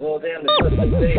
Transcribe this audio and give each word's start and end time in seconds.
Well, 0.00 0.18
damn, 0.18 0.42
the 0.44 1.12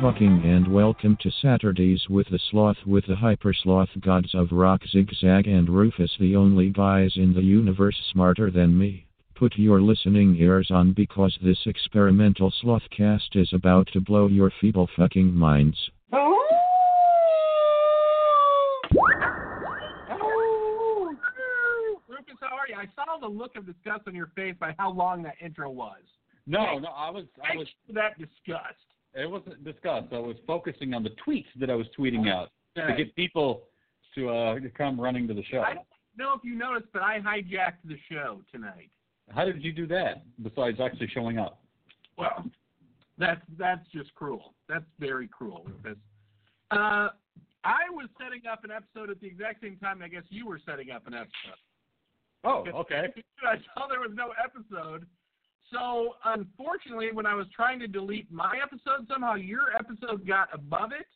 Hawking, 0.00 0.42
and 0.44 0.72
welcome 0.72 1.18
to 1.22 1.30
Saturdays 1.42 2.04
with 2.08 2.28
the 2.30 2.38
Sloth 2.52 2.76
with 2.86 3.04
the 3.08 3.16
Hyper 3.16 3.52
Sloth 3.52 3.88
Gods 4.00 4.32
of 4.32 4.52
Rock 4.52 4.82
Zigzag 4.92 5.48
and 5.48 5.68
Rufus, 5.68 6.12
the 6.20 6.36
only 6.36 6.70
guys 6.70 7.10
in 7.16 7.34
the 7.34 7.42
universe 7.42 7.96
smarter 8.12 8.48
than 8.52 8.78
me. 8.78 9.08
Put 9.34 9.58
your 9.58 9.80
listening 9.80 10.36
ears 10.36 10.70
on 10.70 10.92
because 10.92 11.36
this 11.42 11.58
experimental 11.66 12.52
Slothcast 12.62 13.34
is 13.34 13.52
about 13.52 13.88
to 13.92 14.00
blow 14.00 14.28
your 14.28 14.52
feeble 14.60 14.88
fucking 14.96 15.34
minds. 15.34 15.76
Rufus, 22.08 22.36
how 22.40 22.54
are 22.54 22.68
you? 22.68 22.76
I 22.76 22.86
saw 22.94 23.18
the 23.20 23.26
look 23.26 23.56
of 23.56 23.66
disgust 23.66 24.02
on 24.06 24.14
your 24.14 24.30
face 24.36 24.54
by 24.60 24.76
how 24.78 24.92
long 24.92 25.24
that 25.24 25.34
intro 25.44 25.68
was. 25.70 26.02
No, 26.46 26.78
no, 26.78 26.90
I 26.90 27.10
was, 27.10 27.24
I 27.42 27.56
was. 27.56 27.66
That 27.92 28.16
disgust. 28.16 28.76
It 29.18 29.28
wasn't 29.28 29.64
discussed. 29.64 30.12
I 30.12 30.18
was 30.18 30.36
focusing 30.46 30.94
on 30.94 31.02
the 31.02 31.10
tweets 31.26 31.46
that 31.58 31.70
I 31.70 31.74
was 31.74 31.86
tweeting 31.98 32.30
out 32.32 32.50
to 32.76 32.94
get 32.96 33.14
people 33.16 33.64
to 34.14 34.30
uh, 34.30 34.60
to 34.60 34.70
come 34.70 35.00
running 35.00 35.26
to 35.28 35.34
the 35.34 35.42
show. 35.50 35.60
I 35.60 35.74
don't 35.74 35.86
know 36.16 36.34
if 36.34 36.44
you 36.44 36.54
noticed, 36.54 36.92
but 36.92 37.02
I 37.02 37.18
hijacked 37.18 37.82
the 37.84 37.96
show 38.10 38.40
tonight. 38.52 38.90
How 39.30 39.44
did 39.44 39.62
you 39.62 39.72
do 39.72 39.86
that? 39.88 40.22
Besides 40.42 40.78
actually 40.80 41.08
showing 41.08 41.38
up. 41.38 41.60
Well, 42.16 42.44
that's 43.18 43.40
that's 43.58 43.86
just 43.92 44.14
cruel. 44.14 44.54
That's 44.68 44.84
very 45.00 45.26
cruel, 45.26 45.66
Rufus. 45.66 45.98
Uh, 46.70 47.08
I 47.64 47.90
was 47.90 48.08
setting 48.22 48.42
up 48.50 48.62
an 48.62 48.70
episode 48.70 49.10
at 49.10 49.20
the 49.20 49.26
exact 49.26 49.62
same 49.62 49.76
time. 49.78 50.00
I 50.02 50.08
guess 50.08 50.22
you 50.28 50.46
were 50.46 50.60
setting 50.64 50.90
up 50.90 51.06
an 51.08 51.14
episode. 51.14 51.58
Oh, 52.44 52.64
okay. 52.72 53.12
I 53.42 53.56
saw 53.74 53.88
there 53.88 54.00
was 54.00 54.12
no 54.14 54.28
episode. 54.42 55.06
So 55.72 56.14
unfortunately, 56.24 57.10
when 57.12 57.26
I 57.26 57.34
was 57.34 57.46
trying 57.54 57.78
to 57.80 57.86
delete 57.86 58.30
my 58.32 58.58
episode, 58.62 59.06
somehow 59.08 59.34
your 59.34 59.74
episode 59.78 60.26
got 60.26 60.48
above 60.52 60.92
it, 60.92 61.06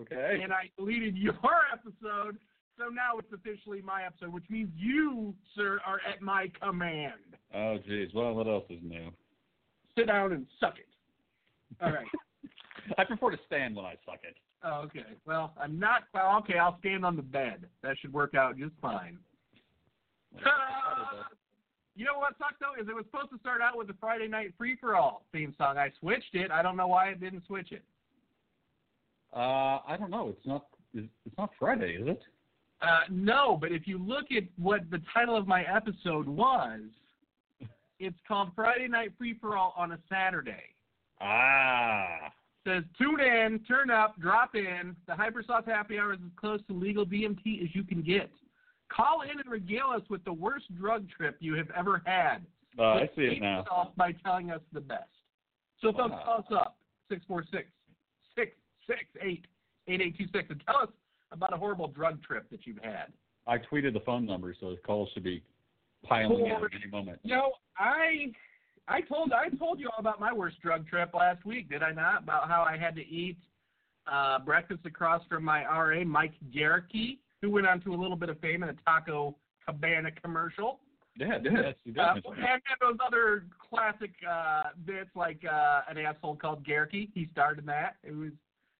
Okay. 0.00 0.40
and 0.42 0.52
I 0.52 0.70
deleted 0.76 1.16
your 1.16 1.34
episode. 1.72 2.36
So 2.76 2.88
now 2.88 3.18
it's 3.18 3.32
officially 3.32 3.80
my 3.82 4.04
episode, 4.04 4.32
which 4.32 4.44
means 4.50 4.68
you, 4.76 5.32
sir, 5.54 5.80
are 5.86 6.00
at 6.10 6.20
my 6.20 6.50
command. 6.60 7.14
Oh, 7.54 7.78
jeez. 7.88 8.12
Well, 8.12 8.34
what 8.34 8.48
else 8.48 8.64
is 8.68 8.80
new? 8.82 9.10
Sit 9.96 10.08
down 10.08 10.32
and 10.32 10.44
suck 10.58 10.74
it. 10.78 10.88
All 11.80 11.92
right. 11.92 12.06
I 12.98 13.04
prefer 13.04 13.30
to 13.30 13.38
stand 13.46 13.76
when 13.76 13.84
I 13.84 13.94
suck 14.04 14.18
it. 14.24 14.36
Oh, 14.64 14.82
okay. 14.86 15.04
Well, 15.24 15.54
I'm 15.60 15.78
not. 15.78 16.02
Well, 16.12 16.38
okay. 16.38 16.58
I'll 16.58 16.78
stand 16.80 17.04
on 17.04 17.14
the 17.16 17.22
bed. 17.22 17.66
That 17.82 17.96
should 18.00 18.12
work 18.12 18.34
out 18.34 18.58
just 18.58 18.72
fine. 18.82 19.18
You 21.96 22.04
know 22.04 22.18
what 22.18 22.34
sucks 22.38 22.56
though 22.60 22.80
is 22.80 22.88
it 22.88 22.94
was 22.94 23.04
supposed 23.10 23.30
to 23.30 23.38
start 23.38 23.60
out 23.60 23.78
with 23.78 23.86
the 23.86 23.94
Friday 24.00 24.26
Night 24.26 24.52
Free 24.58 24.76
for 24.80 24.96
All 24.96 25.24
theme 25.32 25.54
song. 25.56 25.78
I 25.78 25.92
switched 26.00 26.34
it. 26.34 26.50
I 26.50 26.62
don't 26.62 26.76
know 26.76 26.88
why 26.88 27.10
I 27.10 27.14
didn't 27.14 27.46
switch 27.46 27.70
it. 27.70 27.82
Uh, 29.32 29.80
I 29.86 29.96
don't 29.98 30.10
know. 30.10 30.28
It's 30.28 30.46
not. 30.46 30.66
It's 30.94 31.38
not 31.38 31.50
Friday, 31.58 31.96
is 32.00 32.06
it? 32.06 32.22
Uh, 32.80 33.00
no, 33.10 33.56
but 33.60 33.72
if 33.72 33.86
you 33.86 33.98
look 33.98 34.26
at 34.36 34.44
what 34.58 34.82
the 34.90 35.00
title 35.12 35.36
of 35.36 35.46
my 35.46 35.62
episode 35.62 36.28
was, 36.28 36.80
it's 37.98 38.18
called 38.28 38.50
Friday 38.54 38.88
Night 38.88 39.12
Free 39.18 39.36
for 39.40 39.56
All 39.56 39.74
on 39.76 39.92
a 39.92 39.98
Saturday. 40.08 40.74
Ah. 41.20 42.32
says 42.64 42.82
tune 42.98 43.20
in, 43.20 43.60
turn 43.66 43.90
up, 43.90 44.20
drop 44.20 44.54
in. 44.54 44.94
The 45.06 45.14
HyperSloth 45.14 45.66
Happy 45.66 45.98
Hour 45.98 46.14
is 46.14 46.20
as 46.24 46.32
close 46.36 46.60
to 46.68 46.74
legal 46.74 47.06
DMT 47.06 47.62
as 47.62 47.74
you 47.74 47.84
can 47.84 48.02
get. 48.02 48.30
Call 48.90 49.22
in 49.22 49.40
and 49.40 49.50
regale 49.50 49.92
us 49.94 50.02
with 50.08 50.24
the 50.24 50.32
worst 50.32 50.66
drug 50.76 51.08
trip 51.10 51.36
you 51.40 51.54
have 51.54 51.70
ever 51.76 52.02
had. 52.04 52.44
Uh, 52.78 52.82
I 52.82 53.10
see 53.16 53.22
it 53.22 53.42
now. 53.42 53.60
yourself 53.60 53.88
By 53.96 54.12
telling 54.24 54.50
us 54.50 54.60
the 54.72 54.80
best. 54.80 55.08
So 55.80 55.92
folks, 55.92 56.14
call 56.24 56.38
us 56.38 56.44
up 56.50 56.76
646 57.08 57.68
668 58.36 59.46
8826 59.86 60.50
and 60.50 60.62
tell 60.66 60.76
us 60.82 60.88
about 61.32 61.52
a 61.52 61.56
horrible 61.56 61.88
drug 61.88 62.22
trip 62.22 62.48
that 62.50 62.66
you've 62.66 62.82
had. 62.82 63.12
I 63.46 63.58
tweeted 63.58 63.92
the 63.92 64.00
phone 64.00 64.24
number, 64.24 64.54
so 64.58 64.70
the 64.70 64.76
calls 64.76 65.10
should 65.12 65.24
be 65.24 65.42
piling 66.04 66.46
in 66.46 66.52
at 66.52 66.60
any 66.74 66.90
moment. 66.90 67.20
You 67.22 67.36
know, 67.36 67.52
I 67.78 68.32
I 68.88 69.00
told 69.02 69.32
I 69.32 69.48
told 69.56 69.80
you 69.80 69.88
all 69.88 69.98
about 69.98 70.20
my 70.20 70.32
worst 70.32 70.60
drug 70.62 70.86
trip 70.88 71.12
last 71.14 71.44
week, 71.44 71.68
did 71.68 71.82
I 71.82 71.92
not? 71.92 72.22
About 72.22 72.48
how 72.48 72.62
I 72.62 72.76
had 72.76 72.94
to 72.96 73.06
eat 73.06 73.38
uh, 74.10 74.38
breakfast 74.38 74.80
across 74.84 75.22
from 75.28 75.44
my 75.44 75.64
RA, 75.64 76.04
Mike 76.04 76.34
Garricky, 76.52 77.20
who 77.44 77.50
went 77.50 77.66
on 77.66 77.78
to 77.82 77.92
a 77.92 77.96
little 77.96 78.16
bit 78.16 78.30
of 78.30 78.40
fame 78.40 78.62
in 78.62 78.70
a 78.70 78.74
Taco 78.86 79.36
Cabana 79.66 80.10
commercial. 80.22 80.80
Yeah, 81.16 81.38
yes, 81.44 81.74
you 81.84 81.92
did. 81.92 81.98
Uh, 82.00 82.14
and 82.14 82.42
that. 82.42 82.60
those 82.80 82.96
other 83.06 83.44
classic 83.70 84.12
uh, 84.28 84.62
bits 84.84 85.10
like 85.14 85.40
uh, 85.48 85.82
an 85.88 85.98
asshole 85.98 86.36
called 86.36 86.64
Garricky. 86.64 87.10
He 87.14 87.28
starred 87.32 87.58
in 87.58 87.66
that. 87.66 87.96
It 88.02 88.14
was 88.16 88.32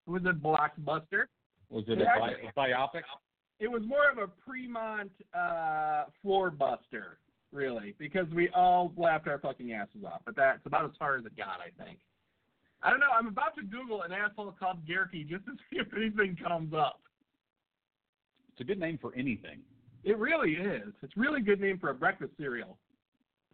it 0.06 0.10
was 0.10 0.22
a 0.24 0.32
blockbuster. 0.32 1.26
Was 1.70 1.84
it 1.88 1.98
a, 1.98 2.04
Yeah, 2.04 2.18
bi- 2.18 2.32
a 2.32 2.58
biopic? 2.58 3.02
It 3.60 3.70
was 3.70 3.82
more 3.86 4.10
of 4.10 4.18
a 4.18 4.30
Fremont 4.46 5.12
uh, 5.38 6.04
floor 6.22 6.50
buster, 6.50 7.18
really, 7.52 7.94
because 7.98 8.26
we 8.34 8.48
all 8.50 8.92
laughed 8.96 9.28
our 9.28 9.38
fucking 9.38 9.72
asses 9.72 10.04
off. 10.04 10.22
But 10.24 10.36
that's 10.36 10.60
about 10.66 10.86
as 10.86 10.90
far 10.98 11.16
as 11.16 11.24
it 11.24 11.36
got, 11.36 11.60
I 11.60 11.84
think. 11.84 11.98
I 12.82 12.90
don't 12.90 13.00
know. 13.00 13.06
I'm 13.16 13.28
about 13.28 13.54
to 13.56 13.62
Google 13.62 14.02
an 14.02 14.12
asshole 14.12 14.52
called 14.58 14.84
Garricky 14.86 15.24
just 15.24 15.44
to 15.46 15.52
see 15.70 15.78
if 15.78 15.86
anything 15.96 16.36
comes 16.42 16.74
up. 16.74 17.00
It's 18.54 18.60
a 18.60 18.64
good 18.64 18.78
name 18.78 18.98
for 19.02 19.12
anything. 19.16 19.58
It 20.04 20.16
really 20.16 20.52
is. 20.52 20.92
It's 21.02 21.12
a 21.16 21.20
really 21.20 21.40
good 21.40 21.60
name 21.60 21.76
for 21.80 21.90
a 21.90 21.94
breakfast 21.94 22.32
cereal. 22.38 22.78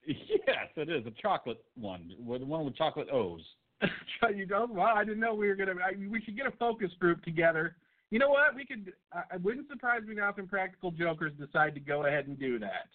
Yes, 0.06 0.68
it 0.76 0.88
is 0.88 1.06
a 1.06 1.22
chocolate 1.22 1.62
one, 1.74 2.10
with 2.18 2.42
one 2.42 2.64
with 2.64 2.74
chocolate 2.74 3.08
O's. 3.10 3.42
you 4.34 4.46
know, 4.46 4.66
well, 4.68 4.88
I 4.96 5.04
didn't 5.04 5.20
know 5.20 5.34
we 5.34 5.46
were 5.46 5.54
gonna. 5.54 5.72
I, 5.72 5.92
we 6.10 6.20
should 6.22 6.36
get 6.36 6.46
a 6.46 6.50
focus 6.52 6.90
group 6.98 7.22
together. 7.22 7.76
You 8.10 8.18
know 8.18 8.30
what? 8.30 8.54
We 8.56 8.64
could. 8.64 8.92
I 9.12 9.36
it 9.36 9.42
wouldn't 9.42 9.68
surprise 9.68 10.02
me 10.06 10.16
now 10.16 10.30
if 10.30 10.38
Impractical 10.38 10.90
Jokers 10.90 11.32
decide 11.38 11.74
to 11.74 11.80
go 11.80 12.06
ahead 12.06 12.26
and 12.26 12.38
do 12.38 12.58
that. 12.58 12.88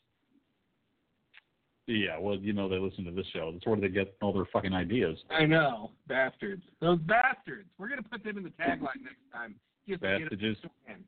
Yeah, 1.88 2.18
well, 2.20 2.36
you 2.36 2.52
know 2.54 2.68
they 2.68 2.80
listen 2.80 3.06
to 3.06 3.12
this 3.12 3.28
show. 3.34 3.52
That's 3.54 3.66
where 3.66 3.80
they 3.80 3.88
get 3.88 4.16
all 4.22 4.34
their 4.34 4.48
fucking 4.52 4.74
ideas. 4.74 5.18
I 5.30 5.46
know, 5.46 5.92
bastards. 6.08 6.64
Those 6.82 7.00
bastards. 7.02 7.70
We're 7.78 7.90
gonna 7.90 8.04
put 8.04 8.24
them 8.24 8.38
in 8.38 8.44
the 8.44 8.50
tagline 8.50 9.04
next 9.04 9.32
time. 9.32 9.56
Just 9.88 10.02
to 10.02 10.20
get 10.20 10.32
Bastages. 10.32 10.62
them 10.62 10.72
in. 10.88 11.04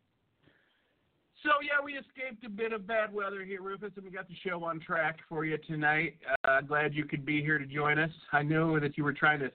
So 1.44 1.50
yeah, 1.62 1.84
we 1.84 1.94
escaped 1.94 2.44
a 2.46 2.50
bit 2.50 2.74
of 2.74 2.88
bad 2.88 3.14
weather 3.14 3.44
here, 3.44 3.62
Rufus, 3.62 3.92
and 3.96 4.06
we 4.06 4.12
got 4.12 4.28
the 4.28 4.36
show 4.46 4.64
on 4.64 4.80
track 4.80 5.18
for 5.30 5.46
you 5.46 5.58
tonight. 5.68 6.16
Uh, 6.44 6.62
glad 6.62 6.94
you 6.94 7.06
could 7.06 7.26
be 7.26 7.42
here 7.42 7.60
to 7.60 7.66
join 7.66 8.00
us. 8.00 8.10
I 8.32 8.42
knew 8.42 8.80
that 8.80 8.98
you 8.98 9.04
were 9.04 9.14
trying 9.14 9.40
to 9.42 9.52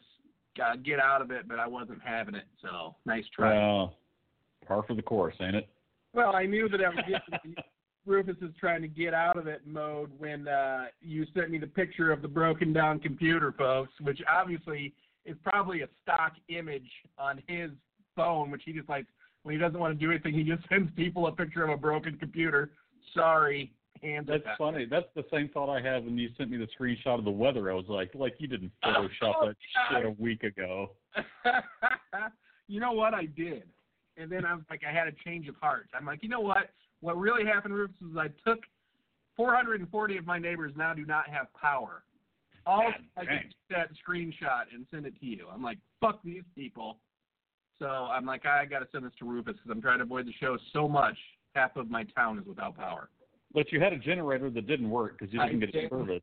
uh, 0.63 0.77
get 0.77 1.01
out 1.01 1.23
of 1.23 1.31
it, 1.31 1.49
but 1.49 1.59
I 1.59 1.67
wasn't 1.67 2.01
having 2.05 2.35
it. 2.35 2.45
So 2.61 2.95
nice 3.05 3.25
try. 3.35 3.55
Well, 3.55 3.95
par 4.67 4.85
for 4.87 4.95
the 4.95 5.03
course, 5.03 5.35
ain't 5.41 5.57
it? 5.57 5.69
Well, 6.15 6.37
I 6.37 6.47
knew 6.47 6.69
that 6.69 6.81
I 6.81 6.89
was 6.89 6.99
getting 7.09 7.57
Rufus 8.05 8.37
is 8.43 8.51
trying 8.59 8.83
to 8.83 8.89
get 8.89 9.15
out 9.15 9.37
of 9.37 9.47
it 9.47 9.63
mode 9.65 10.11
when 10.19 10.49
uh, 10.49 10.87
you 11.01 11.25
sent 11.35 11.51
me 11.51 11.59
the 11.59 11.69
picture 11.69 12.11
of 12.11 12.21
the 12.21 12.29
broken 12.29 12.73
down 12.73 12.99
computer, 12.99 13.55
folks, 13.57 13.93
which 14.01 14.21
obviously 14.29 14.93
is 15.25 15.37
probably 15.45 15.83
a 15.83 15.89
stock 16.03 16.33
image 16.49 16.91
on 17.17 17.41
his 17.47 17.71
phone, 18.17 18.51
which 18.51 18.63
he 18.65 18.73
just 18.73 18.89
like 18.89 19.07
when 19.43 19.55
he 19.55 19.59
doesn't 19.61 19.79
want 19.79 19.99
to 19.99 20.05
do 20.05 20.11
anything, 20.11 20.35
he 20.35 20.43
just 20.45 20.67
sends 20.69 20.91
people 20.95 21.27
a 21.27 21.33
picture 21.33 21.65
of 21.65 21.71
a 21.71 21.77
broken 21.77 22.17
computer. 22.19 22.71
Sorry, 23.15 23.73
And 24.03 24.27
That's 24.27 24.47
up. 24.47 24.57
funny. 24.59 24.85
That's 24.89 25.07
the 25.15 25.25
same 25.33 25.49
thought 25.49 25.69
I 25.69 25.81
had 25.81 26.05
when 26.05 26.17
you 26.19 26.29
sent 26.39 26.51
me 26.51 26.57
the 26.57 26.69
screenshot 26.79 27.19
of 27.19 27.25
the 27.25 27.31
weather. 27.31 27.71
I 27.71 27.75
was 27.75 27.87
like, 27.89 28.11
like 28.15 28.35
you 28.39 28.47
didn't 28.49 28.73
oh, 28.85 28.89
Photoshop 28.89 29.35
Oh, 29.41 29.47
that 29.49 29.57
God. 29.91 29.97
shit 29.99 30.07
a 30.07 30.11
week 30.23 30.43
ago. 30.45 30.91
you 32.69 32.81
know 32.81 32.93
what? 32.93 33.15
I 33.15 33.27
did. 33.27 33.65
And 34.17 34.31
then 34.31 34.45
I 34.45 34.55
was 34.55 34.65
like, 34.71 34.83
I 34.89 34.93
had 34.93 35.09
a 35.09 35.13
change 35.25 35.49
of 35.49 35.57
heart. 35.57 35.89
I'm 35.95 36.05
like, 36.07 36.23
you 36.23 36.29
know 36.29 36.41
what? 36.41 36.71
What 37.01 37.19
really 37.19 37.45
happened, 37.45 37.75
Rufus, 37.75 37.97
is 38.11 38.17
I 38.17 38.29
took 38.49 38.61
440 39.37 40.17
of 40.19 40.27
my 40.27 40.39
neighbors 40.39 40.73
now 40.77 40.93
do 40.95 41.05
not 41.07 41.29
have 41.29 41.47
power. 41.55 42.05
All 42.67 42.83
God 42.83 42.95
I 43.17 43.25
dang. 43.25 43.39
take 43.43 43.53
that 43.71 43.89
screenshot 44.07 44.65
and 44.73 44.87
send 44.93 45.07
it 45.07 45.19
to 45.21 45.27
you. 45.27 45.47
I'm 45.53 45.63
like, 45.63 45.79
fuck 46.01 46.21
these 46.23 46.45
people. 46.55 46.99
So 47.83 47.89
I'm 47.89 48.25
like, 48.25 48.47
I 48.47 48.65
got 48.65 48.79
to 48.79 48.87
send 48.93 49.05
this 49.05 49.13
to 49.19 49.25
Rufus 49.25 49.55
because 49.55 49.69
I'm 49.69 49.83
trying 49.83 49.99
to 49.99 50.05
avoid 50.05 50.25
the 50.25 50.33
show 50.41 50.57
so 50.73 50.87
much. 50.87 51.17
Half 51.57 51.77
of 51.77 51.91
my 51.91 52.05
town 52.05 52.39
is 52.39 52.47
without 52.47 52.77
power. 52.77 53.09
But 53.53 53.73
you 53.73 53.81
had 53.81 53.93
a 53.93 53.99
generator 53.99 54.51
that 54.51 54.69
didn't 54.69 54.89
work 54.89 55.19
because 55.19 55.35
you 55.35 55.41
didn't 55.41 55.59
get 55.59 55.73
did. 55.73 55.91
service. 55.91 56.23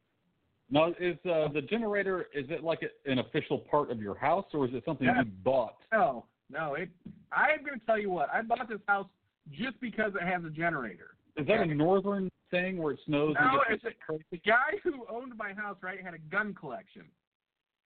Now, 0.71 0.93
is 0.99 1.17
uh, 1.25 1.49
the 1.53 1.61
generator 1.69 2.27
is 2.33 2.45
it 2.49 2.63
like 2.63 2.79
a, 2.83 3.11
an 3.11 3.19
official 3.19 3.57
part 3.57 3.91
of 3.91 4.01
your 4.01 4.15
house, 4.15 4.45
or 4.53 4.67
is 4.67 4.73
it 4.73 4.83
something 4.85 5.05
Yeah. 5.05 5.23
you 5.23 5.31
bought? 5.43 5.75
No, 5.91 6.25
no. 6.49 6.75
It. 6.75 6.89
I'm 7.33 7.65
going 7.65 7.77
to 7.77 7.85
tell 7.85 7.99
you 7.99 8.09
what. 8.09 8.29
I 8.33 8.41
bought 8.41 8.69
this 8.69 8.79
house 8.87 9.07
just 9.51 9.81
because 9.81 10.13
it 10.15 10.25
has 10.25 10.41
a 10.45 10.49
generator. 10.49 11.11
Is 11.35 11.45
that 11.47 11.59
a 11.59 11.65
northern 11.65 12.29
thing 12.51 12.77
where 12.77 12.93
it 12.93 12.99
snows? 13.05 13.35
No, 13.37 13.61
it's 13.69 13.83
a, 13.83 13.89
the 14.31 14.37
guy 14.37 14.79
who 14.81 15.05
owned 15.09 15.33
my 15.37 15.53
house, 15.53 15.77
right, 15.81 16.01
had 16.01 16.13
a 16.13 16.19
gun 16.31 16.53
collection. 16.53 17.03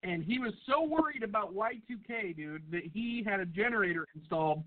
And 0.03 0.23
he 0.23 0.37
was 0.37 0.53
so 0.67 0.83
worried 0.83 1.23
about 1.23 1.55
Y2K, 1.55 2.35
dude, 2.35 2.63
that 2.71 2.83
he 2.93 3.23
had 3.25 3.39
a 3.39 3.45
generator 3.45 4.05
installed 4.15 4.63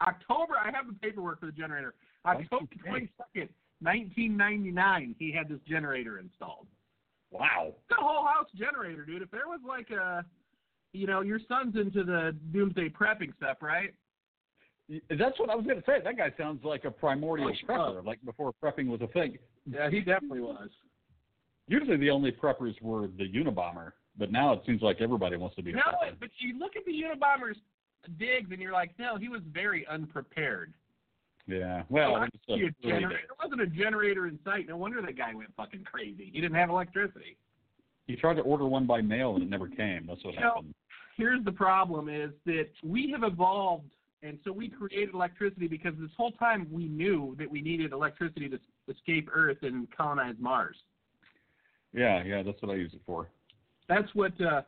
October. 0.00 0.54
I 0.56 0.70
have 0.70 0.86
the 0.86 0.94
paperwork 0.94 1.40
for 1.40 1.46
the 1.46 1.52
generator. 1.52 1.94
October 2.24 2.66
22nd, 2.86 3.48
1999, 3.80 5.14
he 5.18 5.30
had 5.30 5.48
this 5.48 5.60
generator 5.68 6.18
installed. 6.18 6.66
Wow. 7.30 7.74
The 7.90 7.96
whole 7.98 8.24
house 8.24 8.48
generator, 8.56 9.04
dude. 9.04 9.22
If 9.22 9.30
there 9.30 9.46
was 9.46 9.60
like 9.66 9.90
a, 9.90 10.24
you 10.92 11.06
know, 11.06 11.20
your 11.20 11.40
son's 11.48 11.76
into 11.76 12.02
the 12.02 12.34
doomsday 12.52 12.88
prepping 12.88 13.36
stuff, 13.36 13.58
right? 13.60 13.92
That's 15.10 15.38
what 15.38 15.50
I 15.50 15.54
was 15.54 15.66
going 15.66 15.76
to 15.76 15.84
say. 15.84 15.98
That 16.02 16.16
guy 16.16 16.32
sounds 16.38 16.64
like 16.64 16.84
a 16.86 16.90
primordial 16.90 17.50
Oh, 17.50 17.70
prepper, 17.70 17.98
uh, 17.98 18.02
like 18.02 18.24
before 18.24 18.54
prepping 18.62 18.86
was 18.86 19.02
a 19.02 19.06
thing. 19.08 19.36
Yeah, 19.70 19.90
he 19.90 20.00
definitely 20.00 20.40
was. 20.40 20.70
Usually 21.66 21.98
the 21.98 22.08
only 22.08 22.32
preppers 22.32 22.80
were 22.80 23.08
the 23.08 23.30
Unabomber, 23.30 23.92
but 24.18 24.32
now 24.32 24.52
it 24.52 24.62
seems 24.66 24.82
like 24.82 25.00
everybody 25.00 25.36
wants 25.36 25.56
to 25.56 25.62
be 25.62 25.72
No, 25.72 25.82
but 26.18 26.30
you 26.38 26.58
look 26.58 26.76
at 26.76 26.84
the 26.84 26.92
Unabomber's 26.92 27.56
digs 28.18 28.50
and 28.50 28.60
you're 28.60 28.72
like, 28.72 28.90
no, 28.98 29.16
he 29.16 29.28
was 29.28 29.40
very 29.52 29.86
unprepared. 29.86 30.72
Yeah. 31.46 31.82
Well, 31.88 32.16
I 32.16 32.26
it's 32.26 32.36
see 32.46 32.52
a 32.52 32.56
a 32.56 32.58
early 32.58 32.72
generator. 32.82 33.08
There 33.08 33.36
wasn't 33.42 33.62
a 33.62 33.66
generator 33.66 34.26
in 34.26 34.38
sight. 34.44 34.68
No 34.68 34.76
wonder 34.76 35.00
that 35.00 35.16
guy 35.16 35.34
went 35.34 35.50
fucking 35.56 35.84
crazy. 35.84 36.30
He 36.32 36.40
didn't 36.40 36.56
have 36.56 36.68
electricity. 36.68 37.36
He 38.06 38.16
tried 38.16 38.34
to 38.34 38.42
order 38.42 38.66
one 38.66 38.86
by 38.86 39.00
mail 39.00 39.34
and 39.34 39.42
it 39.42 39.50
never 39.50 39.68
came. 39.68 40.06
That's 40.06 40.22
what 40.24 40.34
You 40.34 40.40
know, 40.40 40.54
happened. 40.56 40.74
Here's 41.16 41.44
the 41.44 41.52
problem: 41.52 42.08
is 42.08 42.30
that 42.46 42.68
we 42.84 43.10
have 43.10 43.24
evolved, 43.24 43.90
and 44.22 44.38
so 44.44 44.52
we 44.52 44.68
created 44.68 45.14
electricity 45.14 45.66
because 45.68 45.94
this 45.98 46.10
whole 46.16 46.32
time 46.32 46.68
we 46.70 46.86
knew 46.86 47.34
that 47.38 47.50
we 47.50 47.60
needed 47.60 47.92
electricity 47.92 48.48
to 48.48 48.58
escape 48.88 49.28
Earth 49.32 49.58
and 49.62 49.88
colonize 49.96 50.36
Mars. 50.38 50.76
Yeah, 51.92 52.22
yeah, 52.22 52.42
that's 52.42 52.60
what 52.62 52.70
I 52.70 52.76
use 52.76 52.92
it 52.94 53.00
for. 53.04 53.28
That's 53.88 54.08
what 54.14 54.32
uh, 54.40 54.62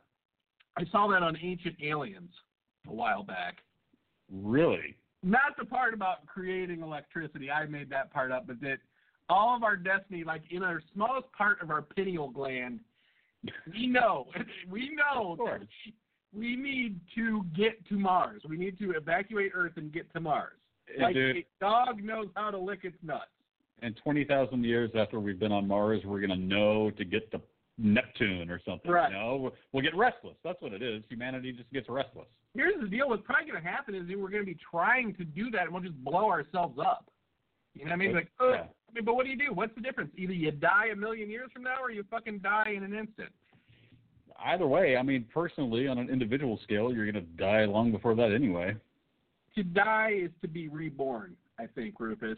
I 0.77 0.83
saw 0.91 1.07
that 1.07 1.23
on 1.23 1.37
Ancient 1.41 1.75
Aliens 1.83 2.31
a 2.87 2.93
while 2.93 3.23
back. 3.23 3.57
Really? 4.31 4.95
not 5.23 5.55
the 5.57 5.65
part 5.65 5.93
about 5.93 6.25
creating 6.25 6.81
electricity. 6.81 7.51
I 7.51 7.65
made 7.65 7.89
that 7.89 8.11
part 8.11 8.31
up, 8.31 8.47
but 8.47 8.59
that 8.61 8.77
all 9.29 9.55
of 9.55 9.63
our 9.63 9.75
destiny, 9.75 10.23
like 10.23 10.41
in 10.49 10.63
our 10.63 10.81
smallest 10.93 11.31
part 11.31 11.61
of 11.61 11.69
our 11.69 11.81
pineal 11.81 12.29
gland, 12.29 12.79
we 13.71 13.87
know, 13.87 14.27
we 14.69 14.91
know 14.95 15.37
that 15.37 15.67
we 16.35 16.55
need 16.55 16.99
to 17.15 17.43
get 17.55 17.85
to 17.89 17.95
Mars. 17.95 18.41
We 18.47 18.57
need 18.57 18.79
to 18.79 18.91
evacuate 18.91 19.51
Earth 19.53 19.73
and 19.75 19.91
get 19.91 20.11
to 20.13 20.19
Mars. 20.19 20.53
Like 20.99 21.13
dude, 21.13 21.37
a 21.37 21.45
dog 21.59 22.03
knows 22.03 22.27
how 22.35 22.51
to 22.51 22.57
lick 22.57 22.79
its 22.83 22.97
nuts. 23.01 23.25
and 23.81 23.95
20,000 24.03 24.63
years 24.63 24.91
after 24.95 25.19
we've 25.19 25.39
been 25.39 25.51
on 25.51 25.67
Mars, 25.67 26.01
we're 26.03 26.19
going 26.19 26.31
to 26.31 26.35
know 26.35 26.91
to 26.91 27.05
get 27.05 27.31
to 27.31 27.41
Neptune 27.81 28.49
or 28.49 28.61
something. 28.65 28.91
Right. 28.91 29.11
You 29.11 29.17
know? 29.17 29.51
We'll- 29.71 29.83
get 29.83 29.95
restless. 29.95 30.35
That's 30.43 30.61
what 30.61 30.73
it 30.73 30.81
is. 30.81 31.03
Humanity 31.09 31.51
just 31.51 31.71
gets 31.73 31.89
restless. 31.89 32.27
Here's 32.53 32.79
the 32.79 32.87
deal: 32.87 33.09
what's 33.09 33.23
probably 33.25 33.49
going 33.49 33.61
to 33.63 33.67
happen 33.67 33.95
is 33.95 34.03
we're 34.07 34.29
going 34.29 34.43
to 34.43 34.51
be 34.51 34.57
trying 34.69 35.15
to 35.15 35.23
do 35.23 35.49
that, 35.51 35.63
and 35.63 35.71
we'll 35.71 35.81
just 35.81 36.01
blow 36.03 36.29
ourselves 36.29 36.77
up. 36.79 37.09
You 37.73 37.85
know 37.85 37.91
what 37.91 37.95
I 37.95 37.97
mean? 37.97 38.13
Like, 38.13 38.29
oh, 38.39 38.51
Yeah. 38.51 38.63
I 38.89 38.93
mean, 38.93 39.05
but 39.05 39.15
what 39.15 39.23
do 39.25 39.31
you 39.31 39.37
do? 39.37 39.53
What's 39.53 39.73
the 39.75 39.81
difference? 39.81 40.11
Either 40.17 40.33
you 40.33 40.51
die 40.51 40.87
a 40.91 40.95
million 40.95 41.29
years 41.29 41.49
from 41.53 41.63
now, 41.63 41.81
or 41.81 41.91
you 41.91 42.03
fucking 42.11 42.39
die 42.39 42.73
in 42.75 42.83
an 42.83 42.93
instant. 42.93 43.29
Either 44.43 44.67
way, 44.67 44.97
I 44.97 45.03
mean, 45.03 45.25
personally, 45.33 45.87
on 45.87 45.97
an 45.97 46.09
individual 46.09 46.59
scale, 46.63 46.93
you're 46.93 47.09
going 47.09 47.23
to 47.25 47.31
die 47.41 47.65
long 47.65 47.91
before 47.91 48.15
that 48.15 48.33
anyway. 48.33 48.75
To 49.55 49.63
die 49.63 50.19
is 50.23 50.31
to 50.41 50.47
be 50.47 50.67
reborn. 50.67 51.35
I 51.59 51.67
think, 51.67 51.99
Rufus. 51.99 52.37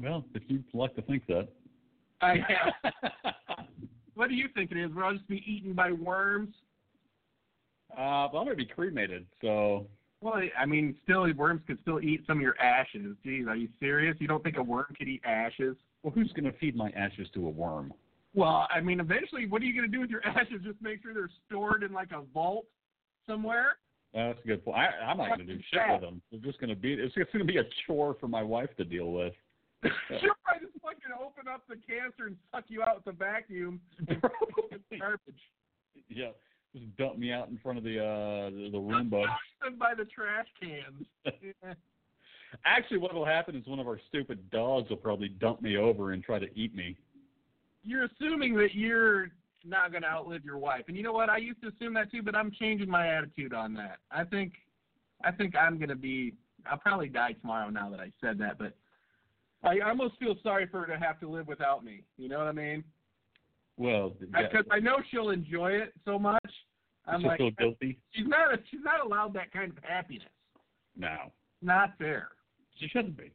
Well, 0.00 0.24
if 0.34 0.42
you'd 0.48 0.64
like 0.72 0.94
to 0.96 1.02
think 1.02 1.26
that. 1.26 1.48
I 2.20 2.38
what 4.18 4.28
do 4.28 4.34
you 4.34 4.48
think 4.52 4.72
it 4.72 4.76
is? 4.76 4.90
We'll 4.92 5.12
just 5.12 5.28
be 5.28 5.44
eaten 5.46 5.74
by 5.74 5.92
worms. 5.92 6.52
Uh, 7.92 8.26
but 8.26 8.38
I'm 8.38 8.44
going 8.44 8.48
to 8.48 8.56
be 8.56 8.66
cremated, 8.66 9.26
so 9.40 9.86
Well, 10.20 10.42
I 10.58 10.66
mean, 10.66 10.96
still, 11.04 11.32
worms 11.34 11.62
could 11.68 11.78
still 11.82 12.00
eat 12.00 12.24
some 12.26 12.38
of 12.38 12.42
your 12.42 12.60
ashes. 12.60 13.16
Geez, 13.24 13.46
are 13.46 13.54
you 13.54 13.68
serious? 13.78 14.16
You 14.18 14.26
don't 14.26 14.42
think 14.42 14.56
a 14.56 14.62
worm 14.62 14.92
could 14.98 15.06
eat 15.08 15.22
ashes? 15.24 15.76
well, 16.02 16.12
who's 16.12 16.32
going 16.32 16.50
to 16.52 16.58
feed 16.58 16.76
my 16.76 16.90
ashes 16.90 17.28
to 17.34 17.46
a 17.46 17.50
worm? 17.50 17.92
Well, 18.34 18.66
I 18.74 18.80
mean, 18.80 18.98
eventually, 18.98 19.46
what 19.46 19.62
are 19.62 19.64
you 19.64 19.72
going 19.74 19.90
to 19.90 19.96
do 19.96 20.00
with 20.00 20.10
your 20.10 20.24
ashes? 20.26 20.60
Just 20.64 20.82
make 20.82 21.00
sure 21.02 21.14
they're 21.14 21.30
stored 21.46 21.84
in 21.84 21.92
like 21.92 22.10
a 22.10 22.22
vault 22.34 22.66
somewhere? 23.26 23.76
That's 24.12 24.38
a 24.42 24.46
good 24.46 24.64
point. 24.64 24.78
I, 24.78 25.04
I'm 25.04 25.18
not 25.18 25.38
to 25.38 25.44
do 25.44 25.58
shit 25.72 25.80
with 25.90 26.00
them. 26.00 26.20
They're 26.32 26.40
just 26.40 26.58
to 26.60 26.74
be. 26.74 26.94
It's 26.94 27.14
just 27.14 27.32
going 27.32 27.46
to 27.46 27.52
be 27.52 27.58
a 27.58 27.64
chore 27.86 28.16
for 28.18 28.26
my 28.26 28.42
wife 28.42 28.70
to 28.78 28.84
deal 28.84 29.12
with. 29.12 29.32
She'll 29.82 30.34
probably 30.44 30.66
just 30.66 30.82
fucking 30.82 31.14
open 31.14 31.46
up 31.52 31.62
the 31.68 31.76
canister 31.76 32.26
and 32.26 32.36
suck 32.52 32.64
you 32.68 32.82
out 32.82 32.96
with 32.96 33.14
a 33.14 33.16
vacuum. 33.16 33.80
and 34.08 34.20
garbage. 34.98 35.40
yeah, 36.08 36.30
just 36.74 36.96
dump 36.96 37.18
me 37.18 37.32
out 37.32 37.48
in 37.48 37.58
front 37.58 37.78
of 37.78 37.84
the 37.84 37.98
uh 37.98 38.50
the, 38.50 38.70
the 38.72 38.78
Roomba. 38.78 39.24
By 39.78 39.94
the 39.94 40.04
trash 40.04 40.46
cans. 40.60 41.06
Yeah. 41.24 41.74
Actually, 42.64 42.98
what 42.98 43.14
will 43.14 43.26
happen 43.26 43.54
is 43.54 43.66
one 43.66 43.78
of 43.78 43.86
our 43.86 44.00
stupid 44.08 44.50
dogs 44.50 44.88
will 44.88 44.96
probably 44.96 45.28
dump 45.28 45.60
me 45.60 45.76
over 45.76 46.12
and 46.12 46.24
try 46.24 46.38
to 46.38 46.46
eat 46.58 46.74
me. 46.74 46.96
You're 47.84 48.04
assuming 48.04 48.54
that 48.56 48.74
you're 48.74 49.28
not 49.64 49.90
going 49.90 50.02
to 50.02 50.08
outlive 50.08 50.44
your 50.44 50.58
wife, 50.58 50.84
and 50.88 50.96
you 50.96 51.02
know 51.02 51.12
what? 51.12 51.28
I 51.28 51.36
used 51.36 51.60
to 51.62 51.68
assume 51.68 51.94
that 51.94 52.10
too, 52.10 52.22
but 52.22 52.34
I'm 52.34 52.50
changing 52.50 52.88
my 52.88 53.08
attitude 53.08 53.52
on 53.52 53.74
that. 53.74 53.98
I 54.10 54.24
think, 54.24 54.54
I 55.24 55.30
think 55.30 55.54
I'm 55.56 55.76
going 55.76 55.90
to 55.90 55.96
be. 55.96 56.34
I'll 56.66 56.78
probably 56.78 57.08
die 57.08 57.32
tomorrow 57.32 57.68
now 57.70 57.90
that 57.90 58.00
I 58.00 58.10
said 58.20 58.38
that, 58.38 58.58
but 58.58 58.72
I 59.62 59.80
almost 59.80 60.18
feel 60.18 60.36
sorry 60.42 60.66
for 60.66 60.80
her 60.80 60.86
to 60.86 60.98
have 60.98 61.18
to 61.20 61.28
live 61.28 61.46
without 61.48 61.84
me. 61.84 62.02
You 62.16 62.28
know 62.28 62.38
what 62.38 62.46
I 62.46 62.52
mean? 62.52 62.84
Well, 63.76 64.14
Because 64.20 64.64
I 64.70 64.78
know 64.80 64.96
she'll 65.10 65.30
enjoy 65.30 65.72
it 65.72 65.92
so 66.04 66.18
much. 66.18 66.44
I'm 67.06 67.22
like, 67.22 67.38
feel 67.38 67.50
guilty. 67.52 67.98
she's 68.12 68.26
not. 68.26 68.52
A, 68.52 68.58
she's 68.70 68.80
not 68.82 69.04
allowed 69.04 69.32
that 69.34 69.50
kind 69.52 69.70
of 69.76 69.82
happiness. 69.82 70.28
No, 70.96 71.32
Not 71.62 71.96
fair. 71.96 72.28
she 72.78 72.88
shouldn't 72.88 73.16
be. 73.16 73.30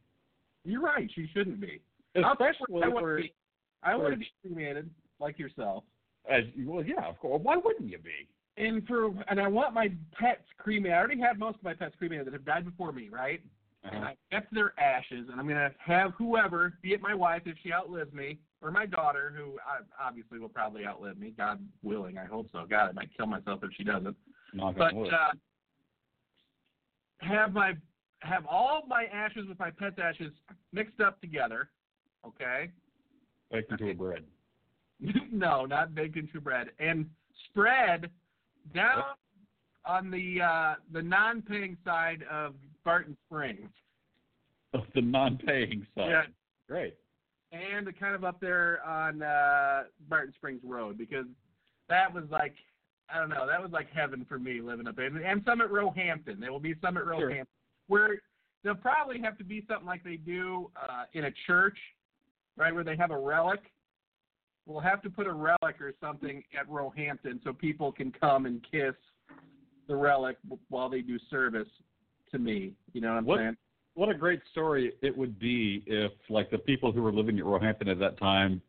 You're 0.65 0.81
right. 0.81 1.09
She 1.15 1.27
shouldn't 1.33 1.59
be. 1.59 1.81
I'll 2.15 2.35
tell 2.35 2.47
you 2.47 2.51
Especially 2.53 2.83
I 2.83 2.87
want 2.89 3.03
for 3.03 3.17
to 3.17 3.23
be. 3.23 3.33
I 3.83 3.95
want 3.95 4.13
to 4.13 4.19
be 4.19 4.27
cremated 4.41 4.89
like 5.19 5.39
yourself. 5.39 5.83
as 6.29 6.43
well. 6.59 6.83
Yeah, 6.85 7.05
of 7.07 7.17
course. 7.19 7.41
Why 7.43 7.55
wouldn't 7.57 7.89
you 7.89 7.97
be? 7.97 8.27
And 8.63 8.85
for 8.85 9.07
and 9.29 9.39
I 9.41 9.47
want 9.47 9.73
my 9.73 9.89
pets 10.19 10.43
cremated. 10.57 10.93
I 10.93 10.97
already 10.99 11.19
have 11.21 11.39
most 11.39 11.55
of 11.57 11.63
my 11.63 11.73
pets 11.73 11.95
cremated 11.97 12.27
that 12.27 12.33
have 12.33 12.45
died 12.45 12.65
before 12.65 12.91
me, 12.91 13.09
right? 13.11 13.41
And 13.83 13.95
Uh-huh. 13.95 14.05
I 14.05 14.17
kept 14.31 14.53
their 14.53 14.79
ashes, 14.79 15.27
and 15.29 15.39
I'm 15.39 15.47
gonna 15.47 15.73
have 15.79 16.13
whoever, 16.13 16.77
be 16.81 16.93
it 16.93 17.01
my 17.01 17.13
wife 17.13 17.43
if 17.45 17.57
she 17.59 17.73
outlives 17.73 18.13
me, 18.13 18.39
or 18.61 18.71
my 18.71 18.85
daughter, 18.85 19.33
who 19.35 19.59
I, 19.59 19.79
obviously 20.01 20.39
will 20.39 20.49
probably 20.49 20.85
outlive 20.85 21.17
me, 21.17 21.31
God 21.31 21.59
willing. 21.81 22.17
I 22.17 22.25
hope 22.25 22.47
so. 22.51 22.65
God, 22.65 22.89
I 22.89 22.91
might 22.93 23.09
kill 23.15 23.25
myself 23.25 23.61
if 23.63 23.71
she 23.75 23.83
doesn't. 23.83 24.15
Knock 24.53 24.75
But 24.77 24.93
uh, 24.95 25.31
have 27.19 27.53
my 27.53 27.73
have 28.21 28.45
all 28.45 28.83
my 28.87 29.05
ashes 29.05 29.47
with 29.49 29.59
my 29.59 29.69
pet's 29.69 29.99
ashes 29.99 30.31
mixed 30.71 31.01
up 31.01 31.19
together. 31.19 31.69
Okay. 32.25 32.71
Baked 33.51 33.71
into 33.71 33.89
a 33.89 33.93
bread. 33.93 34.23
no, 35.31 35.65
not 35.65 35.93
baked 35.93 36.15
into 36.15 36.39
bread, 36.39 36.69
and 36.79 37.09
spread 37.49 38.09
down 38.73 39.03
on 39.85 40.09
the 40.09 40.41
uh, 40.41 40.75
the 40.93 41.01
non-paying 41.01 41.75
side 41.83 42.23
of 42.31 42.55
Barton 42.83 43.15
Springs, 43.27 43.69
Of 44.73 44.81
the 44.95 45.01
non-paying 45.01 45.85
side. 45.95 46.09
Yeah. 46.09 46.23
Great. 46.67 46.95
and 47.51 47.87
kind 47.99 48.15
of 48.15 48.23
up 48.23 48.39
there 48.39 48.83
on 48.85 49.21
uh, 49.21 49.83
Barton 50.09 50.33
Springs 50.35 50.61
Road 50.63 50.97
because 50.97 51.25
that 51.89 52.11
was 52.13 52.23
like 52.31 52.55
I 53.13 53.19
don't 53.19 53.29
know 53.29 53.45
that 53.45 53.61
was 53.61 53.71
like 53.71 53.87
heaven 53.93 54.25
for 54.27 54.39
me 54.39 54.61
living 54.61 54.87
up 54.87 54.95
there, 54.95 55.05
and, 55.05 55.17
and 55.17 55.41
some 55.45 55.61
at 55.61 55.69
Roehampton. 55.69 56.39
There 56.39 56.51
will 56.51 56.59
be 56.59 56.73
some 56.81 56.97
at 56.97 57.03
Sure. 57.03 57.11
Roehampton 57.27 57.47
where 57.87 58.21
they'll 58.63 58.75
probably 58.75 59.19
have 59.21 59.37
to 59.37 59.43
be 59.43 59.63
something 59.67 59.85
like 59.85 60.03
they 60.03 60.15
do 60.15 60.71
uh, 60.81 61.03
in 61.13 61.25
a 61.25 61.31
church, 61.45 61.77
right, 62.57 62.73
where 62.73 62.83
they 62.85 62.95
have 62.95 63.11
a 63.11 63.17
relic. 63.17 63.59
We'll 64.65 64.79
have 64.79 65.01
to 65.01 65.09
put 65.09 65.27
a 65.27 65.33
relic 65.33 65.81
or 65.81 65.93
something 65.99 66.41
at 66.57 66.67
Roehampton 66.69 67.41
so 67.43 67.51
people 67.51 67.91
can 67.91 68.13
come 68.13 68.45
and 68.45 68.65
kiss 68.71 68.95
the 69.89 69.95
relic 69.95 70.37
while 70.69 70.87
they 70.89 71.01
do 71.01 71.19
service 71.29 71.67
to 72.33 72.39
me. 72.39 72.73
You 72.91 73.01
know 73.01 73.09
what 73.09 73.17
I'm 73.19 73.25
What- 73.25 73.37
saying? 73.39 73.57
What 73.95 74.09
a 74.09 74.13
great 74.15 74.41
story 74.51 74.91
it 75.03 75.15
would 75.15 75.37
be 75.37 75.83
if, 75.85 76.11
like, 76.27 76.49
the 76.49 76.57
people 76.57 76.91
who 76.91 77.03
were 77.03 77.11
living 77.13 77.37
at 77.37 77.45
Roehampton 77.45 77.87
at 77.89 77.99
that 77.99 78.17
time, 78.17 78.59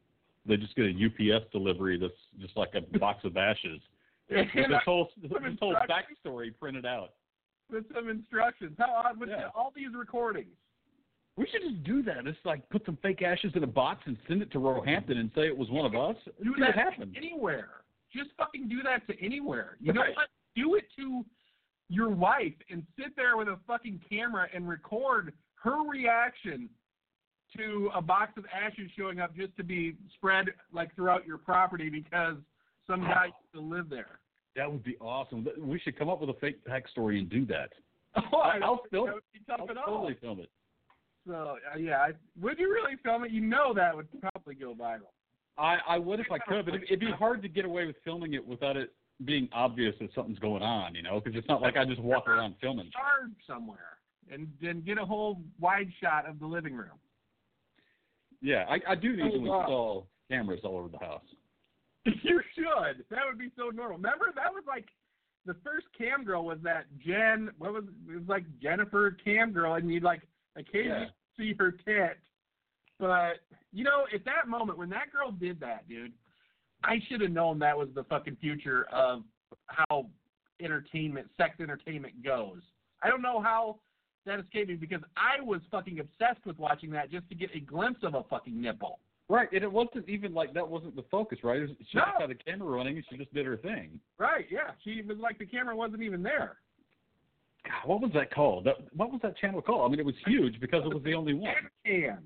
they 0.44 0.59
just 0.59 0.76
get 0.76 0.85
a 0.85 0.90
UPS 0.92 1.50
delivery 1.50 1.97
that's 1.99 2.12
just 2.38 2.54
like 2.59 2.75
a 2.75 2.83
box 2.99 3.25
of 3.25 3.37
ashes. 3.38 3.80
With 4.28 4.47
this 4.54 4.66
whole 4.85 5.09
this 5.23 5.30
whole 5.61 5.75
backstory 5.75 6.54
printed 6.59 6.85
out. 6.87 7.14
with 7.71 7.85
some 7.94 8.09
instructions. 8.11 8.76
How 8.78 8.92
odd 9.06 9.18
with 9.18 9.30
Yeah. 9.30 9.49
all 9.54 9.73
these 9.75 9.94
recordings? 9.94 10.54
We 11.37 11.47
should 11.47 11.62
just 11.62 11.83
do 11.85 12.02
that. 12.02 12.23
Just 12.25 12.44
like 12.44 12.68
put 12.68 12.85
some 12.85 12.97
fake 12.99 13.23
ashes 13.23 13.52
in 13.56 13.64
a 13.64 13.66
box 13.66 14.02
and 14.06 14.18
send 14.28 14.42
it 14.42 14.50
to 14.52 14.59
Roehampton 14.59 15.16
and 15.18 15.30
say 15.35 15.47
it 15.47 15.56
was 15.56 15.71
one 15.71 15.87
of 15.87 15.94
us. 15.94 16.16
Do 16.42 16.54
that 16.59 16.66
what 16.66 16.75
happens. 16.75 17.14
anywhere. 17.16 17.83
Just 18.12 18.30
fucking 18.37 18.68
do 18.68 18.83
that 18.83 19.06
to 19.09 19.18
anywhere. 19.25 19.76
You 19.80 19.94
know 19.94 20.02
what? 20.02 20.28
Do 20.54 20.75
it 20.75 20.85
to 20.97 21.25
your 21.88 22.08
wife 22.10 22.54
and 22.70 22.84
sit 22.98 23.14
there 23.16 23.36
with 23.36 23.48
a 23.48 23.58
fucking 23.66 24.00
camera 24.08 24.48
and 24.54 24.68
record 24.68 25.32
her 25.56 25.82
reaction 25.88 26.68
to 27.56 27.90
a 27.94 28.02
box 28.02 28.32
of 28.36 28.44
ashes 28.52 28.90
showing 28.96 29.20
up 29.20 29.34
just 29.36 29.56
to 29.56 29.64
be 29.64 29.94
spread 30.14 30.46
like 30.72 30.94
throughout 30.94 31.26
your 31.26 31.38
property 31.38 31.88
because 31.88 32.36
some 32.86 33.02
guy 33.02 33.26
used 33.26 33.54
to 33.54 33.60
live 33.60 33.88
there. 33.88 34.18
That 34.56 34.70
would 34.70 34.84
be 34.84 34.96
awesome. 35.00 35.46
We 35.58 35.78
should 35.80 35.98
come 35.98 36.08
up 36.08 36.20
with 36.20 36.30
a 36.30 36.34
fake 36.40 36.60
backstory 36.64 37.18
and 37.18 37.28
do 37.28 37.46
that. 37.46 37.70
Oh, 38.32 38.38
I 38.38 38.58
I'll 38.62 38.80
film 38.92 39.08
it. 39.08 39.14
would 39.14 39.22
be 39.32 39.40
tough 39.44 39.62
I'll 39.68 39.84
totally 39.86 40.16
film 40.20 40.38
it. 40.38 40.48
So 41.26 41.56
uh, 41.74 41.76
yeah, 41.78 41.96
I, 41.98 42.10
would 42.40 42.60
you 42.60 42.70
really 42.72 42.94
film 43.02 43.24
it? 43.24 43.32
You 43.32 43.40
know 43.40 43.74
that 43.74 43.96
would 43.96 44.06
probably 44.20 44.54
go 44.54 44.72
viral. 44.72 45.10
I, 45.58 45.78
I 45.88 45.98
would 45.98 46.20
if 46.20 46.26
I 46.30 46.38
could, 46.38 46.64
but 46.64 46.74
it'd, 46.74 46.84
it'd 46.84 47.00
be 47.00 47.10
hard 47.10 47.42
to 47.42 47.48
get 47.48 47.64
away 47.64 47.86
with 47.86 47.96
filming 48.04 48.34
it 48.34 48.46
without 48.46 48.76
it 48.76 48.92
being 49.25 49.49
obvious 49.52 49.94
that 50.00 50.11
something's 50.14 50.38
going 50.38 50.62
on, 50.62 50.94
you 50.94 51.02
know, 51.02 51.21
because 51.21 51.38
it's 51.38 51.49
not 51.49 51.62
like 51.62 51.76
I 51.76 51.85
just 51.85 52.00
walk 52.00 52.28
around 52.28 52.54
filming. 52.61 52.90
Yard 52.94 53.35
somewhere 53.47 53.99
and 54.33 54.49
then 54.61 54.80
get 54.80 54.99
a 54.99 55.04
whole 55.04 55.40
wide 55.61 55.88
shot 56.02 56.28
of 56.28 56.38
the 56.40 56.47
living 56.47 56.75
room. 56.75 56.99
Yeah, 58.40 58.64
I, 58.68 58.92
I 58.92 58.94
do 58.94 59.11
need 59.16 59.30
to 59.33 59.37
Oh, 59.37 59.40
wow. 59.40 59.61
install 59.61 60.09
cameras 60.30 60.61
all 60.64 60.76
over 60.78 60.88
the 60.88 60.99
house. 60.99 61.23
You 62.23 62.40
should. 62.54 63.04
That 63.11 63.21
would 63.28 63.38
be 63.38 63.50
so 63.56 63.71
normal. 63.71 63.97
Remember 63.97 64.26
that 64.37 64.52
was 64.52 64.64
like 64.66 64.87
the 65.47 65.54
first 65.64 65.87
cam 65.97 66.23
girl 66.25 66.44
was 66.44 66.59
that 66.62 66.85
Jen. 66.99 67.50
What 67.59 67.73
was 67.73 67.85
it 68.09 68.14
was 68.18 68.28
like 68.28 68.44
Jennifer 68.62 69.16
cam 69.25 69.52
girl, 69.52 69.75
and 69.75 69.90
you'd 69.90 70.02
like 70.02 70.21
occasionally 70.56 71.06
see 71.38 71.54
her 71.59 71.71
tit. 71.73 72.18
But 72.99 73.40
you 73.73 73.85
know, 73.85 74.04
at 74.14 74.23
that 74.26 74.49
moment 74.49 74.78
when 74.78 74.90
that 74.90 75.12
girl 75.12 75.33
did 75.33 75.59
that, 75.61 75.88
dude, 75.88 76.12
I 76.84 77.00
should 77.08 77.20
have 77.22 77.30
known 77.30 77.58
that 77.60 77.76
was 77.76 77.88
the 77.94 78.04
fucking 78.04 78.36
future 78.40 78.86
of 78.92 79.22
how 79.66 80.06
entertainment, 80.60 81.28
sex 81.36 81.54
entertainment 81.60 82.22
goes. 82.22 82.60
I 83.02 83.08
don't 83.08 83.22
know 83.22 83.40
how 83.40 83.78
that 84.26 84.38
escaped 84.38 84.68
me 84.68 84.74
because 84.76 85.00
I 85.16 85.42
was 85.42 85.60
fucking 85.70 85.98
obsessed 86.00 86.44
with 86.46 86.58
watching 86.58 86.90
that 86.92 87.10
just 87.10 87.28
to 87.28 87.34
get 87.34 87.50
a 87.54 87.60
glimpse 87.60 88.00
of 88.02 88.14
a 88.14 88.22
fucking 88.24 88.58
nipple. 88.60 88.98
Right, 89.28 89.50
and 89.52 89.62
it 89.62 89.72
wasn't 89.72 90.06
even 90.08 90.34
like 90.34 90.52
that 90.52 90.68
wasn't 90.68 90.96
the 90.96 91.04
focus, 91.10 91.38
right? 91.42 91.60
Was, 91.62 91.70
she 91.90 91.96
No. 91.96 92.04
just 92.04 92.20
had 92.20 92.30
the 92.30 92.34
camera 92.34 92.68
running 92.68 92.96
and 92.96 93.04
she 93.10 93.16
just 93.16 93.32
did 93.32 93.46
her 93.46 93.56
thing. 93.56 93.98
Right? 94.18 94.46
Yeah. 94.50 94.72
She 94.84 95.00
was 95.02 95.16
like 95.18 95.38
the 95.38 95.46
camera 95.46 95.74
wasn't 95.74 96.02
even 96.02 96.22
there. 96.22 96.56
God, 97.64 97.88
what 97.88 98.00
was 98.02 98.10
that 98.12 98.30
called? 98.34 98.64
That, 98.64 98.76
what 98.94 99.10
was 99.10 99.20
that 99.22 99.38
channel 99.38 99.62
called? 99.62 99.86
I 99.86 99.90
mean, 99.90 99.98
it 99.98 100.04
was 100.04 100.14
huge 100.26 100.60
because 100.60 100.82
it 100.84 100.92
was 100.92 101.02
the 101.02 101.14
only 101.14 101.32
one. 101.32 101.54
Cam. 101.86 102.18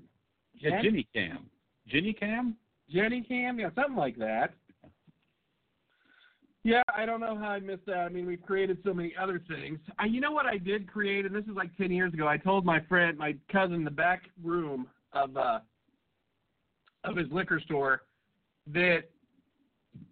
Yeah, 0.59 0.71
Jen- 0.71 0.83
Ginny 0.83 1.07
Cam. 1.13 1.49
Ginny 1.87 2.11
Cam? 2.11 2.57
Jenny 2.91 3.21
Cam, 3.21 3.59
yeah, 3.59 3.69
something 3.75 3.95
like 3.95 4.17
that. 4.17 4.53
Yeah, 6.63 6.81
I 6.93 7.05
don't 7.05 7.21
know 7.21 7.37
how 7.37 7.49
I 7.49 7.59
missed 7.59 7.85
that. 7.85 7.99
I 7.99 8.09
mean, 8.09 8.25
we've 8.25 8.41
created 8.41 8.79
so 8.83 8.93
many 8.93 9.13
other 9.19 9.41
things. 9.47 9.79
I, 9.97 10.05
you 10.05 10.19
know 10.19 10.31
what 10.31 10.45
I 10.45 10.57
did 10.57 10.91
create, 10.91 11.25
and 11.25 11.33
this 11.33 11.45
is 11.45 11.55
like 11.55 11.75
ten 11.77 11.91
years 11.91 12.13
ago. 12.13 12.27
I 12.27 12.37
told 12.37 12.65
my 12.65 12.79
friend, 12.81 13.17
my 13.17 13.35
cousin, 13.51 13.75
in 13.75 13.83
the 13.85 13.91
back 13.91 14.23
room 14.43 14.87
of 15.13 15.37
uh 15.37 15.59
of 17.05 17.15
his 17.15 17.27
liquor 17.31 17.61
store 17.61 18.01
that 18.73 19.03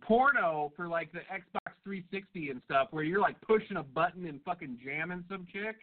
porno 0.01 0.71
for 0.75 0.87
like 0.87 1.11
the 1.11 1.19
Xbox 1.19 1.73
360 1.83 2.49
and 2.49 2.61
stuff, 2.65 2.87
where 2.91 3.03
you're 3.03 3.19
like 3.19 3.39
pushing 3.41 3.77
a 3.77 3.83
button 3.83 4.25
and 4.25 4.39
fucking 4.43 4.79
jamming 4.83 5.23
some 5.29 5.45
chick, 5.51 5.75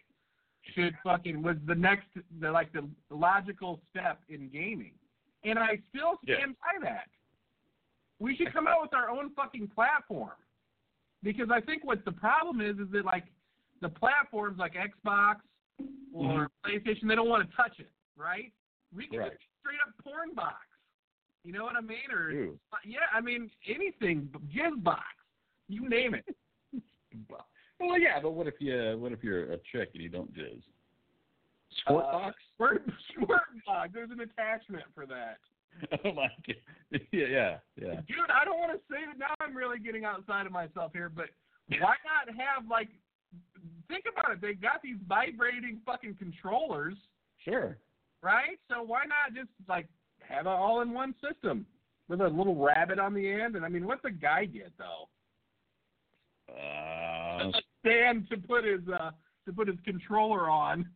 should 0.73 0.95
fucking 1.03 1.41
was 1.41 1.57
the 1.67 1.75
next, 1.75 2.07
the 2.41 2.51
like 2.51 2.73
the 2.73 2.87
logical 3.09 3.79
step 3.89 4.19
in 4.29 4.49
gaming. 4.49 4.93
And 5.45 5.57
I 5.59 5.77
still 5.89 6.19
Yeah. 6.23 6.37
stand 6.37 6.55
by 6.59 6.79
that. 6.81 7.09
We 8.19 8.35
should 8.35 8.51
come 8.51 8.67
out 8.67 8.81
with 8.81 8.93
our 8.93 9.09
own 9.09 9.29
fucking 9.31 9.67
platform. 9.69 10.35
Because 11.23 11.49
I 11.51 11.61
think 11.61 11.83
what 11.83 12.03
the 12.05 12.11
problem 12.11 12.61
is 12.61 12.77
is 12.79 12.89
that 12.91 13.05
like 13.05 13.25
the 13.81 13.89
platforms 13.89 14.57
like 14.57 14.73
Xbox 14.73 15.41
or 16.13 16.49
mm-hmm. 16.49 16.69
PlayStation, 16.69 17.07
they 17.07 17.15
don't 17.15 17.29
want 17.29 17.49
to 17.49 17.55
touch 17.55 17.79
it, 17.79 17.91
right? 18.15 18.51
We 18.93 19.07
can 19.07 19.19
Right. 19.19 19.31
just 19.31 19.43
straight 19.59 19.79
up 19.81 19.93
porn 20.03 20.33
box. 20.33 20.65
You 21.43 21.51
know 21.51 21.63
what 21.63 21.75
I 21.75 21.81
mean? 21.81 22.09
Or 22.11 22.31
Ew. 22.31 22.59
yeah, 22.83 23.05
I 23.13 23.21
mean 23.21 23.51
anything, 23.67 24.27
jizz 24.47 24.81
box, 24.83 25.03
you 25.67 25.87
name 25.87 26.15
it. 26.15 26.25
Well, 27.79 27.99
yeah, 27.99 28.21
but 28.21 28.31
what 28.31 28.47
if 28.47 28.55
you 28.59 28.97
what 28.97 29.11
if 29.11 29.23
you're 29.23 29.51
a 29.51 29.57
chick 29.71 29.89
and 29.93 30.01
you 30.01 30.09
don't 30.09 30.33
jizz? 30.33 30.63
Squirt 31.81 32.05
Uh. 32.05 32.31
Squirt, 32.53 32.83
squirt 33.13 33.41
box. 33.65 33.89
There's 33.93 34.11
an 34.11 34.21
attachment 34.21 34.83
for 34.93 35.05
that. 35.07 35.37
oh 36.05 36.13
my 36.13 36.27
god. 36.47 36.55
Yeah, 37.11 37.25
yeah, 37.27 37.57
yeah. 37.75 37.99
Dude, 38.07 38.31
I 38.33 38.45
don't 38.45 38.57
want 38.59 38.71
to 38.71 38.79
say 38.89 39.01
that 39.05 39.17
now. 39.19 39.33
I'm 39.41 39.55
really 39.55 39.79
getting 39.79 40.05
outside 40.05 40.45
of 40.45 40.51
myself 40.53 40.91
here, 40.93 41.09
but 41.09 41.25
why 41.69 41.95
not 42.05 42.33
have 42.37 42.69
like? 42.69 42.87
Think 43.89 44.05
about 44.11 44.31
it. 44.31 44.39
They've 44.41 44.61
got 44.61 44.81
these 44.81 44.95
vibrating 45.07 45.81
fucking 45.85 46.15
controllers, 46.17 46.93
Sure. 47.43 47.77
right? 48.23 48.57
So 48.71 48.81
why 48.81 49.03
not 49.05 49.35
just 49.35 49.49
like 49.67 49.87
have 50.21 50.45
it 50.45 50.49
all 50.49 50.81
in 50.81 50.93
one 50.93 51.13
system 51.21 51.65
with 52.07 52.21
a 52.21 52.27
little 52.29 52.55
rabbit 52.55 52.97
on 52.97 53.13
the 53.13 53.29
end? 53.29 53.55
And 53.57 53.65
I 53.65 53.69
mean, 53.69 53.85
what's 53.85 54.03
the 54.03 54.11
guy 54.11 54.45
get 54.45 54.71
though? 54.77 55.09
Uh, 56.49 57.49
A 57.49 57.51
stand 57.81 58.29
to 58.29 58.37
put 58.37 58.63
his 58.63 58.81
uh 58.87 59.11
to 59.45 59.53
put 59.53 59.67
his 59.67 59.77
controller 59.83 60.49
on, 60.49 60.87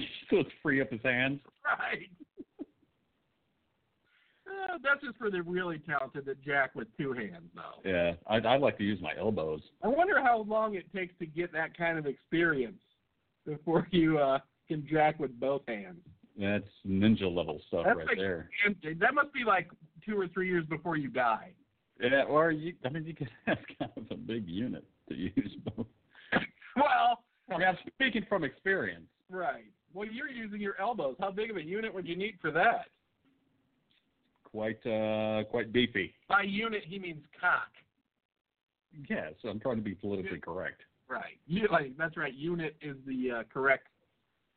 it's 0.30 0.50
free 0.62 0.80
up 0.80 0.90
his 0.90 1.02
hands. 1.02 1.40
right? 1.64 2.08
Uh, 4.46 4.78
that's 4.82 5.02
just 5.04 5.16
for 5.18 5.28
the 5.30 5.42
really 5.42 5.78
talented 5.80 6.24
that 6.24 6.40
jack 6.44 6.74
with 6.76 6.86
two 6.96 7.12
hands, 7.12 7.50
though. 7.54 7.88
Yeah, 7.88 8.12
I'd, 8.28 8.46
I'd 8.46 8.60
like 8.60 8.78
to 8.78 8.84
use 8.84 9.00
my 9.02 9.12
elbows. 9.18 9.60
I 9.82 9.88
wonder 9.88 10.22
how 10.22 10.42
long 10.48 10.76
it 10.76 10.84
takes 10.94 11.12
to 11.18 11.26
get 11.26 11.52
that 11.52 11.76
kind 11.76 11.98
of 11.98 12.06
experience 12.06 12.78
before 13.44 13.88
you 13.92 14.18
uh, 14.18 14.38
can 14.68 14.86
jack 14.88 15.18
with 15.18 15.38
both 15.40 15.62
hands. 15.66 15.98
That's 16.38 16.68
ninja 16.86 17.22
level 17.22 17.60
stuff 17.66 17.84
That's 17.86 17.98
right 17.98 18.06
like 18.06 18.18
there. 18.18 18.50
that 19.00 19.14
must 19.14 19.32
be 19.32 19.42
like 19.44 19.68
two 20.06 20.18
or 20.20 20.28
three 20.28 20.48
years 20.48 20.64
before 20.66 20.96
you 20.96 21.08
die. 21.08 21.50
Yeah, 22.00 22.24
or 22.24 22.50
you. 22.50 22.74
I 22.84 22.90
mean, 22.90 23.04
you 23.04 23.14
could 23.14 23.30
have 23.46 23.58
kind 23.78 23.90
of 23.96 24.04
a 24.10 24.16
big 24.16 24.46
unit 24.46 24.84
to 25.08 25.14
use 25.14 25.56
both. 25.64 25.86
Well, 26.76 27.24
I 27.50 27.58
mean, 27.58 27.66
I'm 27.66 27.78
speaking 27.94 28.26
from 28.28 28.44
experience. 28.44 29.06
right. 29.30 29.64
Well, 29.96 30.06
you're 30.06 30.28
using 30.28 30.60
your 30.60 30.78
elbows. 30.78 31.16
How 31.18 31.30
big 31.30 31.50
of 31.50 31.56
a 31.56 31.62
unit 31.64 31.92
would 31.92 32.06
you 32.06 32.16
need 32.16 32.34
for 32.42 32.50
that? 32.50 32.88
Quite, 34.44 34.86
uh, 34.86 35.44
quite 35.44 35.72
beefy. 35.72 36.12
By 36.28 36.42
unit, 36.42 36.82
he 36.86 36.98
means 36.98 37.22
cock. 37.40 37.70
Yes, 39.08 39.32
I'm 39.48 39.58
trying 39.58 39.76
to 39.76 39.82
be 39.82 39.94
politically 39.94 40.38
correct. 40.38 40.82
Right. 41.08 41.38
You, 41.46 41.66
like 41.72 41.96
that's 41.96 42.16
right. 42.18 42.34
Unit 42.34 42.76
is 42.82 42.96
the 43.06 43.38
uh, 43.38 43.42
correct, 43.50 43.86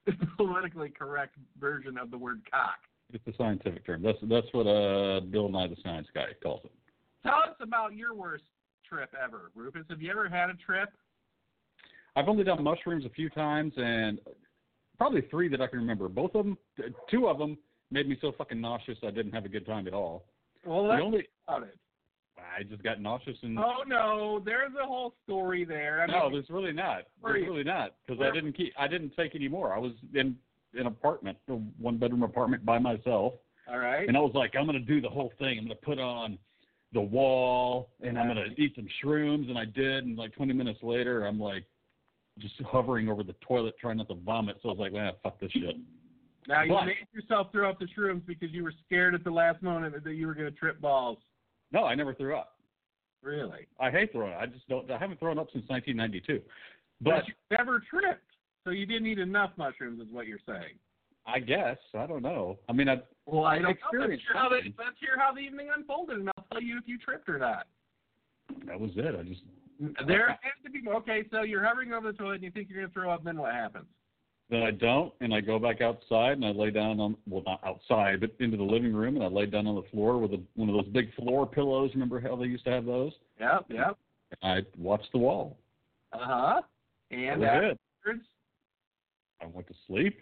politically 0.38 0.90
correct 0.90 1.36
version 1.58 1.98
of 1.98 2.12
the 2.12 2.18
word 2.18 2.42
cock. 2.50 2.80
It's 3.14 3.26
a 3.28 3.34
scientific 3.38 3.86
term. 3.86 4.02
That's 4.02 4.18
that's 4.24 4.48
what 4.52 4.68
uh 4.68 5.20
Bill 5.22 5.50
Nye 5.50 5.68
the 5.68 5.76
Science 5.84 6.08
Guy 6.14 6.28
calls 6.42 6.62
it. 6.64 6.72
Tell 7.24 7.34
us 7.48 7.56
about 7.62 7.94
your 7.94 8.14
worst 8.14 8.46
trip 8.88 9.14
ever, 9.22 9.52
Rufus. 9.56 9.86
Have 9.90 10.02
you 10.02 10.12
ever 10.12 10.28
had 10.28 10.50
a 10.50 10.56
trip? 10.56 10.90
I've 12.16 12.28
only 12.28 12.44
done 12.44 12.64
mushrooms 12.64 13.06
a 13.06 13.10
few 13.10 13.30
times, 13.30 13.74
and 13.78 14.20
probably 15.00 15.22
three 15.32 15.48
that 15.48 15.62
I 15.62 15.68
can 15.68 15.80
remember. 15.80 16.08
Both 16.08 16.36
of 16.36 16.46
them, 16.46 16.58
two 17.10 17.28
of 17.28 17.40
them 17.40 17.58
made 17.90 18.08
me 18.08 18.18
so 18.22 18.32
fucking 18.38 18.62
nauseous 18.62 18.98
I 19.02 19.10
didn't 19.10 19.32
have 19.32 19.46
a 19.46 19.50
good 19.50 19.66
time 19.66 19.88
at 19.88 19.94
all. 19.94 20.26
Well, 20.66 20.84
The 20.84 21.02
only 21.02 21.28
about 21.48 21.64
it. 21.64 21.78
I 22.38 22.64
just 22.64 22.84
got 22.84 23.02
nauseous 23.02 23.38
and 23.42 23.58
Oh 23.60 23.84
no, 23.88 24.42
there's 24.44 24.72
a 24.82 24.86
whole 24.86 25.14
story 25.24 25.66
there. 25.66 26.02
I 26.02 26.08
mean, 26.08 26.18
no, 26.18 26.30
there's 26.30 26.50
really 26.50 26.72
not. 26.72 27.04
There's 27.24 27.48
really 27.48 27.64
not 27.64 27.96
because 28.06 28.22
I 28.22 28.32
didn't 28.34 28.54
keep. 28.54 28.74
I 28.78 28.88
didn't 28.88 29.14
take 29.16 29.36
any 29.36 29.48
more. 29.48 29.74
I 29.74 29.78
was 29.78 29.92
in 30.14 30.36
an 30.74 30.88
apartment, 30.88 31.38
a 31.50 31.54
one 31.54 31.98
bedroom 31.98 32.24
apartment 32.24 32.66
by 32.66 32.80
myself, 32.80 33.34
all 33.70 33.80
right. 33.80 34.08
and 34.08 34.16
I 34.16 34.22
was 34.22 34.32
like, 34.34 34.56
I'm 34.56 34.66
gonna 34.66 34.80
do 34.80 35.02
the 35.02 35.10
whole 35.10 35.34
thing. 35.40 35.58
I'm 35.58 35.66
gonna 35.66 35.76
put 35.76 36.00
on 36.00 36.38
the 36.94 37.02
wall, 37.02 37.90
and 38.02 38.18
I'm 38.18 38.28
gonna 38.28 38.48
eat 38.58 38.74
some 38.76 38.88
shrooms, 39.04 39.50
and 39.50 39.58
I 39.58 39.66
did. 39.66 40.06
And 40.06 40.18
like 40.18 40.34
20 40.34 40.54
minutes 40.54 40.80
later, 40.82 41.26
I'm 41.26 41.40
like 41.40 41.66
just 42.40 42.56
hovering 42.62 43.10
over 43.10 43.24
the 43.24 43.36
toilet 43.42 43.76
trying 43.80 43.98
not 43.98 44.08
to 44.10 44.16
vomit. 44.16 44.58
So 44.62 44.70
I 44.70 44.72
was 44.74 44.80
like, 44.80 44.94
man, 44.94 45.14
fuck 45.24 45.40
this 45.40 45.52
shit. 45.52 45.76
Now 46.48 46.64
you 46.64 46.72
But- 46.74 46.86
made 46.86 47.08
yourself 47.14 47.52
throw 47.52 47.70
up 47.70 47.80
the 47.80 47.86
shrooms 47.88 48.26
because 48.26 48.52
you 48.52 48.64
were 48.64 48.74
scared 48.86 49.14
at 49.14 49.24
the 49.24 49.32
last 49.32 49.62
moment 49.62 50.02
that 50.04 50.14
you 50.14 50.26
were 50.28 50.34
going 50.34 50.52
to 50.52 50.58
trip 50.58 50.80
balls. 50.82 51.18
No, 51.72 51.84
I 51.86 51.96
never 51.96 52.14
threw 52.14 52.36
up. 52.36 52.56
Really? 53.22 53.68
I 53.80 53.92
hate 53.92 54.12
throwing 54.14 54.34
up. 54.34 54.40
I 54.42 54.46
just 54.46 54.68
don't. 54.70 54.90
I 54.90 54.98
haven't 54.98 55.20
thrown 55.20 55.38
up 55.38 55.48
since 55.52 55.68
1992. 55.68 56.42
But 57.02 57.28
you 57.28 57.34
never 57.52 57.82
tripped, 57.90 58.24
so 58.64 58.72
you 58.72 58.86
didn't 58.86 59.08
eat 59.08 59.20
enough 59.20 59.52
mushrooms, 59.58 60.02
is 60.02 60.12
what 60.12 60.26
you're 60.26 60.40
saying. 60.48 60.76
I 61.26 61.40
guess 61.40 61.78
I 61.94 62.08
don't 62.08 62.24
know. 62.24 62.58
I 62.70 62.74
mean, 62.74 62.88
I 62.90 63.02
Well, 63.26 63.44
I 63.46 63.56
don't 63.60 63.64
know. 63.64 63.70
Let's 63.70 63.82
hear, 63.92 64.20
how 64.34 64.50
the, 64.50 64.56
let's 64.78 64.98
hear 65.00 65.18
how 65.18 65.34
the 65.34 65.42
evening 65.42 65.68
unfolded, 65.76 66.18
and 66.18 66.30
I'll 66.38 66.46
tell 66.52 66.62
you 66.62 66.78
if 66.78 66.88
you 66.88 66.98
tripped 66.98 67.30
or 67.30 67.38
not. 67.38 67.68
that 68.66 68.80
was 68.80 68.92
it. 68.96 69.16
I 69.16 69.24
just 69.24 69.42
There 70.08 70.30
has 70.30 70.38
to 70.66 70.70
be 70.70 70.82
okay. 70.90 71.24
So 71.32 71.44
you're 71.44 71.64
hovering 71.64 71.94
over 71.94 72.12
the 72.12 72.18
toilet, 72.18 72.36
and 72.36 72.44
you 72.44 72.52
think 72.52 72.70
you're 72.70 72.80
going 72.80 72.90
to 72.90 72.94
throw 72.94 73.10
up. 73.12 73.24
Then 73.24 73.38
what 73.38 73.54
happens? 73.54 73.86
Then 74.50 74.64
I 74.64 74.72
don't, 74.72 75.14
and 75.22 75.32
I 75.34 75.42
go 75.42 75.60
back 75.60 75.80
outside 75.80 76.34
and 76.34 76.44
I 76.44 76.50
lay 76.50 76.72
down 76.72 77.00
on 77.00 77.16
well 77.28 77.44
not 77.46 77.62
outside, 77.64 78.20
but 78.20 78.32
into 78.40 78.58
the 78.58 78.64
living 78.64 78.94
room 78.94 79.16
and 79.16 79.24
I 79.24 79.28
lay 79.28 79.46
down 79.46 79.68
on 79.68 79.76
the 79.76 79.84
floor 79.92 80.18
with 80.18 80.34
a, 80.34 80.42
one 80.56 80.70
of 80.70 80.76
those 80.76 80.92
big 80.92 81.14
floor 81.14 81.46
pillows. 81.46 81.92
Remember 81.94 82.20
how 82.20 82.36
they 82.36 82.46
used 82.46 82.66
to 82.66 82.72
have 82.72 82.86
those? 82.86 83.12
Yep, 83.40 83.66
yep. 83.70 83.98
I 84.42 84.62
watched 84.76 85.12
the 85.12 85.20
wall. 85.20 85.60
Uh 86.14 86.18
huh. 86.20 86.62
And 87.12 87.44
it. 87.44 87.46
afterwards, 87.46 88.26
I 89.40 89.46
went 89.46 89.68
to 89.68 89.76
sleep. 89.86 90.20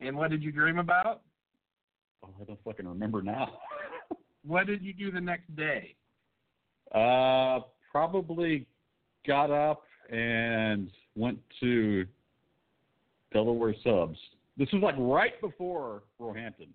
and 0.00 0.16
what 0.16 0.30
did 0.30 0.40
you 0.40 0.52
dream 0.52 0.78
about? 0.78 1.22
Oh, 2.22 2.28
I 2.40 2.44
don't 2.44 2.62
fucking 2.64 2.86
remember 2.86 3.20
now. 3.22 3.50
What 4.46 4.66
did 4.66 4.82
you 4.82 4.94
do 4.94 5.10
the 5.10 5.20
next 5.20 5.54
day? 5.54 5.94
uh, 6.94 7.60
probably 7.90 8.66
got 9.26 9.50
up 9.50 9.82
and 10.10 10.90
went 11.16 11.38
to 11.60 12.06
Delaware 13.32 13.74
Subs. 13.84 14.18
This 14.56 14.68
was 14.72 14.82
like 14.82 14.94
right 14.98 15.40
before 15.40 16.02
Roehampton. 16.18 16.68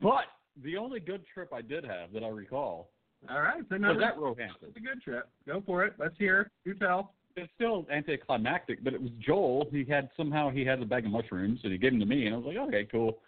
But 0.00 0.24
the 0.62 0.76
only 0.76 1.00
good 1.00 1.22
trip 1.32 1.52
I 1.52 1.62
did 1.62 1.84
have 1.84 2.12
that 2.12 2.22
I 2.22 2.28
recall 2.28 2.90
All 3.30 3.40
right. 3.40 3.62
So 3.68 3.76
was 3.78 4.02
at 4.04 4.18
Roehampton. 4.18 4.68
it's 4.68 4.76
a 4.76 4.80
good 4.80 5.02
trip. 5.02 5.28
Go 5.46 5.62
for 5.64 5.84
it. 5.84 5.94
Let's 5.98 6.16
hear. 6.18 6.50
You 6.64 6.74
tell. 6.74 7.14
it's 7.36 7.50
still 7.54 7.86
anticlimactic, 7.92 8.84
but 8.84 8.92
it 8.92 9.00
was 9.00 9.10
Joel. 9.18 9.68
He 9.70 9.84
had 9.84 10.10
somehow 10.16 10.50
he 10.50 10.64
had 10.64 10.80
a 10.80 10.84
bag 10.84 11.06
of 11.06 11.12
mushrooms 11.12 11.60
and 11.62 11.72
he 11.72 11.78
gave 11.78 11.92
them 11.92 12.00
to 12.00 12.06
me, 12.06 12.26
and 12.26 12.34
I 12.34 12.38
was 12.38 12.46
like, 12.46 12.56
okay, 12.68 12.86
cool. 12.90 13.18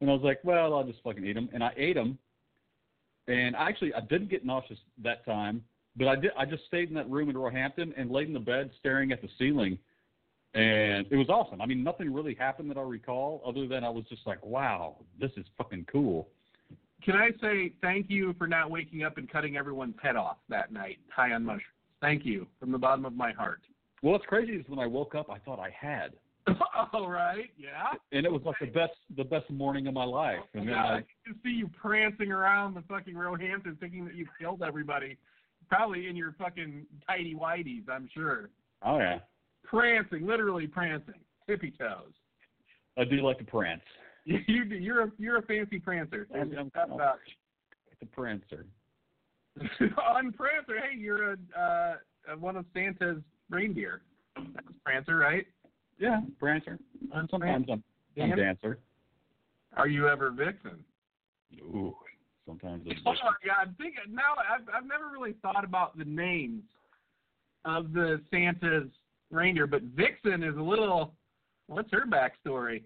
And 0.00 0.10
I 0.10 0.12
was 0.12 0.22
like, 0.22 0.40
well, 0.44 0.74
I'll 0.74 0.84
just 0.84 1.02
fucking 1.02 1.24
eat 1.24 1.34
them, 1.34 1.48
and 1.54 1.64
I 1.64 1.72
ate 1.76 1.94
them. 1.94 2.18
And 3.28 3.56
actually, 3.56 3.94
I 3.94 4.00
didn't 4.00 4.28
get 4.28 4.44
nauseous 4.44 4.78
that 5.02 5.24
time, 5.24 5.64
but 5.96 6.08
I 6.08 6.16
did. 6.16 6.30
I 6.36 6.44
just 6.44 6.64
stayed 6.66 6.88
in 6.88 6.94
that 6.94 7.08
room 7.10 7.30
in 7.30 7.36
Roehampton 7.36 7.94
and 7.96 8.10
laid 8.10 8.28
in 8.28 8.34
the 8.34 8.40
bed 8.40 8.70
staring 8.78 9.12
at 9.12 9.22
the 9.22 9.28
ceiling, 9.38 9.78
and 10.54 11.06
it 11.10 11.16
was 11.16 11.28
awesome. 11.28 11.60
I 11.60 11.66
mean, 11.66 11.82
nothing 11.82 12.12
really 12.12 12.34
happened 12.34 12.70
that 12.70 12.78
I 12.78 12.82
recall, 12.82 13.42
other 13.46 13.66
than 13.66 13.84
I 13.84 13.90
was 13.90 14.04
just 14.08 14.26
like, 14.26 14.44
wow, 14.44 14.96
this 15.20 15.30
is 15.36 15.44
fucking 15.58 15.86
cool. 15.90 16.28
Can 17.04 17.14
I 17.14 17.30
say 17.40 17.72
thank 17.82 18.06
you 18.08 18.34
for 18.38 18.46
not 18.46 18.70
waking 18.70 19.04
up 19.04 19.18
and 19.18 19.30
cutting 19.30 19.56
everyone's 19.56 19.94
head 20.02 20.16
off 20.16 20.38
that 20.48 20.72
night, 20.72 20.98
high 21.08 21.32
on 21.32 21.44
mushrooms? 21.44 21.62
Thank 22.00 22.24
you 22.24 22.46
from 22.58 22.72
the 22.72 22.78
bottom 22.78 23.04
of 23.04 23.14
my 23.14 23.32
heart. 23.32 23.60
Well, 24.02 24.12
what's 24.12 24.26
crazy 24.26 24.52
is 24.52 24.64
when 24.68 24.78
I 24.78 24.86
woke 24.86 25.14
up, 25.14 25.30
I 25.30 25.38
thought 25.38 25.58
I 25.58 25.70
had, 25.70 26.12
All 26.92 27.10
right. 27.10 27.50
Yeah. 27.58 27.92
and 28.12 28.24
it 28.24 28.30
was 28.30 28.42
like 28.44 28.56
the 28.60 28.66
best, 28.66 28.94
the 29.16 29.24
best 29.24 29.50
morning 29.50 29.86
of 29.88 29.94
my 29.94 30.04
life. 30.04 30.40
And 30.54 30.68
then 30.68 30.74
I 30.74 30.98
I 30.98 31.04
can 31.24 31.34
see 31.42 31.50
you 31.50 31.68
prancing 31.80 32.30
around 32.30 32.74
the 32.74 32.82
fucking 32.82 33.16
Roehampton 33.16 33.76
thinking 33.80 34.04
that 34.04 34.14
you've 34.14 34.28
killed 34.38 34.62
everybody. 34.62 35.18
Probably 35.68 36.08
in 36.08 36.16
your 36.16 36.34
fucking 36.38 36.86
tidy 37.08 37.34
whities, 37.34 37.88
I'm 37.90 38.08
sure. 38.12 38.50
Oh 38.82 38.98
yeah, 38.98 39.18
Prancing, 39.64 40.26
literally 40.26 40.66
prancing, 40.66 41.14
tippy 41.48 41.72
toes. 41.78 42.12
I 42.98 43.04
do 43.04 43.16
like 43.16 43.38
to 43.38 43.44
prance. 43.44 43.82
You, 44.28 44.40
you, 44.48 44.64
you're 44.64 45.02
a 45.04 45.12
you're 45.18 45.36
a 45.38 45.42
fancy 45.42 45.78
prancer. 45.78 46.26
I'm- 46.34 46.52
I'm- 46.58 46.68
Stop 46.70 46.90
about 46.90 47.18
The 48.00 48.06
prancer. 48.06 48.66
it. 49.60 49.92
On 50.04 50.32
Prancer, 50.32 50.80
hey, 50.80 50.98
you're 50.98 51.34
a 51.34 51.36
uh, 51.56 51.94
one 52.36 52.56
of 52.56 52.64
Santa's 52.74 53.22
reindeer. 53.50 54.02
That's 54.34 54.66
Prancer, 54.84 55.16
right? 55.16 55.46
Yeah, 56.00 56.22
prancer. 56.40 56.76
Sometimes 57.30 57.68
I'm, 57.70 57.84
I'm 58.20 58.36
dancer. 58.36 58.80
Are 59.76 59.86
you 59.86 60.08
ever 60.08 60.32
Vixen? 60.32 60.84
Ooh, 61.60 61.94
sometimes 62.46 62.82
it's 62.86 63.00
Oh 63.04 63.12
my 63.12 63.32
God! 63.44 63.74
Now. 64.08 64.22
I've 64.38 64.68
I've 64.74 64.88
never 64.88 65.10
really 65.12 65.34
thought 65.42 65.64
about 65.64 65.96
the 65.98 66.04
names 66.04 66.62
of 67.64 67.92
the 67.92 68.20
Santa's 68.30 68.88
reindeer, 69.30 69.66
but 69.66 69.82
Vixen 69.82 70.42
is 70.42 70.56
a 70.56 70.62
little. 70.62 71.14
What's 71.66 71.90
her 71.92 72.04
backstory? 72.06 72.82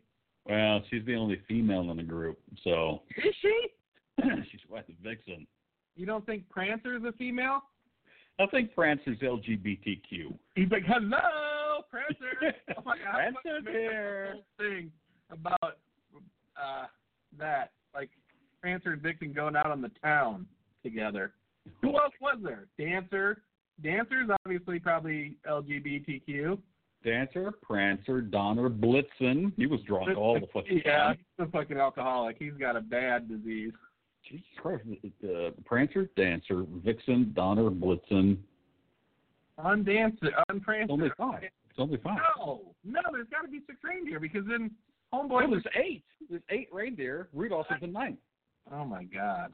well, 0.49 0.83
she's 0.90 1.05
the 1.05 1.14
only 1.14 1.40
female 1.46 1.90
in 1.90 1.96
the 1.99 2.03
group, 2.03 2.38
so 2.64 3.03
Is 3.16 3.35
she? 3.42 3.68
she's 4.51 4.61
quite 4.68 4.87
the 4.87 4.94
vixen. 5.03 5.46
You 5.96 6.07
don't 6.07 6.25
think 6.25 6.49
Prancer 6.49 6.96
is 6.96 7.03
a 7.05 7.12
female? 7.12 7.61
I 8.38 8.46
think 8.46 8.75
Prancer's 8.75 9.18
LGBTQ. 9.18 10.35
He's 10.55 10.70
like, 10.70 10.85
hello, 10.87 11.83
Prancer. 11.90 12.57
oh 12.77 12.83
my 12.85 12.96
God! 12.96 13.35
Prancer's 13.42 13.64
here. 13.70 14.29
make 14.31 14.33
a 14.33 14.35
whole 14.35 14.44
Thing 14.59 14.92
about 15.31 15.79
uh, 16.57 16.87
that, 17.38 17.73
like 17.94 18.11
Prancer 18.61 18.92
and 18.92 19.03
Vixen 19.03 19.33
going 19.33 19.57
out 19.57 19.66
on 19.70 19.81
the 19.81 19.90
town 20.03 20.46
together. 20.83 21.33
Who 21.83 21.90
else 21.99 22.12
was 22.20 22.38
there? 22.42 22.66
Dancer. 22.79 23.42
Dancer's 23.83 24.29
obviously 24.44 24.79
probably 24.79 25.37
LGBTQ. 25.49 26.59
Dancer, 27.05 27.53
Prancer, 27.62 28.20
Donner, 28.20 28.68
Blitzen. 28.68 29.53
He 29.57 29.66
was 29.66 29.81
drunk 29.87 30.16
all 30.18 30.38
the 30.38 30.46
fucking 30.53 30.83
Yeah, 30.85 30.99
time. 30.99 31.18
he's 31.38 31.46
a 31.46 31.51
fucking 31.51 31.79
alcoholic. 31.79 32.37
He's 32.38 32.53
got 32.55 32.77
a 32.77 32.81
bad 32.83 33.27
disease. 33.29 33.73
Jesus 34.29 34.44
Christ. 34.59 34.83
Uh, 35.25 35.51
Prancer, 35.64 36.11
Dancer, 36.16 36.64
Vixen, 36.85 37.33
Donner, 37.35 37.70
Blitzen. 37.70 38.37
On 39.59 39.83
Dancer, 39.83 40.29
It's 40.51 40.64
Prancer. 40.64 40.92
only 40.92 41.11
five. 41.16 41.42
It's 41.44 41.79
only 41.79 41.96
five. 41.99 42.18
No, 42.38 42.61
no, 42.85 43.01
there's 43.12 43.29
got 43.31 43.42
to 43.42 43.49
be 43.49 43.61
six 43.66 43.79
reindeer 43.83 44.20
because 44.20 44.44
then 44.46 44.70
Oh, 45.12 45.25
Homeboy. 45.27 45.51
there's 45.51 45.64
eight. 45.75 46.05
There's 46.29 46.42
eight 46.51 46.68
reindeer. 46.73 47.29
Rudolph 47.33 47.66
is 47.75 47.81
the 47.81 47.87
ninth. 47.87 48.18
Oh 48.73 48.85
my 48.85 49.05
God. 49.05 49.53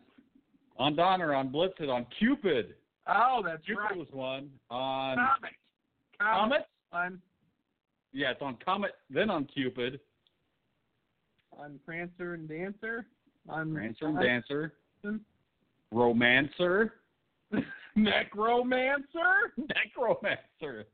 On 0.78 0.94
Donner, 0.94 1.34
on 1.34 1.48
Blitzen, 1.50 1.88
on 1.88 2.06
Cupid. 2.18 2.74
Oh, 3.06 3.42
that's 3.44 3.64
Cupid 3.64 3.80
right. 3.82 3.96
was 3.96 4.08
one. 4.10 4.50
On 4.70 5.16
Comet. 5.16 5.52
Comet? 6.20 6.66
On 6.92 7.20
Yeah, 8.12 8.32
it's 8.32 8.42
on 8.42 8.56
Comet, 8.64 8.92
then 9.10 9.30
on 9.30 9.46
Cupid. 9.46 10.00
on 11.58 11.78
Prancer 11.84 12.34
and 12.34 12.48
Dancer. 12.48 13.06
On 13.48 13.72
Prancer 13.72 14.06
and 14.08 14.20
Dancer. 14.20 14.72
Romancer. 15.92 16.94
Necromancer. 17.96 19.52
Necromancer. 19.56 20.86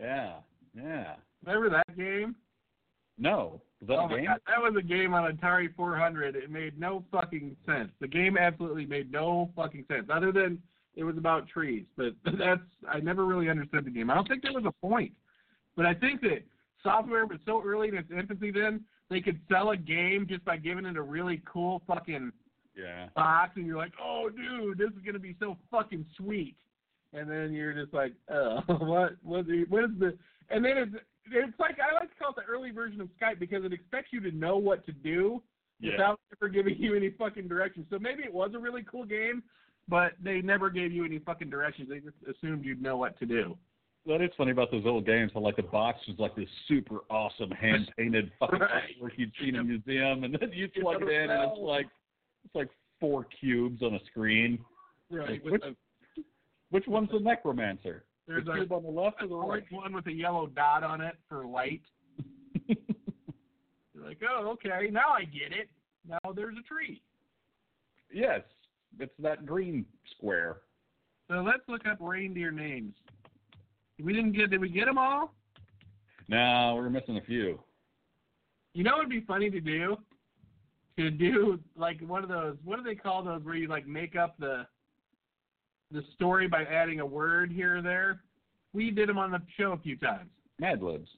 Yeah, 0.00 0.36
yeah. 0.74 1.14
Remember 1.44 1.70
that 1.70 1.96
game? 1.96 2.34
No. 3.18 3.60
Oh 3.88 4.08
game? 4.08 4.24
God, 4.26 4.40
that 4.46 4.60
was 4.60 4.74
a 4.78 4.82
game 4.82 5.14
on 5.14 5.30
Atari 5.36 5.74
400. 5.76 6.34
It 6.36 6.50
made 6.50 6.78
no 6.80 7.04
fucking 7.12 7.56
sense. 7.66 7.90
The 8.00 8.08
game 8.08 8.36
absolutely 8.36 8.86
made 8.86 9.12
no 9.12 9.50
fucking 9.54 9.84
sense, 9.88 10.06
other 10.12 10.32
than 10.32 10.58
it 10.96 11.04
was 11.04 11.16
about 11.16 11.46
trees. 11.48 11.84
But 11.96 12.14
that's 12.24 12.60
I 12.88 12.98
never 13.00 13.24
really 13.24 13.48
understood 13.48 13.84
the 13.84 13.90
game. 13.90 14.10
I 14.10 14.14
don't 14.14 14.26
think 14.28 14.42
there 14.42 14.52
was 14.52 14.64
a 14.66 14.86
point. 14.86 15.12
But 15.76 15.86
I 15.86 15.94
think 15.94 16.20
that 16.22 16.40
software 16.82 17.24
was 17.26 17.38
so 17.46 17.62
early 17.64 17.88
in 17.88 17.96
its 17.96 18.10
infancy 18.10 18.50
then 18.50 18.84
they 19.10 19.20
could 19.20 19.40
sell 19.50 19.70
a 19.70 19.76
game 19.76 20.26
just 20.28 20.44
by 20.44 20.56
giving 20.56 20.84
it 20.84 20.96
a 20.96 21.02
really 21.02 21.40
cool 21.50 21.80
fucking 21.86 22.30
Yeah. 22.76 23.06
box, 23.16 23.52
and 23.56 23.64
you're 23.66 23.76
like, 23.76 23.92
oh 24.02 24.28
dude, 24.28 24.76
this 24.76 24.90
is 24.90 25.02
gonna 25.06 25.18
be 25.20 25.36
so 25.40 25.56
fucking 25.70 26.04
sweet. 26.16 26.56
And 27.14 27.30
then 27.30 27.52
you're 27.52 27.72
just 27.72 27.94
like, 27.94 28.12
oh, 28.30 28.60
what, 28.66 29.12
what, 29.22 29.46
the- 29.46 29.64
what 29.68 29.84
is 29.84 29.90
the? 29.98 30.18
And 30.50 30.64
then 30.64 30.76
it's 30.78 30.96
it's 31.32 31.58
like 31.58 31.76
I 31.80 31.94
like 31.94 32.10
to 32.10 32.16
call 32.22 32.30
it 32.30 32.36
the 32.36 32.50
early 32.52 32.70
version 32.70 33.00
of 33.00 33.08
Skype 33.20 33.38
because 33.38 33.64
it 33.64 33.72
expects 33.72 34.08
you 34.12 34.20
to 34.20 34.30
know 34.32 34.56
what 34.58 34.84
to 34.86 34.92
do 34.92 35.42
Yeah. 35.80 35.92
without 35.92 36.20
ever 36.36 36.48
giving 36.48 36.76
you 36.78 36.94
any 36.94 37.10
fucking 37.10 37.48
directions. 37.48 37.86
So 37.90 37.98
maybe 37.98 38.22
it 38.24 38.32
was 38.32 38.50
a 38.54 38.58
really 38.58 38.82
cool 38.90 39.04
game, 39.04 39.42
but 39.88 40.12
they 40.22 40.40
never 40.42 40.70
gave 40.70 40.92
you 40.92 41.04
any 41.04 41.18
fucking 41.18 41.50
directions. 41.50 41.88
They 41.88 42.00
just 42.00 42.16
assumed 42.28 42.64
you'd 42.64 42.82
know 42.82 42.96
what 42.96 43.18
to 43.20 43.26
do. 43.26 43.56
That 44.06 44.22
is 44.22 44.30
funny 44.38 44.52
about 44.52 44.70
those 44.70 44.86
old 44.86 45.04
games. 45.04 45.32
How 45.34 45.40
like 45.40 45.56
the 45.56 45.62
box 45.62 45.98
was 46.08 46.18
like 46.18 46.34
this 46.34 46.48
super 46.66 47.00
awesome 47.10 47.50
hand 47.50 47.90
painted 47.98 48.30
fucking 48.40 48.60
Right. 48.60 48.70
artwork 49.00 49.10
you'd 49.16 49.32
seen 49.40 49.50
in 49.54 49.56
a 49.60 49.64
museum, 49.64 50.24
and 50.24 50.34
then 50.40 50.50
you 50.54 50.68
plug 50.80 51.02
it 51.02 51.08
in 51.08 51.30
and 51.30 51.50
it's 51.50 51.58
like 51.60 51.86
it's 52.44 52.54
like 52.54 52.68
four 53.00 53.24
cubes 53.24 53.82
on 53.82 53.94
a 53.94 54.00
screen. 54.06 54.58
Right. 55.10 55.44
Which- 55.44 55.62
a, 55.62 55.74
Which 56.70 56.86
one's 56.86 57.10
the 57.10 57.20
necromancer? 57.20 58.04
There's 58.28 58.44
the 58.44 58.52
a, 58.52 58.76
on 58.76 58.82
the 58.82 58.90
left 58.90 59.22
or 59.22 59.26
the 59.26 59.36
right? 59.36 59.64
one 59.70 59.94
with 59.94 60.06
a 60.06 60.12
yellow 60.12 60.46
dot 60.46 60.84
on 60.84 61.00
it 61.00 61.16
for 61.28 61.46
light. 61.46 61.80
You're 62.68 64.04
like, 64.04 64.20
oh, 64.30 64.50
okay, 64.52 64.90
now 64.90 65.08
I 65.08 65.24
get 65.24 65.58
it. 65.58 65.68
Now 66.06 66.32
there's 66.32 66.56
a 66.58 66.62
tree. 66.62 67.02
yes, 68.12 68.42
it's 69.00 69.12
that 69.18 69.46
green 69.46 69.86
square. 70.16 70.58
So 71.28 71.36
let's 71.36 71.62
look 71.68 71.86
up 71.86 71.98
reindeer 72.00 72.50
names. 72.50 72.94
We 74.02 74.12
didn't 74.12 74.32
get. 74.32 74.50
Did 74.50 74.60
we 74.60 74.68
get 74.68 74.84
them 74.84 74.98
all? 74.98 75.34
No, 76.28 76.74
we're 76.76 76.90
missing 76.90 77.16
a 77.16 77.22
few. 77.22 77.58
You 78.74 78.84
know, 78.84 78.98
it'd 78.98 79.10
be 79.10 79.22
funny 79.22 79.50
to 79.50 79.60
do. 79.60 79.96
To 80.98 81.10
do 81.10 81.58
like 81.76 82.00
one 82.00 82.22
of 82.22 82.28
those. 82.28 82.56
What 82.64 82.76
do 82.76 82.82
they 82.82 82.94
call 82.94 83.22
those? 83.22 83.42
Where 83.42 83.54
you 83.54 83.68
like 83.68 83.86
make 83.86 84.16
up 84.16 84.36
the 84.38 84.66
the 85.90 86.02
story 86.14 86.48
by 86.48 86.62
adding 86.64 87.00
a 87.00 87.06
word 87.06 87.50
here 87.50 87.78
or 87.78 87.82
there. 87.82 88.20
We 88.72 88.90
did 88.90 89.08
them 89.08 89.18
on 89.18 89.30
the 89.30 89.40
show 89.56 89.72
a 89.72 89.78
few 89.78 89.96
times. 89.96 90.30
Mad 90.58 90.82
Libs. 90.82 91.08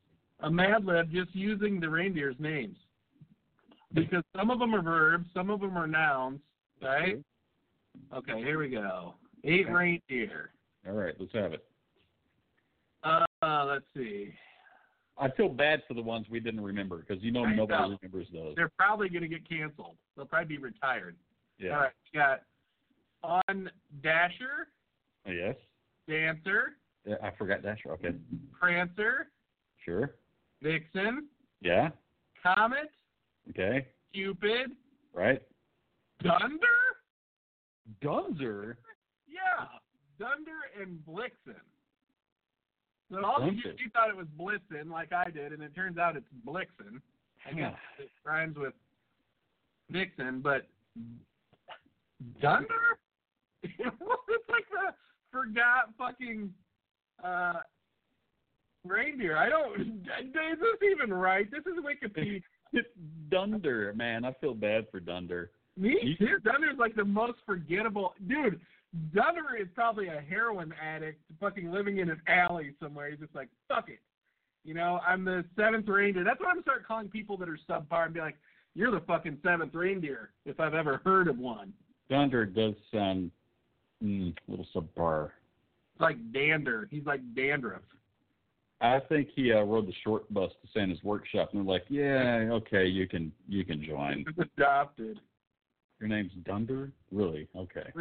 A 0.40 0.50
Mad 0.50 0.84
Lib 0.84 1.10
just 1.10 1.34
using 1.34 1.80
the 1.80 1.88
reindeer's 1.90 2.36
names 2.38 2.76
because 3.92 4.22
some 4.36 4.50
of 4.50 4.58
them 4.58 4.74
are 4.74 4.82
verbs, 4.82 5.26
some 5.34 5.50
of 5.50 5.60
them 5.60 5.76
are 5.76 5.86
nouns, 5.86 6.40
right? 6.82 7.18
Okay, 8.14 8.38
here 8.38 8.58
we 8.58 8.68
go. 8.68 9.14
Eight 9.44 9.66
Okay. 9.66 9.72
reindeer. 9.72 10.50
All 10.86 10.94
right, 10.94 11.14
let's 11.18 11.32
have 11.34 11.52
it. 11.52 11.64
Uh, 13.02 13.24
let's 13.66 13.84
see. 13.94 14.32
I 15.18 15.28
feel 15.30 15.48
bad 15.48 15.82
for 15.86 15.94
the 15.94 16.02
ones 16.02 16.26
we 16.30 16.40
didn't 16.40 16.62
remember 16.62 16.98
because 16.98 17.22
you 17.22 17.30
know 17.32 17.44
I 17.44 17.54
nobody 17.54 17.90
know. 17.90 17.96
remembers 18.00 18.28
those. 18.32 18.54
They're 18.56 18.70
probably 18.78 19.08
going 19.10 19.22
to 19.22 19.28
get 19.28 19.46
canceled. 19.46 19.96
They'll 20.16 20.24
probably 20.26 20.56
be 20.56 20.62
retired. 20.62 21.16
Yeah. 21.58 21.72
All 21.74 21.80
right, 21.82 21.92
we 22.12 22.18
got 22.18 22.42
on 23.22 23.70
Dasher, 24.02 24.68
Yes. 25.26 25.56
Dancer, 26.08 26.76
Yeah, 27.04 27.16
I 27.22 27.30
forgot 27.36 27.62
Dasher. 27.62 27.92
Okay. 27.92 28.14
Prancer, 28.58 29.30
Sure. 29.84 30.14
Vixen, 30.62 31.28
Yeah. 31.60 31.90
Comet, 32.42 32.90
Okay. 33.50 33.86
Cupid, 34.12 34.76
Right. 35.12 35.42
Dunder. 36.20 36.66
Dunzer. 38.00 38.76
Yeah, 39.26 39.66
Dunder 40.18 40.60
and 40.78 40.98
Blixen. 41.06 41.60
So 43.10 43.24
all 43.24 43.44
you, 43.50 43.60
you 43.78 43.90
thought 43.90 44.10
it 44.10 44.16
was 44.16 44.28
Blitzen, 44.38 44.88
like 44.90 45.12
I 45.12 45.30
did, 45.30 45.52
and 45.52 45.62
it 45.62 45.74
turns 45.74 45.98
out 45.98 46.16
it's 46.16 46.28
Blixen. 46.46 47.00
I 47.46 47.52
guess 47.52 47.74
it 47.98 48.10
rhymes 48.24 48.56
with 48.56 48.74
Vixen, 49.90 50.40
but 50.40 50.68
Dunder? 52.40 52.98
it's 53.78 54.48
like 54.48 54.64
the 54.70 54.94
forgot 55.30 55.90
fucking 55.98 56.52
uh, 57.22 57.60
reindeer. 58.84 59.36
I 59.36 59.48
don't. 59.48 59.80
Is 59.80 60.58
this 60.60 60.90
even 60.92 61.12
right? 61.12 61.50
This 61.50 61.60
is 61.66 61.78
Wikipedia. 61.84 62.42
It's 62.72 62.86
Dunder, 63.32 63.92
man. 63.96 64.24
I 64.24 64.32
feel 64.40 64.54
bad 64.54 64.86
for 64.92 65.00
Dunder. 65.00 65.50
Me 65.76 65.98
You- 66.00 66.16
too. 66.16 66.38
Dunder's 66.44 66.78
like 66.78 66.94
the 66.94 67.04
most 67.04 67.38
forgettable 67.44 68.14
dude. 68.28 68.60
Dunder 69.12 69.56
is 69.60 69.66
probably 69.74 70.06
a 70.06 70.20
heroin 70.20 70.72
addict, 70.80 71.20
fucking 71.40 71.72
living 71.72 71.98
in 71.98 72.10
an 72.10 72.22
alley 72.28 72.72
somewhere. 72.80 73.10
He's 73.10 73.18
just 73.18 73.34
like, 73.34 73.48
fuck 73.66 73.88
it. 73.88 73.98
You 74.64 74.74
know, 74.74 75.00
I'm 75.04 75.24
the 75.24 75.44
seventh 75.56 75.88
reindeer. 75.88 76.22
That's 76.22 76.38
what 76.38 76.48
I'm 76.48 76.54
gonna 76.56 76.62
start 76.62 76.86
calling 76.86 77.08
people 77.08 77.36
that 77.38 77.48
are 77.48 77.58
subpar 77.68 78.04
and 78.04 78.14
be 78.14 78.20
like, 78.20 78.36
you're 78.76 78.92
the 78.92 79.00
fucking 79.00 79.38
seventh 79.42 79.74
reindeer 79.74 80.30
if 80.46 80.60
I've 80.60 80.74
ever 80.74 81.00
heard 81.04 81.26
of 81.26 81.38
one. 81.38 81.72
Dunder 82.08 82.46
does 82.46 82.74
sound 82.94 83.32
mm, 84.02 84.34
little 84.48 84.66
subpar. 84.74 85.30
It's 85.94 86.00
like 86.00 86.16
dander. 86.32 86.88
He's 86.90 87.04
like 87.06 87.20
dandruff. 87.34 87.82
I 88.82 88.98
think 89.08 89.28
he 89.34 89.52
uh, 89.52 89.60
rode 89.60 89.86
the 89.86 89.92
short 90.02 90.32
bus 90.32 90.50
to 90.62 90.68
Santa's 90.72 91.02
workshop, 91.04 91.50
and 91.52 91.60
they're 91.60 91.74
like, 91.74 91.84
"Yeah, 91.88 92.48
okay, 92.52 92.86
you 92.86 93.06
can 93.06 93.30
you 93.48 93.64
can 93.64 93.84
join. 93.84 94.24
Adopted. 94.38 95.20
Your 96.00 96.08
name's 96.08 96.32
Dunder, 96.46 96.90
really? 97.12 97.46
Okay. 97.54 97.92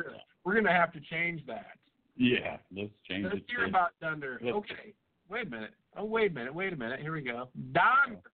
We're 0.45 0.55
gonna 0.55 0.71
have 0.71 0.93
to 0.93 1.01
change 1.01 1.45
that. 1.47 1.77
Yeah, 2.15 2.55
let's 2.75 2.91
change 3.09 3.25
Let's 3.25 3.38
it. 3.38 3.43
hear 3.49 3.59
to- 3.62 3.65
about 3.69 3.91
Dunder. 4.01 4.39
Let's- 4.41 4.55
Okay. 4.57 4.93
Wait 5.29 5.47
a 5.47 5.49
minute. 5.49 5.71
Oh, 5.97 6.05
wait 6.05 6.31
a 6.31 6.33
minute. 6.33 6.53
Wait 6.55 6.71
a 6.73 6.75
minute. 6.77 7.01
Here 7.01 7.12
we 7.12 7.21
go. 7.21 7.49
Donder. 7.73 8.31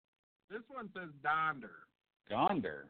This 0.51 0.63
one 0.69 0.91
says 0.95 1.09
Donder. 1.23 1.71
Donder. 2.29 2.87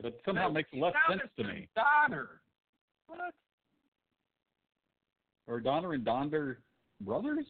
But 0.00 0.20
somehow 0.24 0.48
No, 0.48 0.54
makes 0.54 0.72
less 0.72 0.94
sense 1.08 1.22
to 1.36 1.44
me. 1.44 1.68
Donner. 1.74 2.40
What? 3.08 3.34
Are 5.48 5.60
Donner 5.60 5.94
and 5.94 6.04
Donder 6.04 6.60
brothers 7.00 7.46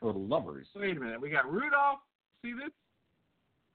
or 0.00 0.12
lovers? 0.12 0.66
Wait 0.74 0.96
a 0.96 1.00
minute. 1.00 1.20
We 1.20 1.30
got 1.30 1.50
Rudolph. 1.50 1.98
See 2.42 2.52
this? 2.52 2.70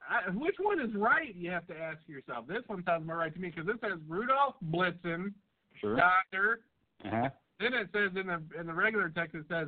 I, 0.08 0.30
which 0.32 0.56
one 0.60 0.80
is 0.80 0.94
right? 0.96 1.36
You 1.36 1.50
have 1.52 1.68
to 1.68 1.78
ask 1.78 2.00
yourself. 2.08 2.48
This 2.48 2.64
one 2.68 2.84
sounds 2.86 3.06
more 3.06 3.18
right 3.18 3.34
to 3.34 3.40
me 3.40 3.50
because 3.50 3.66
this 3.66 3.78
says 3.82 4.00
Rudolph 4.08 4.56
Blitzen, 4.72 5.34
Sure. 5.82 5.96
Donder. 5.96 6.62
Uh 7.04 7.10
huh. 7.10 7.30
Then 7.60 7.74
it 7.74 7.90
says 7.94 8.12
in 8.20 8.28
the 8.28 8.42
in 8.60 8.68
the 8.68 8.74
regular 8.74 9.10
text 9.10 9.36
it 9.36 9.46
says 9.50 9.68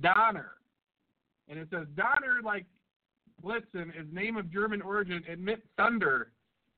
Donner, 0.00 0.52
and 1.48 1.58
it 1.58 1.68
says 1.70 1.86
Donner 1.96 2.40
like 2.44 2.66
Blitzen 3.44 3.90
is 3.90 4.06
name 4.12 4.36
of 4.36 4.52
German 4.52 4.82
origin, 4.82 5.22
admit 5.30 5.62
thunder, 5.76 6.32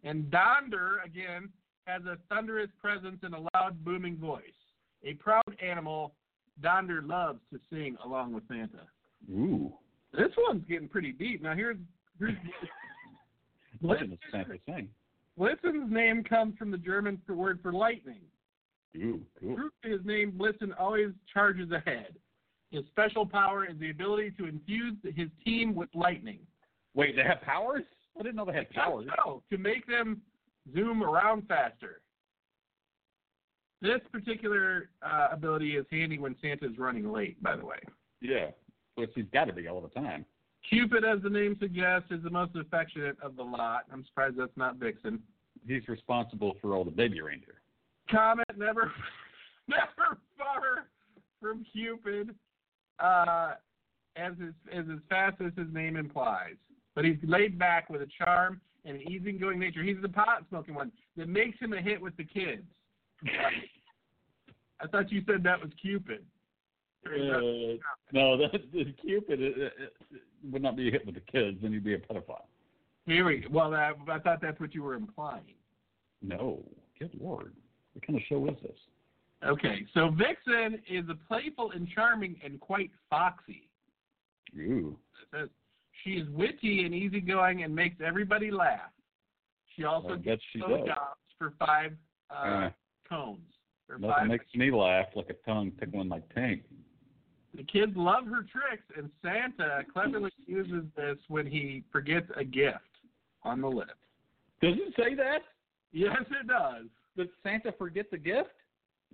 and 0.05 0.31
Donder 0.31 1.01
again 1.05 1.49
has 1.87 2.03
a 2.05 2.17
thunderous 2.33 2.71
presence 2.81 3.19
and 3.23 3.35
a 3.35 3.45
loud 3.55 3.85
booming 3.85 4.17
voice. 4.17 4.43
A 5.05 5.15
proud 5.15 5.43
animal, 5.61 6.15
Donder 6.61 7.03
loves 7.03 7.41
to 7.53 7.61
sing 7.71 7.97
along 8.05 8.33
with 8.33 8.45
Santa. 8.49 8.87
Ooh. 9.31 9.73
This 10.13 10.31
one's 10.37 10.65
getting 10.69 10.89
pretty 10.89 11.13
deep. 11.13 11.43
Now 11.43 11.55
here's 11.55 11.79
here's 12.19 12.35
Listen 13.83 14.11
to 14.11 14.19
Santa 14.31 14.59
sing. 14.67 14.89
Blitzen's 15.39 15.91
name 15.91 16.23
comes 16.23 16.55
from 16.59 16.71
the 16.71 16.77
German 16.77 17.21
for 17.27 17.35
word 17.35 17.61
for 17.63 17.73
lightning. 17.73 18.21
Ooh, 18.97 19.23
cool. 19.41 19.57
True 19.57 19.71
to 19.83 19.91
his 19.91 20.05
name, 20.05 20.33
Blitzen 20.33 20.79
always 20.79 21.13
charges 21.33 21.71
ahead. 21.71 22.15
His 22.71 22.85
special 22.91 23.25
power 23.25 23.65
is 23.65 23.79
the 23.79 23.91
ability 23.91 24.33
to 24.39 24.47
infuse 24.47 24.97
his 25.15 25.29
team 25.45 25.75
with 25.75 25.89
lightning. 25.95 26.41
Wait, 26.95 27.17
they 27.17 27.23
have 27.23 27.41
powers? 27.41 27.85
I 28.19 28.23
didn't 28.23 28.37
know 28.37 28.45
they 28.45 28.53
had 28.53 28.71
powers. 28.71 29.07
No, 29.25 29.43
to 29.51 29.59
make 29.59 29.87
them 29.87 30.21
zoom 30.75 31.03
around 31.03 31.49
faster. 31.49 32.02
This 33.83 34.01
particular 34.13 34.91
uh, 35.03 35.29
ability 35.33 35.77
is 35.77 35.85
handy 35.91 36.17
when 36.17 36.37
Santa's 36.41 36.79
running 36.79 37.11
late, 37.11 37.43
by 37.43 37.57
the 37.57 37.67
way. 37.67 37.79
Yeah. 38.21 38.51
Which 38.95 39.11
he's 39.15 39.27
got 39.35 39.47
to 39.47 39.53
be 39.53 39.67
all 39.67 39.81
the 39.81 39.89
time. 39.89 40.25
Cupid, 40.71 41.05
as 41.05 41.21
the 41.23 41.29
name 41.29 41.57
suggests, 41.61 42.13
is 42.13 42.23
the 42.23 42.31
most 42.31 42.53
affectionate 42.55 43.17
of 43.21 43.35
the 43.35 43.43
lot. 43.43 43.87
I'm 43.93 44.05
surprised 44.05 44.37
that's 44.39 44.57
not 44.57 44.77
Vixen. 44.77 45.21
He's 45.67 45.89
responsible 45.89 46.57
for 46.61 46.75
all 46.75 46.85
the 46.85 46.93
baby 46.93 47.21
reindeer. 47.21 47.61
Comet 48.09 48.47
never, 48.57 48.93
never 49.69 50.19
far 50.39 50.87
from 51.41 51.65
Cupid, 51.73 52.37
uh, 53.01 53.55
as 54.15 54.35
his, 54.39 54.55
as 54.73 54.85
as 54.93 55.01
fast 55.09 55.41
as 55.41 55.53
his 55.57 55.73
name 55.73 55.97
implies. 55.97 56.55
But 56.95 57.05
he's 57.05 57.17
laid 57.25 57.59
back 57.59 57.91
with 57.91 58.03
a 58.03 58.09
charm 58.19 58.61
and 58.85 58.97
an 58.97 59.11
easygoing 59.11 59.59
nature. 59.59 59.83
He's 59.83 60.01
the 60.01 60.09
pot 60.09 60.45
smoking 60.49 60.75
one 60.75 60.93
that 61.17 61.29
makes 61.29 61.59
him 61.59 61.73
a 61.73 61.81
hit 61.81 62.01
with 62.01 62.17
the 62.17 62.25
kids. 62.25 62.63
I 64.81 64.87
thought 64.89 65.13
you 65.13 65.23
said 65.27 65.43
that 65.45 65.61
was 65.61 65.71
Cupid. 65.81 66.25
Uh, 67.07 67.79
no, 68.13 68.37
that 68.37 68.53
Cupid 69.01 69.41
uh, 69.41 69.65
uh, 69.65 70.19
would 70.51 70.63
not 70.63 70.77
be 70.77 70.91
hit 70.91 71.05
with 71.05 71.17
the 71.17 71.21
kids, 71.21 71.59
then 71.63 71.73
you'd 71.73 71.85
be 71.85 71.95
a 71.95 71.99
pedophile. 71.99 72.47
Here 73.07 73.25
we 73.25 73.45
Well, 73.51 73.71
that, 73.71 73.95
I 74.09 74.19
thought 74.21 74.41
that's 74.41 74.61
what 74.61 74.75
you 74.75 74.83
were 74.83 74.95
implying. 74.95 75.55
No, 76.21 76.65
good 76.99 77.11
lord, 77.21 77.53
what 77.95 78.07
kind 78.07 78.17
of 78.17 78.23
show 78.29 78.47
is 78.49 78.55
this? 78.63 78.79
Okay, 79.45 79.85
so 79.93 80.11
Vixen 80.11 80.81
is 80.89 81.05
a 81.11 81.17
playful 81.27 81.73
and 81.73 81.89
charming 81.93 82.37
and 82.45 82.61
quite 82.61 82.93
foxy. 83.11 83.69
Ooh, 84.57 84.97
It 85.21 85.37
says 85.37 85.49
she 86.05 86.11
is 86.11 86.29
witty 86.29 86.85
and 86.85 86.95
easygoing 86.95 87.65
and 87.65 87.75
makes 87.75 87.97
everybody 88.05 88.53
laugh. 88.53 88.91
She 89.75 89.85
also 89.85 90.15
gets 90.15 90.43
she 90.53 90.61
does. 90.61 90.87
jobs 90.87 91.21
for 91.39 91.55
five 91.59 91.93
uh, 92.31 92.35
Uh, 92.35 92.71
cones. 93.13 93.39
Nothing 93.99 94.29
makes 94.29 94.47
me 94.55 94.71
laugh 94.71 95.07
like 95.15 95.29
a 95.29 95.35
tongue 95.49 95.73
tickling 95.79 96.09
my 96.09 96.21
tank. 96.35 96.63
The 97.55 97.65
kids 97.65 97.93
love 97.95 98.25
her 98.27 98.43
tricks, 98.51 98.85
and 98.97 99.11
Santa 99.23 99.83
cleverly 99.93 100.31
uses 100.47 100.85
this 100.97 101.19
when 101.29 101.47
he 101.47 101.85
forgets 101.93 102.27
a 102.37 102.45
gift 102.45 102.79
on 103.43 103.61
the 103.61 103.69
list. 103.69 103.91
Does 104.63 104.77
it 104.77 104.95
say 104.97 105.15
that? 105.17 105.41
Yes, 105.93 106.17
it 106.31 106.47
does. 106.47 106.87
Did 107.17 107.29
Santa 107.43 107.73
forget 107.73 108.11
the 108.11 108.17
gift? 108.17 108.49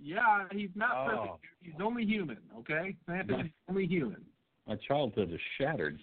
Yeah, 0.01 0.45
he's 0.51 0.69
not 0.75 0.91
Oh. 0.95 1.07
perfect. 1.09 1.45
He's 1.61 1.81
only 1.83 2.05
human, 2.05 2.37
okay? 2.59 2.95
Santa's 3.05 3.47
only 3.69 3.85
human. 3.85 4.23
My 4.65 4.75
childhood 4.87 5.33
is 5.33 5.39
shattered. 5.57 5.99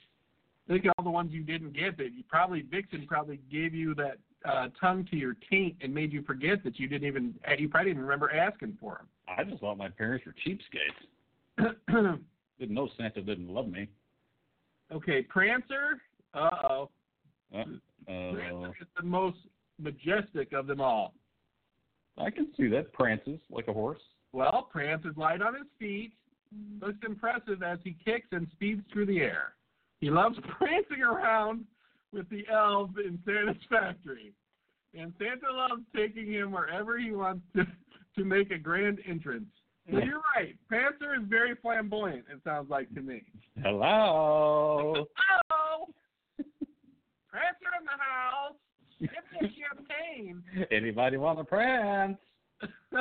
Think 0.68 0.85
of 0.85 0.92
all 0.98 1.04
the 1.04 1.11
ones 1.11 1.32
you 1.32 1.44
didn't 1.44 1.72
get 1.72 1.96
that 1.96 2.12
you 2.12 2.22
probably 2.28 2.61
Vixen 2.61 3.06
probably 3.06 3.38
gave 3.50 3.72
you 3.72 3.94
that 3.94 4.18
uh, 4.46 4.68
tongue 4.80 5.06
to 5.11 5.16
your 5.16 5.37
taint 5.50 5.76
and 5.80 5.94
made 5.94 6.12
you 6.12 6.22
forget 6.22 6.62
that 6.64 6.78
you 6.78 6.88
didn't 6.88 7.06
even 7.06 7.35
you 7.59 7.68
probably 7.68 7.90
didn't 7.90 8.02
remember 8.02 8.32
asking 8.32 8.76
for 8.80 8.98
him. 8.98 9.06
I 9.28 9.44
just 9.44 9.61
thought 9.61 9.76
my 9.78 9.88
parents 9.88 10.24
were 10.26 10.35
cheapskates. 10.46 12.18
Didn't 12.59 12.74
know 12.74 12.88
Santa 12.96 13.20
didn't 13.20 13.48
love 13.48 13.68
me. 13.68 13.87
okay, 14.92 15.22
Prancer. 15.22 16.00
Uh 16.32 16.50
oh. 16.62 16.90
Uh, 17.54 17.59
uh, 17.59 18.32
Prancer 18.32 18.74
is 18.80 18.87
the 18.96 19.02
most 19.04 19.37
majestic 19.78 20.52
of 20.52 20.66
them 20.66 20.80
all. 20.80 21.14
I 22.18 22.30
can 22.30 22.48
see 22.56 22.68
that. 22.68 22.92
Prances 22.92 23.38
like 23.50 23.68
a 23.68 23.72
horse. 23.72 24.00
Well, 24.32 24.68
Prance 24.70 25.04
is 25.04 25.16
light 25.16 25.42
on 25.42 25.54
his 25.54 25.66
feet, 25.78 26.12
looks 26.80 26.98
impressive 27.06 27.62
as 27.62 27.78
he 27.85 27.96
kicks 28.04 28.28
and 28.32 28.46
speeds 28.52 28.82
through 28.92 29.06
the 29.06 29.18
air. 29.18 29.54
He 30.00 30.11
loves 30.11 30.38
prancing 30.59 31.02
around 31.02 31.64
with 32.12 32.29
the 32.31 32.45
elves 32.53 32.95
in 32.99 33.19
Santa's 33.25 33.62
factory, 33.69 34.33
and 34.95 35.12
Santa 35.19 35.53
loves 35.53 35.83
taking 35.95 36.31
him 36.33 36.53
wherever 36.53 36.99
he 36.99 37.12
wants 37.12 37.42
to 37.55 37.64
to 38.16 38.25
make 38.25 38.51
a 38.51 38.59
grand 38.59 38.99
entrance. 39.07 39.47
And 39.87 40.03
you're 40.05 40.23
right, 40.35 40.57
Prancer 40.69 41.14
is 41.14 41.29
very 41.29 41.55
flamboyant. 41.62 42.25
It 42.33 42.40
sounds 42.45 42.69
like 42.71 42.92
to 42.95 43.03
me. 43.03 43.23
Hello. 43.62 45.07
Hello, 45.16 45.87
Prancer 47.29 47.71
in 47.79 47.85
the 47.85 47.90
house. 47.99 48.57
It's 49.01 49.12
a 49.40 49.45
champagne. 49.45 50.42
Anybody 50.71 51.19
want 51.19 51.38
a 51.38 51.45
prance? 51.45 52.19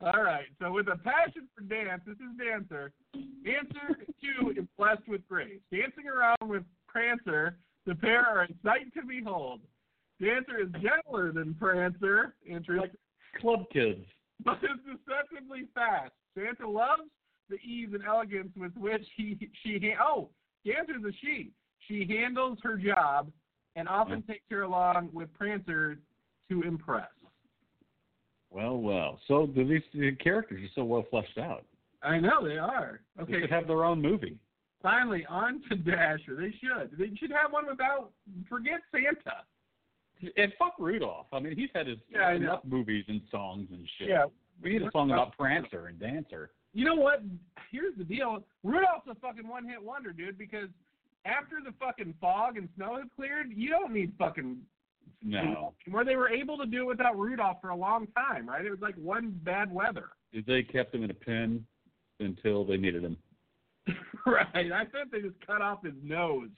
All 0.00 0.22
right. 0.22 0.46
So 0.60 0.70
with 0.72 0.88
a 0.88 0.98
passion 0.98 1.48
for 1.54 1.62
dance, 1.62 2.02
this 2.06 2.16
is 2.16 2.36
Dancer. 2.38 2.92
Dancer 3.44 4.04
too 4.20 4.50
is 4.50 4.66
blessed 4.76 5.08
with 5.08 5.26
grace. 5.26 5.60
Dancing 5.72 6.06
around 6.06 6.36
with 6.42 6.64
Prancer, 6.96 7.58
the 7.84 7.94
pair 7.94 8.24
are 8.24 8.44
a 8.44 8.48
sight 8.64 8.92
to 8.94 9.02
behold. 9.06 9.60
Dancer 10.18 10.58
is 10.62 10.68
gentler 10.80 11.30
than 11.30 11.54
Prancer, 11.54 12.34
interesting, 12.46 12.98
Club 13.38 13.64
kids. 13.70 14.00
but 14.44 14.54
is 14.62 14.80
deceptively 14.86 15.68
fast. 15.74 16.12
Santa 16.34 16.66
loves 16.66 17.02
the 17.50 17.56
ease 17.56 17.90
and 17.92 18.02
elegance 18.06 18.48
with 18.56 18.72
which 18.78 19.06
he 19.14 19.36
she 19.62 19.78
ha- 19.94 20.02
oh 20.02 20.30
Dancer's 20.64 21.04
a 21.06 21.12
she. 21.20 21.50
She 21.86 22.06
handles 22.08 22.58
her 22.62 22.78
job 22.78 23.30
and 23.76 23.88
often 23.88 24.22
takes 24.22 24.46
her 24.50 24.62
along 24.62 25.10
with 25.12 25.32
Prancer 25.34 25.98
to 26.50 26.62
impress. 26.62 27.10
Well, 28.50 28.78
well. 28.78 29.20
So 29.28 29.50
these 29.54 29.82
the 29.92 30.12
characters 30.12 30.62
are 30.64 30.72
so 30.74 30.84
well 30.84 31.04
fleshed 31.10 31.36
out. 31.36 31.66
I 32.02 32.18
know 32.18 32.46
they 32.46 32.56
are. 32.56 33.00
Okay, 33.20 33.32
They 33.32 33.40
should 33.42 33.50
have 33.50 33.66
their 33.66 33.84
own 33.84 34.00
movie. 34.00 34.38
Finally 34.86 35.26
on 35.28 35.60
to 35.68 35.74
Dasher. 35.74 36.36
They 36.36 36.54
should. 36.60 36.96
They 36.96 37.10
should 37.16 37.32
have 37.32 37.50
one 37.50 37.66
without. 37.66 38.10
Forget 38.48 38.80
Santa. 38.92 39.42
And 40.36 40.52
fuck 40.58 40.74
Rudolph. 40.78 41.26
I 41.32 41.40
mean, 41.40 41.56
he's 41.56 41.70
had 41.74 41.88
his 41.88 41.98
Yeah, 42.08 42.32
enough 42.32 42.60
movies 42.64 43.04
and 43.08 43.20
songs 43.30 43.66
and 43.72 43.86
shit. 43.98 44.08
Yeah. 44.08 44.26
We 44.62 44.70
need 44.70 44.82
a 44.82 44.90
song 44.92 45.10
about 45.10 45.36
Prancer 45.36 45.88
and 45.88 45.98
Dancer. 45.98 46.50
You 46.72 46.84
know 46.84 46.94
what? 46.94 47.22
Here's 47.72 47.96
the 47.98 48.04
deal. 48.04 48.44
Rudolph's 48.62 49.08
a 49.10 49.14
fucking 49.16 49.46
one-hit 49.46 49.82
wonder, 49.82 50.12
dude. 50.12 50.38
Because 50.38 50.68
after 51.24 51.56
the 51.64 51.72
fucking 51.80 52.14
fog 52.20 52.56
and 52.56 52.68
snow 52.76 52.96
had 52.96 53.10
cleared, 53.16 53.48
you 53.54 53.68
don't 53.68 53.92
need 53.92 54.12
fucking. 54.18 54.58
No. 55.22 55.74
Where 55.90 56.04
they 56.04 56.16
were 56.16 56.30
able 56.30 56.56
to 56.58 56.66
do 56.66 56.82
it 56.82 56.86
without 56.86 57.18
Rudolph 57.18 57.58
for 57.60 57.70
a 57.70 57.76
long 57.76 58.06
time, 58.16 58.48
right? 58.48 58.64
It 58.64 58.70
was 58.70 58.80
like 58.80 58.94
one 58.94 59.38
bad 59.42 59.72
weather. 59.72 60.10
They 60.46 60.62
kept 60.62 60.94
him 60.94 61.02
in 61.02 61.10
a 61.10 61.14
pen 61.14 61.66
until 62.20 62.64
they 62.64 62.76
needed 62.76 63.02
him. 63.02 63.16
right. 64.26 64.46
I 64.72 64.84
think 64.86 65.10
they 65.12 65.20
just 65.20 65.40
cut 65.46 65.62
off 65.62 65.84
his 65.84 65.94
nose 66.02 66.48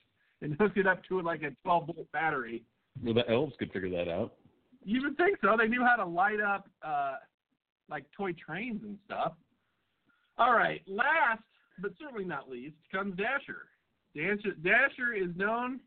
and 0.42 0.54
hooked 0.58 0.76
it 0.78 0.86
up 0.86 1.02
to 1.08 1.20
like 1.20 1.42
a 1.42 1.50
12 1.64 1.86
volt 1.86 2.12
battery. 2.12 2.64
Well, 3.02 3.14
the 3.14 3.28
elves 3.30 3.54
could 3.58 3.72
figure 3.72 3.90
that 3.90 4.08
out. 4.08 4.34
You 4.84 5.02
would 5.02 5.16
think 5.16 5.38
so. 5.42 5.56
They 5.58 5.68
knew 5.68 5.84
how 5.84 5.96
to 5.96 6.04
light 6.08 6.40
up 6.40 6.68
uh 6.82 7.16
like 7.90 8.04
toy 8.16 8.32
trains 8.34 8.80
and 8.82 8.98
stuff. 9.06 9.32
All 10.38 10.52
right, 10.54 10.82
last 10.86 11.42
but 11.80 11.92
certainly 12.00 12.24
not 12.24 12.48
least 12.50 12.76
comes 12.92 13.16
Dasher. 13.16 13.66
Dasher, 14.14 14.54
Dasher 14.62 15.12
is 15.14 15.34
known 15.36 15.80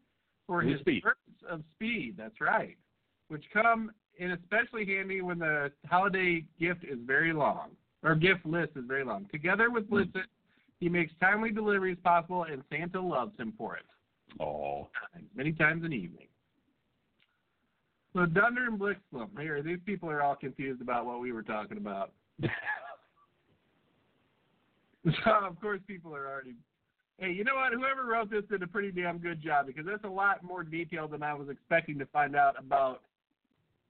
for 0.47 0.61
His 0.61 0.79
speed. 0.81 1.03
of 1.49 1.61
speed. 1.75 2.15
That's 2.17 2.39
right, 2.41 2.77
which 3.29 3.43
come 3.53 3.91
in 4.17 4.31
especially 4.31 4.85
handy 4.85 5.21
when 5.21 5.39
the 5.39 5.71
holiday 5.87 6.45
gift 6.59 6.83
is 6.83 6.99
very 7.05 7.33
long 7.33 7.71
or 8.03 8.15
gift 8.15 8.45
list 8.45 8.71
is 8.75 8.83
very 8.87 9.03
long. 9.03 9.25
Together 9.31 9.69
with 9.71 9.87
Hmm. 9.87 9.95
Blitzen, 9.95 10.23
he 10.81 10.89
makes 10.89 11.13
timely 11.21 11.51
deliveries 11.51 11.97
possible, 12.03 12.43
and 12.43 12.61
Santa 12.69 12.99
loves 12.99 13.37
him 13.39 13.53
for 13.57 13.77
it 13.77 13.85
Oh. 14.41 14.89
many 15.35 15.53
times 15.53 15.85
an 15.85 15.93
evening. 15.93 16.27
So 18.13 18.25
Dunder 18.25 18.65
and 18.65 18.77
Blixlum, 18.77 19.39
here, 19.39 19.61
these 19.61 19.79
people 19.85 20.09
are 20.09 20.21
all 20.21 20.35
confused 20.35 20.81
about 20.81 21.05
what 21.05 21.21
we 21.21 21.31
were 21.31 21.43
talking 21.43 21.77
about. 21.77 22.11
So 25.25 25.31
of 25.31 25.59
course 25.59 25.79
people 25.87 26.15
are 26.15 26.27
already 26.27 26.53
Hey, 27.17 27.31
you 27.31 27.43
know 27.43 27.55
what? 27.55 27.73
Whoever 27.73 28.05
wrote 28.07 28.29
this 28.31 28.43
did 28.49 28.63
a 28.63 28.67
pretty 28.67 28.91
damn 28.91 29.17
good 29.19 29.41
job 29.41 29.67
because 29.67 29.85
that's 29.85 30.03
a 30.03 30.07
lot 30.09 30.43
more 30.43 30.63
detail 30.63 31.07
than 31.07 31.21
I 31.23 31.33
was 31.33 31.49
expecting 31.49 31.97
to 31.99 32.05
find 32.07 32.35
out 32.35 32.53
about 32.57 33.01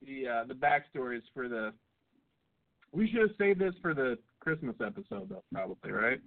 the 0.06 0.26
uh 0.26 0.44
the 0.44 0.54
backstories 0.54 1.22
for 1.34 1.48
the 1.48 1.72
we 2.92 3.08
should 3.10 3.20
have 3.20 3.30
saved 3.38 3.60
this 3.60 3.74
for 3.82 3.92
the 3.94 4.18
Christmas 4.40 4.76
episode 4.84 5.28
though, 5.30 5.44
probably, 5.52 5.90
right? 5.92 6.20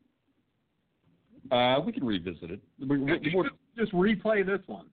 Uh, 1.52 1.80
we 1.86 1.92
can 1.92 2.04
revisit 2.04 2.52
it. 2.52 2.60
We, 2.80 2.98
we, 2.98 3.20
Just- 3.78 3.94
replay 3.94 4.46
this 4.46 4.62
one. 4.68 4.88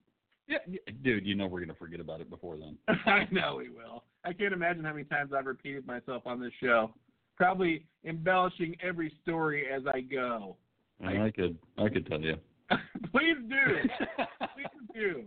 yeah, 0.48 0.58
dude, 1.02 1.24
you 1.24 1.34
know 1.34 1.46
we're 1.46 1.60
gonna 1.60 1.74
forget 1.74 2.00
about 2.00 2.20
it 2.20 2.28
before 2.28 2.56
then. 2.56 2.76
I 3.06 3.26
know 3.30 3.56
we 3.56 3.70
will. 3.70 4.04
I 4.24 4.32
can't 4.32 4.52
imagine 4.52 4.84
how 4.84 4.92
many 4.92 5.04
times 5.04 5.32
I've 5.36 5.46
repeated 5.46 5.86
myself 5.86 6.22
on 6.26 6.40
this 6.40 6.52
show. 6.60 6.92
Probably 7.36 7.86
embellishing 8.04 8.76
every 8.82 9.12
story 9.22 9.66
as 9.72 9.82
I 9.92 10.00
go. 10.00 10.56
And 11.00 11.22
I 11.22 11.30
could, 11.30 11.56
I 11.78 11.88
could 11.88 12.06
tell 12.06 12.20
you. 12.20 12.36
Please 13.12 13.36
do. 13.48 13.88
Please 14.54 14.94
do. 14.94 15.24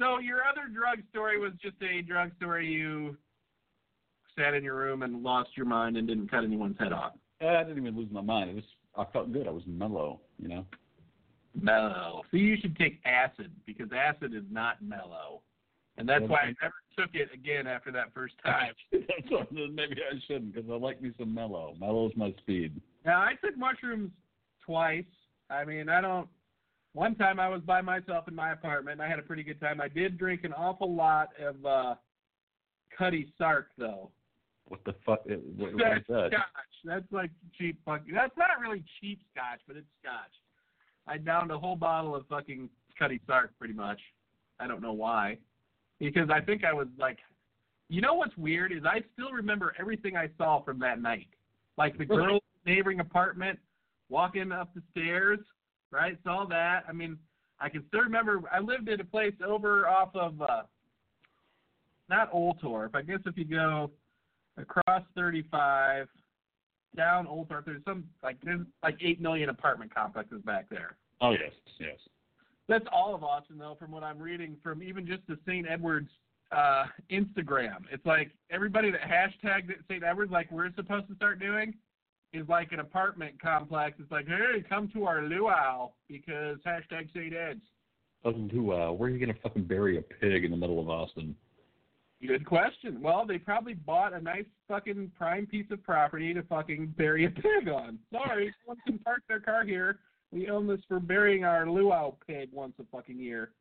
So 0.00 0.18
your 0.18 0.38
other 0.50 0.72
drug 0.72 1.00
story 1.10 1.38
was 1.38 1.52
just 1.62 1.76
a 1.82 2.00
drug 2.02 2.30
story 2.36 2.66
you 2.66 3.16
sat 4.38 4.54
in 4.54 4.64
your 4.64 4.76
room 4.76 5.02
and 5.02 5.22
lost 5.22 5.50
your 5.56 5.66
mind 5.66 5.96
and 5.96 6.06
didn't 6.06 6.30
cut 6.30 6.44
anyone's 6.44 6.76
head 6.78 6.92
off. 6.92 7.12
I 7.40 7.62
didn't 7.64 7.78
even 7.78 7.96
lose 7.96 8.10
my 8.10 8.20
mind. 8.20 8.50
It 8.50 8.56
was, 8.56 8.64
I 8.96 9.04
felt 9.12 9.32
good. 9.32 9.46
I 9.46 9.50
was 9.50 9.62
mellow, 9.66 10.20
you 10.38 10.48
know. 10.48 10.66
Mellow. 11.54 12.22
So 12.30 12.36
you 12.36 12.56
should 12.60 12.76
take 12.76 13.00
acid 13.04 13.50
because 13.66 13.88
acid 13.92 14.34
is 14.34 14.44
not 14.50 14.82
mellow. 14.82 15.42
And 15.96 16.08
that's 16.08 16.24
why 16.28 16.38
I 16.38 16.54
never 16.62 16.74
took 16.96 17.14
it 17.14 17.28
again 17.34 17.66
after 17.66 17.92
that 17.92 18.14
first 18.14 18.34
time. 18.44 18.72
That's 18.92 19.46
maybe 19.52 19.96
I 20.10 20.18
shouldn't 20.26 20.54
because 20.54 20.70
I 20.70 20.74
like 20.74 21.02
me 21.02 21.12
some 21.18 21.34
mellow. 21.34 21.74
Mellow's 21.78 22.12
my 22.16 22.34
speed. 22.38 22.80
Now 23.04 23.20
I 23.20 23.32
took 23.44 23.56
mushrooms 23.56 24.10
twice. 24.64 25.04
I 25.50 25.64
mean, 25.64 25.90
I 25.90 26.00
don't. 26.00 26.26
One 26.94 27.16
time 27.16 27.38
I 27.38 27.48
was 27.48 27.60
by 27.62 27.82
myself 27.82 28.28
in 28.28 28.34
my 28.34 28.52
apartment 28.52 28.94
and 28.94 29.02
I 29.02 29.10
had 29.10 29.18
a 29.18 29.22
pretty 29.22 29.42
good 29.42 29.60
time. 29.60 29.80
I 29.80 29.88
did 29.88 30.16
drink 30.16 30.44
an 30.44 30.54
awful 30.54 30.94
lot 30.94 31.30
of 31.38 31.66
uh 31.66 31.94
Cutty 32.96 33.32
Sark 33.36 33.68
though. 33.76 34.10
What 34.70 34.84
the 34.84 34.94
fuck? 35.04 35.26
What, 35.26 35.40
what 35.56 35.70
is 35.72 35.78
That's 35.78 36.06
that? 36.08 36.30
scotch. 36.30 36.74
That's 36.84 37.12
like 37.12 37.30
cheap 37.58 37.76
fucking. 37.84 38.14
That's 38.14 38.36
not 38.38 38.60
really 38.60 38.84
cheap 39.00 39.20
scotch, 39.34 39.58
but 39.66 39.76
it's 39.76 39.88
scotch. 40.00 40.30
I 41.08 41.18
downed 41.18 41.50
a 41.50 41.58
whole 41.58 41.74
bottle 41.74 42.14
of 42.14 42.24
fucking 42.28 42.70
Cutty 42.96 43.20
Sark 43.26 43.50
pretty 43.58 43.74
much. 43.74 43.98
I 44.60 44.68
don't 44.68 44.80
know 44.80 44.92
why, 44.92 45.38
because 45.98 46.30
I 46.30 46.40
think 46.40 46.64
I 46.64 46.72
was 46.72 46.86
like, 46.98 47.18
you 47.88 48.00
know 48.00 48.14
what's 48.14 48.36
weird 48.36 48.70
is 48.70 48.84
I 48.84 49.02
still 49.14 49.32
remember 49.32 49.74
everything 49.76 50.16
I 50.16 50.28
saw 50.38 50.62
from 50.62 50.78
that 50.80 51.02
night, 51.02 51.26
like 51.76 51.98
the 51.98 52.04
girl 52.04 52.34
in 52.34 52.40
the 52.64 52.72
neighboring 52.72 53.00
apartment 53.00 53.58
walking 54.08 54.52
up 54.52 54.72
the 54.74 54.82
stairs, 54.92 55.40
right? 55.90 56.16
Saw 56.22 56.46
that. 56.46 56.84
I 56.88 56.92
mean, 56.92 57.18
I 57.58 57.68
can 57.70 57.82
still 57.88 58.02
remember. 58.02 58.40
I 58.52 58.60
lived 58.60 58.88
at 58.88 59.00
a 59.00 59.04
place 59.04 59.34
over 59.44 59.88
off 59.88 60.14
of, 60.14 60.40
uh 60.40 60.62
not 62.08 62.32
Oltorf. 62.32 62.94
I 62.94 63.02
guess 63.02 63.20
if 63.24 63.36
you 63.38 63.44
go 63.44 63.90
across 64.62 65.02
35 65.14 66.08
down 66.96 67.26
Oltorf. 67.26 67.64
There's 67.64 67.82
some 67.84 68.04
like 68.22 68.36
there's 68.42 68.66
like 68.82 68.96
eight 69.00 69.20
million 69.20 69.48
apartment 69.48 69.94
complexes 69.94 70.42
back 70.42 70.68
there. 70.70 70.96
Oh 71.20 71.32
yes, 71.32 71.52
yes. 71.78 71.98
That's 72.68 72.86
all 72.92 73.14
of 73.14 73.24
Austin 73.24 73.58
though, 73.58 73.76
from 73.78 73.90
what 73.90 74.02
I'm 74.02 74.18
reading 74.18 74.56
from 74.62 74.82
even 74.82 75.06
just 75.06 75.26
the 75.28 75.38
St. 75.46 75.66
Edward's 75.68 76.10
uh 76.52 76.84
Instagram. 77.10 77.84
It's 77.92 78.04
like 78.06 78.30
everybody 78.50 78.90
that 78.90 79.00
hashtagged 79.00 79.70
it 79.70 79.78
St. 79.88 80.02
Edward's 80.02 80.32
like 80.32 80.50
we're 80.50 80.72
supposed 80.74 81.08
to 81.08 81.14
start 81.14 81.38
doing 81.38 81.74
is 82.32 82.48
like 82.48 82.72
an 82.72 82.80
apartment 82.80 83.40
complex. 83.40 83.96
It's 83.98 84.10
like, 84.10 84.26
hey, 84.26 84.64
come 84.68 84.88
to 84.94 85.04
our 85.04 85.22
luau 85.22 85.90
because 86.08 86.58
hashtag 86.66 87.12
St. 87.12 87.34
Ed's. 87.34 87.60
Oh, 88.24 88.32
wow. 88.52 88.92
Where 88.92 89.08
are 89.08 89.12
you 89.12 89.18
gonna 89.18 89.38
fucking 89.42 89.64
bury 89.64 89.98
a 89.98 90.02
pig 90.02 90.44
in 90.44 90.50
the 90.50 90.56
middle 90.56 90.80
of 90.80 90.88
Austin? 90.88 91.34
Good 92.26 92.44
question. 92.44 93.00
Well, 93.00 93.24
they 93.26 93.38
probably 93.38 93.74
bought 93.74 94.12
a 94.12 94.20
nice 94.20 94.44
fucking 94.68 95.12
prime 95.16 95.46
piece 95.46 95.66
of 95.70 95.82
property 95.82 96.34
to 96.34 96.42
fucking 96.42 96.94
bury 96.98 97.24
a 97.24 97.30
pig 97.30 97.68
on. 97.72 97.98
Sorry, 98.12 98.54
someone 98.66 98.78
can 98.86 98.98
park 98.98 99.22
their 99.26 99.40
car 99.40 99.64
here. 99.64 100.00
We 100.30 100.48
own 100.50 100.66
this 100.66 100.80
for 100.86 101.00
burying 101.00 101.44
our 101.44 101.68
luau 101.68 102.14
pig 102.26 102.50
once 102.52 102.74
a 102.78 102.84
fucking 102.92 103.18
year. 103.18 103.52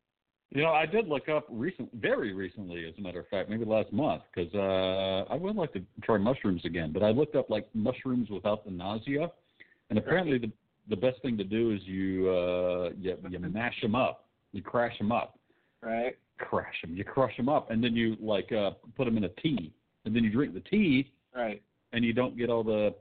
You 0.52 0.63
know, 0.63 0.72
I 0.72 0.86
did 0.86 1.08
look 1.08 1.30
up 1.30 1.45
recent, 1.50 1.89
very 1.93 2.34
recently, 2.34 2.86
as 2.86 2.95
a 2.98 3.02
matter 3.02 3.19
of 3.19 3.28
fact, 3.28 3.50
maybe 3.50 3.65
last 3.65 3.93
month, 3.93 4.24
because 4.34 4.54
uh, 4.56 5.32
I 5.32 5.36
would 5.36 5.56
like 5.56 5.72
to 5.74 5.82
try 6.04 6.17
mushrooms 6.17 6.65
again. 6.65 6.91
But 6.91 7.04
I 7.04 7.12
looked 7.12 7.36
up 7.36 7.50
like 7.50 7.69
mushrooms 7.74 8.30
without 8.30 8.65
the 8.65 8.72
nausea, 8.72 9.32
and 9.89 9.98
apparently 9.98 10.38
the 10.38 10.52
the 10.89 10.95
best 10.95 11.22
thing 11.22 11.38
to 11.38 11.43
do 11.43 11.72
is 11.72 11.82
you 11.84 12.30
uh, 12.30 12.89
you, 13.00 13.15
you 13.30 13.39
mash 13.39 13.80
them 13.82 13.95
up, 13.95 14.26
you 14.52 14.62
crash 14.62 14.98
them 14.98 15.12
up, 15.12 15.38
Right. 15.82 16.18
crash 16.39 16.76
them, 16.82 16.96
you 16.96 17.04
crush 17.04 17.36
them 17.38 17.48
up, 17.50 17.72
and 17.72 17.84
then 17.84 17.96
you 17.96 18.15
like 18.20 18.52
uh, 18.52 18.72
put 18.98 19.06
them 19.06 19.18
in 19.18 19.24
a 19.26 19.30
tea, 19.42 19.74
and 20.06 20.15
then 20.15 20.24
you 20.24 20.30
drink 20.30 20.54
the 20.54 20.60
tea, 20.62 21.12
Right. 21.36 21.62
and 21.94 22.04
you 22.04 22.13
don't 22.13 22.38
get 22.38 22.50
all 22.50 22.63
the 22.63 22.94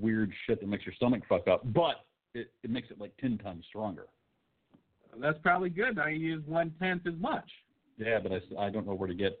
weird 0.00 0.32
shit 0.46 0.60
that 0.60 0.68
makes 0.68 0.86
your 0.86 0.94
stomach 0.94 1.22
fuck 1.28 1.46
up, 1.48 1.60
but 1.72 2.06
it, 2.34 2.50
it 2.62 2.70
makes 2.70 2.90
it 2.90 2.98
like 3.00 3.14
ten 3.18 3.36
times 3.38 3.64
stronger. 3.68 4.06
That's 5.20 5.38
probably 5.42 5.70
good. 5.70 5.96
Now 5.96 6.06
you 6.08 6.18
use 6.18 6.42
one 6.46 6.72
tenth 6.80 7.06
as 7.06 7.14
much. 7.20 7.48
Yeah, 7.98 8.18
but 8.20 8.32
I, 8.32 8.36
s- 8.36 8.42
I 8.58 8.70
don't 8.70 8.86
know 8.86 8.94
where 8.94 9.06
to 9.08 9.14
get 9.14 9.40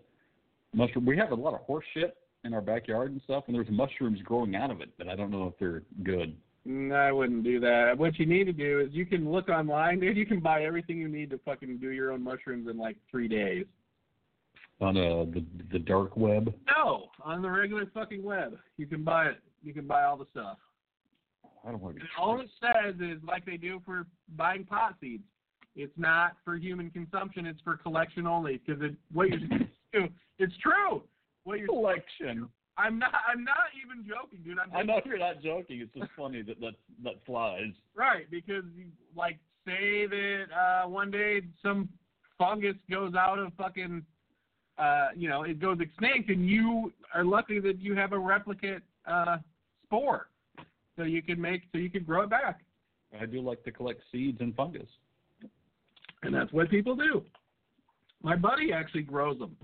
mushroom. 0.72 1.04
We 1.06 1.16
have 1.16 1.32
a 1.32 1.34
lot 1.34 1.54
of 1.54 1.60
horse 1.60 1.84
shit 1.94 2.16
in 2.44 2.54
our 2.54 2.60
backyard 2.60 3.10
and 3.10 3.20
stuff, 3.24 3.44
and 3.48 3.56
there's 3.56 3.68
mushrooms 3.70 4.20
growing 4.22 4.54
out 4.54 4.70
of 4.70 4.80
it, 4.82 4.90
but 4.98 5.08
I 5.08 5.16
don't 5.16 5.30
know 5.30 5.46
if 5.48 5.54
they're 5.58 5.82
good. 6.04 6.36
No, 6.66 6.94
I 6.94 7.12
wouldn't 7.12 7.44
do 7.44 7.60
that. 7.60 7.96
What 7.96 8.18
you 8.18 8.24
need 8.24 8.44
to 8.44 8.52
do 8.52 8.80
is 8.80 8.88
you 8.92 9.04
can 9.04 9.30
look 9.30 9.48
online, 9.48 10.00
dude. 10.00 10.16
You 10.16 10.24
can 10.24 10.40
buy 10.40 10.64
everything 10.64 10.96
you 10.96 11.08
need 11.08 11.30
to 11.30 11.38
fucking 11.44 11.78
do 11.78 11.90
your 11.90 12.12
own 12.12 12.22
mushrooms 12.22 12.68
in 12.68 12.78
like 12.78 12.96
three 13.10 13.28
days. 13.28 13.66
On 14.80 14.96
uh, 14.96 15.24
the 15.32 15.44
the 15.72 15.78
dark 15.78 16.16
web. 16.16 16.52
No, 16.66 17.08
on 17.22 17.42
the 17.42 17.50
regular 17.50 17.86
fucking 17.92 18.22
web, 18.22 18.58
you 18.76 18.86
can 18.86 19.04
buy 19.04 19.26
it. 19.26 19.38
You 19.62 19.72
can 19.72 19.86
buy 19.86 20.04
all 20.04 20.16
the 20.16 20.26
stuff. 20.30 20.58
I 21.66 21.70
don't 21.70 21.80
want 21.80 21.96
to. 21.96 22.02
All 22.18 22.40
it 22.40 22.48
says 22.60 22.94
is 23.00 23.18
like 23.26 23.46
they 23.46 23.56
do 23.56 23.80
for 23.84 24.06
buying 24.36 24.64
pot 24.64 24.96
seeds. 25.00 25.22
It's 25.76 25.92
not 25.96 26.36
for 26.44 26.56
human 26.56 26.90
consumption. 26.90 27.46
It's 27.46 27.60
for 27.62 27.76
collection 27.76 28.26
only. 28.26 28.60
Because 28.64 28.82
it, 28.82 28.94
what 29.12 29.28
you're 29.28 29.38
do, 29.92 30.08
it's 30.38 30.54
true. 30.62 31.02
What 31.44 31.58
you're, 31.58 31.68
collection. 31.68 32.48
I'm 32.76 32.98
not. 32.98 33.12
I'm 33.28 33.44
not 33.44 33.56
even 33.84 34.04
joking, 34.06 34.40
dude. 34.44 34.58
I'm 34.58 34.74
I 34.74 34.82
know 34.82 35.00
you're 35.04 35.18
not 35.18 35.40
joking. 35.42 35.80
It's 35.80 35.94
just 35.94 36.10
funny 36.16 36.42
that 36.42 36.60
that 36.60 36.74
that 37.04 37.14
flies. 37.24 37.72
Right, 37.94 38.28
because 38.30 38.64
you- 38.76 38.90
like 39.16 39.38
say 39.64 40.06
that 40.06 40.44
uh 40.54 40.88
one 40.88 41.10
day 41.10 41.40
some 41.62 41.88
fungus 42.36 42.74
goes 42.90 43.14
out 43.14 43.38
of 43.38 43.52
fucking 43.54 44.04
uh 44.76 45.08
you 45.16 45.28
know, 45.28 45.44
it 45.44 45.60
goes 45.60 45.78
extinct 45.80 46.30
and 46.30 46.48
you 46.48 46.92
are 47.14 47.24
lucky 47.24 47.60
that 47.60 47.78
you 47.80 47.94
have 47.94 48.12
a 48.12 48.18
replicate 48.18 48.82
uh 49.06 49.38
spore. 49.84 50.28
So 50.96 51.04
you 51.04 51.22
can 51.22 51.40
make 51.40 51.62
so 51.72 51.78
you 51.78 51.90
can 51.90 52.02
grow 52.02 52.22
it 52.22 52.30
back. 52.30 52.60
I 53.18 53.26
do 53.26 53.40
like 53.40 53.62
to 53.64 53.70
collect 53.70 54.00
seeds 54.10 54.40
and 54.40 54.54
fungus. 54.56 54.88
And 56.24 56.34
that's 56.34 56.52
what 56.52 56.68
people 56.70 56.96
do. 56.96 57.22
My 58.22 58.34
buddy 58.34 58.72
actually 58.72 59.02
grows 59.02 59.38
them. 59.38 59.56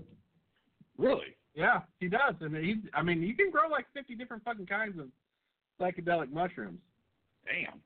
Really? 0.97 1.35
Yeah, 1.53 1.81
he 1.99 2.07
does. 2.07 2.35
And 2.39 2.55
he's 2.55 2.77
I 2.93 3.01
mean, 3.01 3.21
you 3.21 3.35
can 3.35 3.51
grow 3.51 3.69
like 3.69 3.85
50 3.93 4.15
different 4.15 4.43
fucking 4.43 4.67
kinds 4.67 4.99
of 4.99 5.07
psychedelic 5.79 6.31
mushrooms. 6.31 6.79
Damn. 7.45 7.79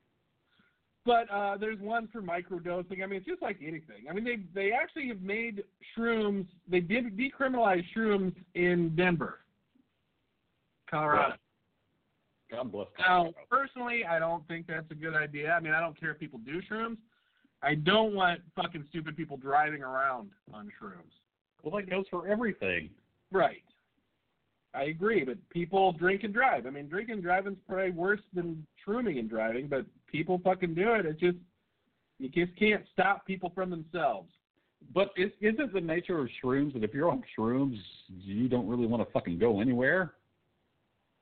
But 1.04 1.30
uh, 1.30 1.56
there's 1.56 1.78
one 1.78 2.08
for 2.12 2.20
microdosing. 2.20 3.02
I 3.02 3.06
mean, 3.06 3.18
it's 3.18 3.26
just 3.26 3.40
like 3.40 3.58
anything. 3.62 4.06
I 4.10 4.12
mean, 4.12 4.24
they 4.24 4.38
they 4.54 4.72
actually 4.72 5.06
have 5.08 5.22
made 5.22 5.62
shrooms. 5.96 6.46
They 6.68 6.80
did 6.80 7.16
decriminalize 7.16 7.84
shrooms 7.96 8.34
in 8.54 8.94
Denver, 8.96 9.38
Colorado. 10.90 11.36
God 12.50 12.72
bless. 12.72 12.88
Now, 12.98 13.32
personally, 13.50 14.04
I 14.04 14.18
don't 14.18 14.46
think 14.48 14.66
that's 14.66 14.90
a 14.90 14.94
good 14.94 15.14
idea. 15.14 15.52
I 15.52 15.60
mean, 15.60 15.72
I 15.72 15.80
don't 15.80 15.98
care 15.98 16.10
if 16.10 16.18
people 16.18 16.40
do 16.44 16.60
shrooms. 16.70 16.96
I 17.62 17.74
don't 17.74 18.14
want 18.14 18.40
fucking 18.54 18.84
stupid 18.88 19.16
people 19.16 19.36
driving 19.36 19.82
around 19.82 20.30
on 20.52 20.70
shrooms. 20.80 21.12
Well, 21.62 21.76
that 21.76 21.88
goes 21.88 22.04
for 22.10 22.28
everything. 22.28 22.90
Right. 23.36 23.62
I 24.72 24.84
agree, 24.84 25.24
but 25.24 25.36
people 25.50 25.92
drink 25.92 26.24
and 26.24 26.32
drive. 26.32 26.66
I 26.66 26.70
mean, 26.70 26.88
drinking 26.88 27.14
and 27.14 27.22
driving's 27.22 27.58
probably 27.68 27.90
worse 27.90 28.20
than 28.34 28.66
shrooming 28.86 29.18
and 29.18 29.28
driving, 29.28 29.68
but 29.68 29.84
people 30.10 30.40
fucking 30.42 30.74
do 30.74 30.94
it. 30.94 31.04
It 31.04 31.20
just 31.20 31.36
you 32.18 32.30
just 32.30 32.58
can't 32.58 32.82
stop 32.94 33.26
people 33.26 33.52
from 33.54 33.68
themselves. 33.68 34.30
But 34.94 35.10
is, 35.16 35.30
isn't 35.42 35.74
the 35.74 35.80
nature 35.80 36.18
of 36.18 36.28
shrooms 36.42 36.72
that 36.72 36.82
if 36.82 36.94
you're 36.94 37.10
on 37.10 37.22
shrooms, 37.38 37.76
you 38.08 38.48
don't 38.48 38.66
really 38.66 38.86
want 38.86 39.06
to 39.06 39.12
fucking 39.12 39.38
go 39.38 39.60
anywhere? 39.60 40.14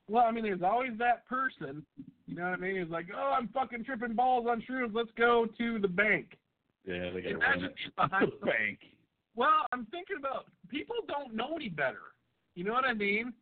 Well, 0.07 0.23
I 0.23 0.31
mean, 0.31 0.43
there's 0.45 0.61
always 0.61 0.91
that 0.99 1.27
person. 1.27 1.85
You 2.27 2.35
know 2.35 2.43
what 2.43 2.53
I 2.53 2.61
mean? 2.61 2.77
It's 2.77 2.91
like, 2.91 3.07
oh, 3.13 3.33
I'm 3.37 3.49
fucking 3.49 3.83
tripping 3.83 4.13
balls 4.13 4.47
on 4.49 4.63
shrooms. 4.69 4.93
Let's 4.93 5.09
go 5.17 5.47
to 5.57 5.79
the 5.79 5.87
bank. 5.87 6.37
Yeah, 6.85 7.09
they 7.13 7.21
got 7.21 7.29
to 7.29 7.37
run 7.37 7.63
it. 7.65 7.75
behind 7.97 8.31
the 8.39 8.45
bank. 8.45 8.79
Well, 9.35 9.65
I'm 9.71 9.85
thinking 9.87 10.17
about 10.17 10.45
people 10.69 10.95
don't 11.07 11.35
know 11.35 11.55
any 11.55 11.69
better. 11.69 12.13
You 12.55 12.63
know 12.63 12.73
what 12.73 12.85
I 12.85 12.93
mean? 12.93 13.33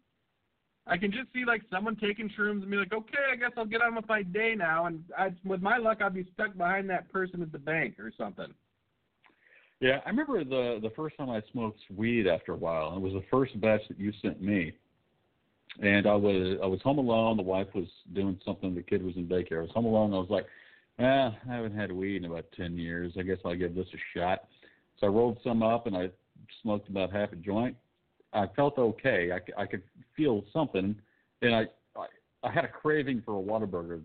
I 0.86 0.98
can 0.98 1.12
just 1.12 1.32
see 1.34 1.46
like 1.46 1.62
someone 1.72 1.96
taking 1.96 2.30
shrooms 2.38 2.62
and 2.62 2.70
be 2.70 2.78
like, 2.78 2.92
okay, 2.92 3.32
I 3.32 3.36
guess 3.36 3.52
I'll 3.56 3.66
get 3.66 3.82
on 3.82 3.96
with 3.96 4.08
my 4.08 4.24
day 4.24 4.54
now, 4.58 4.88
and 4.88 5.04
I, 5.18 5.30
with 5.46 5.62
my 5.62 5.78
luck, 5.78 6.00
I'll 6.02 6.10
be 6.10 6.28
stuck 6.34 6.58
behind 6.58 6.90
that 6.90 7.12
person 7.12 7.42
at 7.42 7.52
the 7.52 7.60
bank 7.60 8.00
or 8.00 8.12
something. 8.18 8.54
Yeah, 9.80 10.00
I 10.06 10.10
remember 10.10 10.44
the 10.44 10.80
the 10.82 10.92
first 10.96 11.18
time 11.18 11.30
I 11.30 11.42
smoked 11.52 11.80
weed 11.96 12.28
after 12.28 12.54
a 12.54 12.58
while, 12.58 12.90
and 12.90 12.98
it 12.98 13.02
was 13.02 13.14
the 13.14 13.28
first 13.30 13.60
batch 13.62 13.82
that 13.88 14.00
you 14.00 14.12
sent 14.22 14.42
me. 14.42 14.74
And 15.82 16.06
I 16.06 16.16
was 16.16 16.58
I 16.62 16.66
was 16.66 16.82
home 16.82 17.00
alone. 17.00 17.38
The 17.38 17.44
wife 17.44 17.68
was 17.74 17.88
doing 18.14 18.40
something. 18.46 18.76
The 18.76 18.84
kid 18.84 19.04
was 19.04 19.16
in 19.16 19.28
daycare. 19.28 19.60
I 19.60 19.62
was 19.62 19.72
home 19.72 19.86
alone. 19.86 20.14
I 20.14 20.18
was 20.18 20.30
like, 20.30 20.46
eh, 21.00 21.04
I 21.04 21.34
haven't 21.48 21.76
had 21.76 21.92
weed 21.92 22.18
in 22.18 22.26
about 22.26 22.46
ten 22.56 22.78
years. 22.78 23.14
I 23.18 23.24
guess 23.24 23.40
I'll 23.46 23.56
give 23.56 23.76
this 23.76 23.88
a 23.94 24.18
shot. 24.18 24.48
So 25.00 25.08
I 25.08 25.10
rolled 25.10 25.38
some 25.44 25.64
up 25.64 25.88
and 25.88 25.96
I 25.96 26.10
smoked 26.62 26.90
about 26.90 27.12
half 27.12 27.32
a 27.32 27.36
joint. 27.36 27.76
I 28.34 28.48
felt 28.56 28.78
okay. 28.78 29.32
I, 29.32 29.62
I 29.62 29.66
could 29.66 29.84
feel 30.18 30.44
something, 30.52 30.96
and 31.42 31.56
I, 31.56 31.66
I 31.96 32.08
I 32.44 32.52
had 32.52 32.66
a 32.66 32.68
craving 32.68 33.22
for 33.26 33.40
a 33.40 33.42
Whataburger 33.42 34.02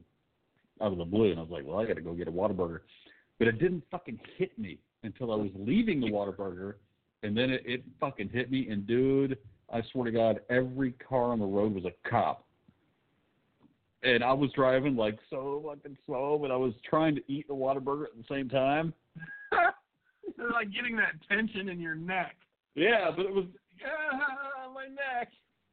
out 0.80 0.92
of 0.92 0.98
the 0.98 1.04
blue, 1.04 1.30
and 1.30 1.38
I 1.38 1.42
was 1.42 1.50
like, 1.50 1.66
well, 1.66 1.78
I 1.78 1.86
got 1.86 1.94
to 1.94 2.00
go 2.00 2.12
get 2.14 2.28
a 2.28 2.32
Whataburger. 2.32 2.80
But 3.38 3.48
it 3.48 3.58
didn't 3.58 3.84
fucking 3.90 4.20
hit 4.36 4.56
me 4.58 4.78
until 5.02 5.32
I 5.32 5.36
was 5.36 5.50
leaving 5.54 6.00
the 6.00 6.08
Whataburger, 6.08 6.74
and 7.22 7.36
then 7.36 7.50
it, 7.50 7.62
it 7.64 7.84
fucking 8.00 8.30
hit 8.30 8.50
me. 8.50 8.68
And 8.68 8.86
dude, 8.86 9.38
I 9.72 9.82
swear 9.92 10.04
to 10.04 10.12
God, 10.12 10.40
every 10.50 10.92
car 10.92 11.32
on 11.32 11.38
the 11.38 11.46
road 11.46 11.74
was 11.74 11.84
a 11.84 12.08
cop. 12.08 12.44
And 14.04 14.22
I 14.22 14.32
was 14.32 14.50
driving 14.52 14.94
like 14.94 15.18
so 15.28 15.62
fucking 15.66 15.98
slow, 16.06 16.38
but 16.40 16.52
I 16.52 16.56
was 16.56 16.72
trying 16.88 17.16
to 17.16 17.22
eat 17.26 17.48
the 17.48 17.54
Whataburger 17.54 18.04
at 18.04 18.16
the 18.16 18.24
same 18.28 18.48
time. 18.48 18.94
They're 20.38 20.50
like 20.50 20.72
getting 20.72 20.96
that 20.96 21.12
tension 21.28 21.68
in 21.68 21.80
your 21.80 21.94
neck. 21.96 22.36
Yeah, 22.74 23.10
but 23.14 23.26
it 23.26 23.34
was 23.34 23.44
Ah, 23.84 24.70
my 24.74 24.86
neck. 24.86 25.28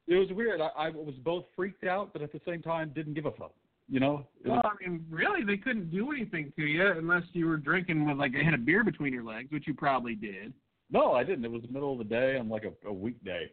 it 0.06 0.14
was 0.16 0.28
weird. 0.32 0.60
I, 0.60 0.68
I 0.76 0.88
was 0.90 1.14
both 1.24 1.44
freaked 1.56 1.84
out, 1.84 2.12
but 2.12 2.20
at 2.22 2.32
the 2.32 2.40
same 2.46 2.60
time 2.62 2.92
didn't 2.94 3.14
give 3.14 3.26
a 3.26 3.30
fuck. 3.32 3.52
You 3.88 4.00
know? 4.00 4.26
Well, 4.44 4.56
was- 4.56 4.76
I 4.80 4.88
mean, 4.88 5.04
really, 5.10 5.44
they 5.44 5.56
couldn't 5.56 5.90
do 5.90 6.10
anything 6.12 6.52
to 6.56 6.62
you 6.64 6.86
unless 6.86 7.22
you 7.32 7.46
were 7.46 7.56
drinking 7.56 8.06
with 8.06 8.16
like 8.18 8.32
a 8.34 8.44
had 8.44 8.54
a 8.54 8.58
beer 8.58 8.82
between 8.84 9.12
your 9.12 9.22
legs, 9.24 9.50
which 9.52 9.66
you 9.68 9.74
probably 9.74 10.14
did. 10.16 10.52
no, 10.90 11.12
I 11.12 11.22
didn't. 11.24 11.44
It 11.44 11.50
was 11.50 11.62
the 11.62 11.72
middle 11.72 11.92
of 11.92 11.98
the 11.98 12.04
day 12.04 12.36
on 12.36 12.48
like 12.48 12.64
a, 12.64 12.88
a 12.88 12.92
weekday. 12.92 13.50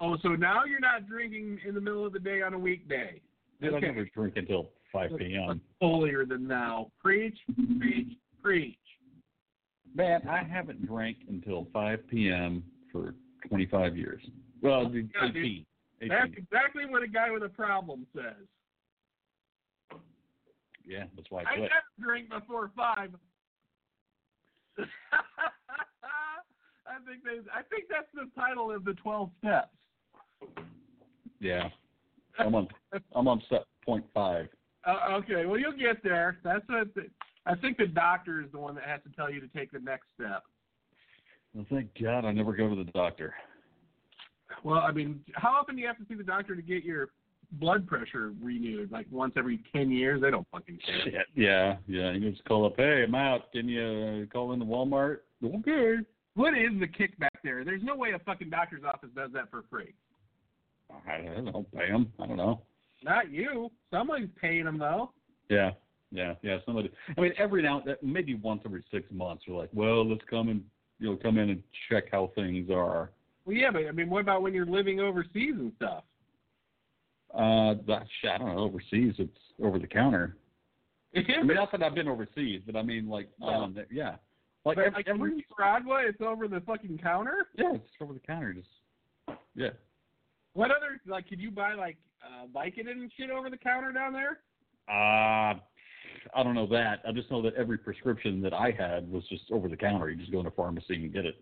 Oh, 0.00 0.16
so 0.22 0.30
now 0.30 0.64
you're 0.64 0.80
not 0.80 1.08
drinking 1.08 1.58
in 1.66 1.74
the 1.74 1.80
middle 1.80 2.04
of 2.04 2.12
the 2.12 2.18
day 2.18 2.42
on 2.42 2.52
a 2.54 2.58
weekday. 2.58 3.20
Dude, 3.60 3.72
I 3.72 3.76
Okay. 3.78 3.86
never 3.86 4.04
drink 4.14 4.34
until 4.36 4.70
5 4.92 5.10
p.m. 5.18 5.60
holier 5.80 6.24
than 6.26 6.46
thou. 6.46 6.90
Preach, 7.02 7.38
preach, 7.80 8.08
preach. 8.42 8.76
Man, 9.96 10.28
I 10.28 10.42
haven't 10.42 10.86
drank 10.86 11.16
until 11.28 11.66
5 11.72 12.06
p.m. 12.08 12.62
for 12.92 13.14
25 13.48 13.96
years. 13.96 14.22
Well, 14.60 14.82
Yeah, 14.84 14.88
dude. 14.90 15.10
18. 15.36 15.66
18. 16.02 16.08
That's 16.10 16.32
exactly 16.36 16.84
what 16.84 17.02
a 17.02 17.08
guy 17.08 17.30
with 17.30 17.42
a 17.42 17.48
problem 17.48 18.06
says. 18.14 18.46
Yeah, 20.86 21.04
that's 21.16 21.30
why 21.30 21.42
I 21.42 21.54
I 21.54 21.56
never 21.56 21.70
drink 21.98 22.28
before 22.28 22.70
five. 22.76 23.10
I 24.78 24.84
think 27.06 27.24
they, 27.24 27.38
I 27.52 27.62
think 27.62 27.84
that's 27.90 28.06
the 28.14 28.30
title 28.40 28.70
of 28.70 28.84
the 28.84 28.92
twelve 28.94 29.30
steps. 29.38 29.74
Yeah, 31.40 31.70
I'm 32.38 32.54
on. 32.54 32.68
I'm 33.16 33.26
on 33.26 33.42
step 33.46 33.66
point 33.84 34.04
five. 34.14 34.48
Uh, 34.86 35.16
okay, 35.16 35.46
well 35.46 35.58
you'll 35.58 35.76
get 35.76 36.00
there. 36.04 36.38
That's 36.44 36.62
what 36.68 36.94
the, 36.94 37.06
I 37.46 37.54
think 37.54 37.78
the 37.78 37.86
doctor 37.86 38.42
is 38.42 38.50
the 38.52 38.58
one 38.58 38.74
that 38.74 38.84
has 38.84 39.00
to 39.04 39.10
tell 39.16 39.30
you 39.30 39.40
to 39.40 39.48
take 39.48 39.70
the 39.70 39.78
next 39.78 40.06
step. 40.18 40.42
Well, 41.54 41.64
thank 41.70 41.90
God 42.02 42.24
I 42.24 42.32
never 42.32 42.52
go 42.52 42.68
to 42.68 42.76
the 42.76 42.90
doctor. 42.90 43.34
Well, 44.64 44.78
I 44.78 44.92
mean, 44.92 45.20
how 45.34 45.50
often 45.50 45.76
do 45.76 45.80
you 45.80 45.86
have 45.86 45.98
to 45.98 46.04
see 46.08 46.14
the 46.14 46.24
doctor 46.24 46.54
to 46.56 46.62
get 46.62 46.84
your 46.84 47.08
blood 47.52 47.86
pressure 47.86 48.32
renewed? 48.42 48.90
Like 48.90 49.06
once 49.10 49.34
every 49.36 49.62
ten 49.72 49.90
years? 49.90 50.20
They 50.20 50.30
don't 50.30 50.46
fucking 50.50 50.78
care. 50.84 51.00
Shit. 51.04 51.26
Yeah, 51.34 51.76
yeah. 51.86 52.12
You 52.12 52.30
just 52.30 52.44
call 52.44 52.66
up. 52.66 52.74
Hey, 52.76 53.04
I'm 53.06 53.14
out. 53.14 53.52
Can 53.52 53.68
you 53.68 54.26
uh, 54.26 54.32
call 54.32 54.52
in 54.52 54.58
the 54.58 54.64
Walmart? 54.64 55.18
Okay. 55.44 55.96
What 56.34 56.52
is 56.52 56.78
the 56.80 56.86
kickback 56.86 57.30
there? 57.42 57.64
There's 57.64 57.82
no 57.82 57.96
way 57.96 58.10
a 58.12 58.18
fucking 58.18 58.50
doctor's 58.50 58.84
office 58.84 59.08
does 59.14 59.30
that 59.32 59.50
for 59.50 59.64
free. 59.70 59.94
I 61.08 61.18
don't 61.18 61.44
know. 61.46 61.66
Pay 61.74 61.90
them. 61.90 62.12
I 62.20 62.26
don't 62.26 62.36
know. 62.36 62.62
Not 63.02 63.30
you. 63.30 63.70
Somebody's 63.90 64.28
paying 64.40 64.64
them 64.64 64.78
though. 64.78 65.12
Yeah, 65.48 65.70
yeah, 66.10 66.34
yeah. 66.42 66.58
Somebody. 66.64 66.90
I 67.16 67.20
mean, 67.20 67.32
every 67.38 67.62
now, 67.62 67.82
maybe 68.02 68.34
once 68.34 68.62
every 68.64 68.84
six 68.90 69.04
months, 69.12 69.44
you're 69.46 69.58
like, 69.58 69.70
well, 69.72 70.08
let's 70.08 70.24
come 70.28 70.48
and 70.48 70.62
you 70.98 71.10
know 71.10 71.16
come 71.16 71.38
in 71.38 71.50
and 71.50 71.62
check 71.88 72.04
how 72.12 72.30
things 72.34 72.70
are. 72.70 73.10
Well, 73.44 73.56
yeah, 73.56 73.70
but 73.70 73.86
I 73.86 73.92
mean, 73.92 74.08
what 74.10 74.20
about 74.20 74.42
when 74.42 74.54
you're 74.54 74.66
living 74.66 75.00
overseas 75.00 75.54
and 75.56 75.72
stuff? 75.76 76.04
Uh, 77.34 77.74
that 77.86 78.06
shit, 78.20 78.30
I 78.30 78.38
don't 78.38 78.54
know. 78.54 78.62
Overseas, 78.62 79.14
it's 79.18 79.36
over 79.62 79.78
the 79.78 79.86
counter. 79.86 80.36
I 81.16 81.42
mean, 81.42 81.56
not 81.56 81.70
that 81.72 81.82
I've 81.82 81.94
been 81.94 82.08
overseas, 82.08 82.62
but 82.66 82.76
I 82.76 82.82
mean, 82.82 83.08
like, 83.08 83.28
Yeah. 83.40 83.56
um, 83.58 83.76
yeah, 83.90 84.16
like, 84.64 84.76
but 84.76 84.78
every, 84.78 84.90
like 84.92 85.08
every 85.08 85.34
Nicaragua, 85.36 86.02
it's 86.06 86.20
over 86.20 86.48
the 86.48 86.60
fucking 86.60 86.98
counter. 87.02 87.48
yeah, 87.56 87.74
it's 87.74 87.84
over 88.00 88.12
the 88.12 88.20
counter. 88.20 88.52
Just 88.52 88.68
yeah. 89.54 89.70
What 90.54 90.70
other 90.70 91.00
like? 91.06 91.28
Could 91.28 91.40
you 91.40 91.50
buy 91.50 91.74
like 91.74 91.96
uh, 92.24 92.46
Vicodin 92.46 92.90
and 92.92 93.10
shit 93.16 93.30
over 93.30 93.50
the 93.50 93.56
counter 93.58 93.92
down 93.92 94.12
there? 94.12 94.38
Uh, 94.88 95.58
I 96.34 96.42
don't 96.42 96.54
know 96.54 96.66
that. 96.68 97.00
I 97.06 97.12
just 97.12 97.30
know 97.30 97.42
that 97.42 97.54
every 97.54 97.78
prescription 97.78 98.40
that 98.42 98.52
I 98.52 98.70
had 98.70 99.10
was 99.10 99.22
just 99.28 99.44
over 99.50 99.68
the 99.68 99.76
counter. 99.76 100.10
You 100.10 100.16
just 100.16 100.32
go 100.32 100.40
in 100.40 100.46
a 100.46 100.50
pharmacy 100.50 100.94
and 100.94 101.12
get 101.12 101.24
it. 101.24 101.36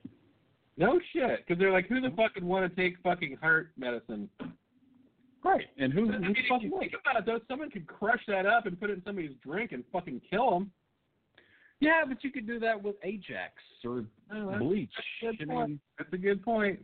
No 0.77 0.99
shit, 1.13 1.47
because 1.47 1.59
they're 1.61 1.73
like, 1.73 1.87
who 1.89 2.01
the 2.01 2.11
fuck 2.17 2.35
would 2.35 2.45
want 2.45 2.69
to 2.69 2.83
take 2.83 2.97
fucking 3.03 3.37
heart 3.41 3.71
medicine? 3.77 4.29
Right. 5.45 5.67
And 5.79 5.93
who, 5.93 6.13
I 6.13 6.19
mean, 6.19 6.35
if 6.37 6.47
fucking 6.49 6.71
you 6.71 6.79
think 6.81 6.93
about 7.01 7.17
it, 7.21 7.27
though, 7.27 7.39
someone 7.49 7.71
could 7.71 7.87
crush 7.87 8.23
that 8.29 8.47
up 8.47 8.67
and 8.67 8.79
put 8.81 8.91
it 8.91 8.95
in 8.95 9.03
somebody's 9.05 9.37
drink 9.45 9.73
and 9.73 9.85
fucking 9.93 10.23
kill 10.29 10.51
them. 10.51 10.71
Yeah, 11.81 12.03
but 12.09 12.25
you 12.25 12.33
could 12.33 12.47
do 12.47 12.59
that 12.61 12.83
with 12.83 12.97
Ajax 13.03 13.53
or 13.85 14.05
Oh, 14.35 14.59
bleach. 14.59 14.91
that's 15.23 15.37
a 15.41 15.45
good 15.45 15.49
point. 15.49 15.81
That's 15.99 16.13
a 16.13 16.17
good 16.19 16.43
point. 16.43 16.81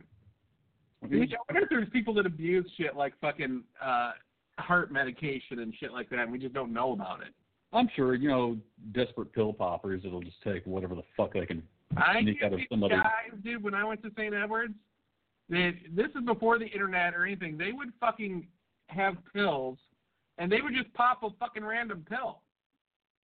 I 1.03 1.05
I 1.07 1.09
wonder 1.09 1.33
if 1.63 1.69
there's 1.69 1.89
people 1.89 2.13
that 2.13 2.25
abuse 2.27 2.69
shit 2.77 2.95
like 2.95 3.13
fucking 3.19 3.63
uh, 3.83 4.11
heart 4.59 4.91
medication 4.91 5.59
and 5.59 5.73
shit 5.79 5.91
like 5.91 6.09
that, 6.11 6.19
and 6.19 6.31
we 6.31 6.37
just 6.37 6.53
don't 6.53 6.71
know 6.71 6.91
about 6.91 7.21
it. 7.21 7.33
I'm 7.73 7.89
sure, 7.95 8.15
you 8.15 8.27
know, 8.29 8.57
desperate 8.93 9.31
pill 9.33 9.53
poppers 9.53 10.03
that'll 10.03 10.21
just 10.21 10.41
take 10.43 10.65
whatever 10.65 10.95
the 10.95 11.03
fuck 11.15 11.33
they 11.33 11.45
can. 11.45 11.63
I 11.97 12.21
Sneak 12.21 12.41
out 12.43 12.53
of 12.53 12.59
somebody. 12.69 12.95
guys, 12.95 13.31
dude, 13.43 13.63
when 13.63 13.73
I 13.73 13.83
went 13.83 14.01
to 14.03 14.09
St. 14.17 14.33
Edwards, 14.33 14.73
they, 15.49 15.73
this 15.93 16.07
is 16.15 16.25
before 16.25 16.57
the 16.59 16.65
internet 16.65 17.13
or 17.13 17.25
anything. 17.25 17.57
They 17.57 17.71
would 17.73 17.91
fucking 17.99 18.47
have 18.87 19.15
pills, 19.33 19.77
and 20.37 20.51
they 20.51 20.61
would 20.61 20.73
just 20.73 20.93
pop 20.93 21.23
a 21.23 21.29
fucking 21.39 21.63
random 21.63 22.05
pill, 22.09 22.39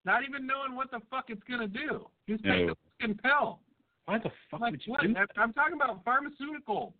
not 0.05 0.23
even 0.27 0.45
knowing 0.47 0.75
what 0.75 0.91
the 0.91 0.99
fuck 1.09 1.25
it's 1.29 1.41
gonna 1.49 1.67
do. 1.67 2.07
Just 2.27 2.43
take 2.43 2.65
No. 2.65 2.67
the 2.67 2.75
fucking 2.99 3.17
pill. 3.23 3.59
Why 4.05 4.19
the 4.19 4.31
fuck 4.49 4.61
Like 4.61 4.71
would 4.71 4.81
you 4.85 4.91
what? 4.93 5.01
do 5.01 5.13
I'm 5.37 5.53
talking 5.53 5.75
about 5.75 6.03
pharmaceutical 6.05 6.93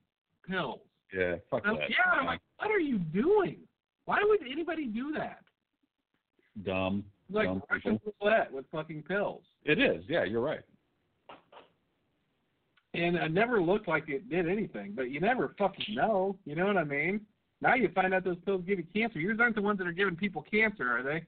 pills. 0.50 0.80
Yeah, 1.14 1.36
fuck 1.50 1.64
I'm- 1.66 1.78
that. 1.78 1.90
yeah, 1.90 2.12
I'm 2.12 2.26
like, 2.26 2.42
what 2.60 2.70
are 2.72 2.80
you 2.80 2.98
doing? 3.00 3.60
Why 4.06 4.20
would 4.24 4.42
anybody 4.50 4.86
do 4.88 5.12
that? 5.14 5.40
dumb. 6.64 7.04
Like 7.30 7.48
dumb 7.48 7.64
Russian 7.70 8.00
roulette 8.22 8.52
with 8.52 8.66
fucking 8.72 9.04
pills. 9.04 9.44
It 9.66 9.80
is. 9.80 10.04
Yeah, 10.08 10.24
you're 10.24 10.42
right. 10.42 10.62
And 12.94 13.16
it 13.16 13.32
never 13.32 13.62
looked 13.62 13.88
like 13.88 14.10
it 14.10 14.30
did 14.30 14.50
anything, 14.50 14.94
but 14.96 15.12
you 15.12 15.20
never 15.20 15.54
fucking 15.58 15.94
know. 15.94 16.38
You 16.46 16.56
know 16.56 16.66
what 16.66 16.78
I 16.78 16.84
mean? 16.84 17.22
Now 17.62 17.76
you 17.76 17.90
find 17.94 18.14
out 18.14 18.24
those 18.24 18.38
pills 18.46 18.64
give 18.66 18.80
you 18.80 18.86
cancer. 18.94 19.20
Yours 19.20 19.40
aren't 19.40 19.56
the 19.56 19.62
ones 19.62 19.78
that 19.80 19.88
are 19.88 19.92
giving 19.92 20.16
people 20.16 20.44
cancer, 20.50 20.90
are 20.90 21.04
they? 21.04 21.24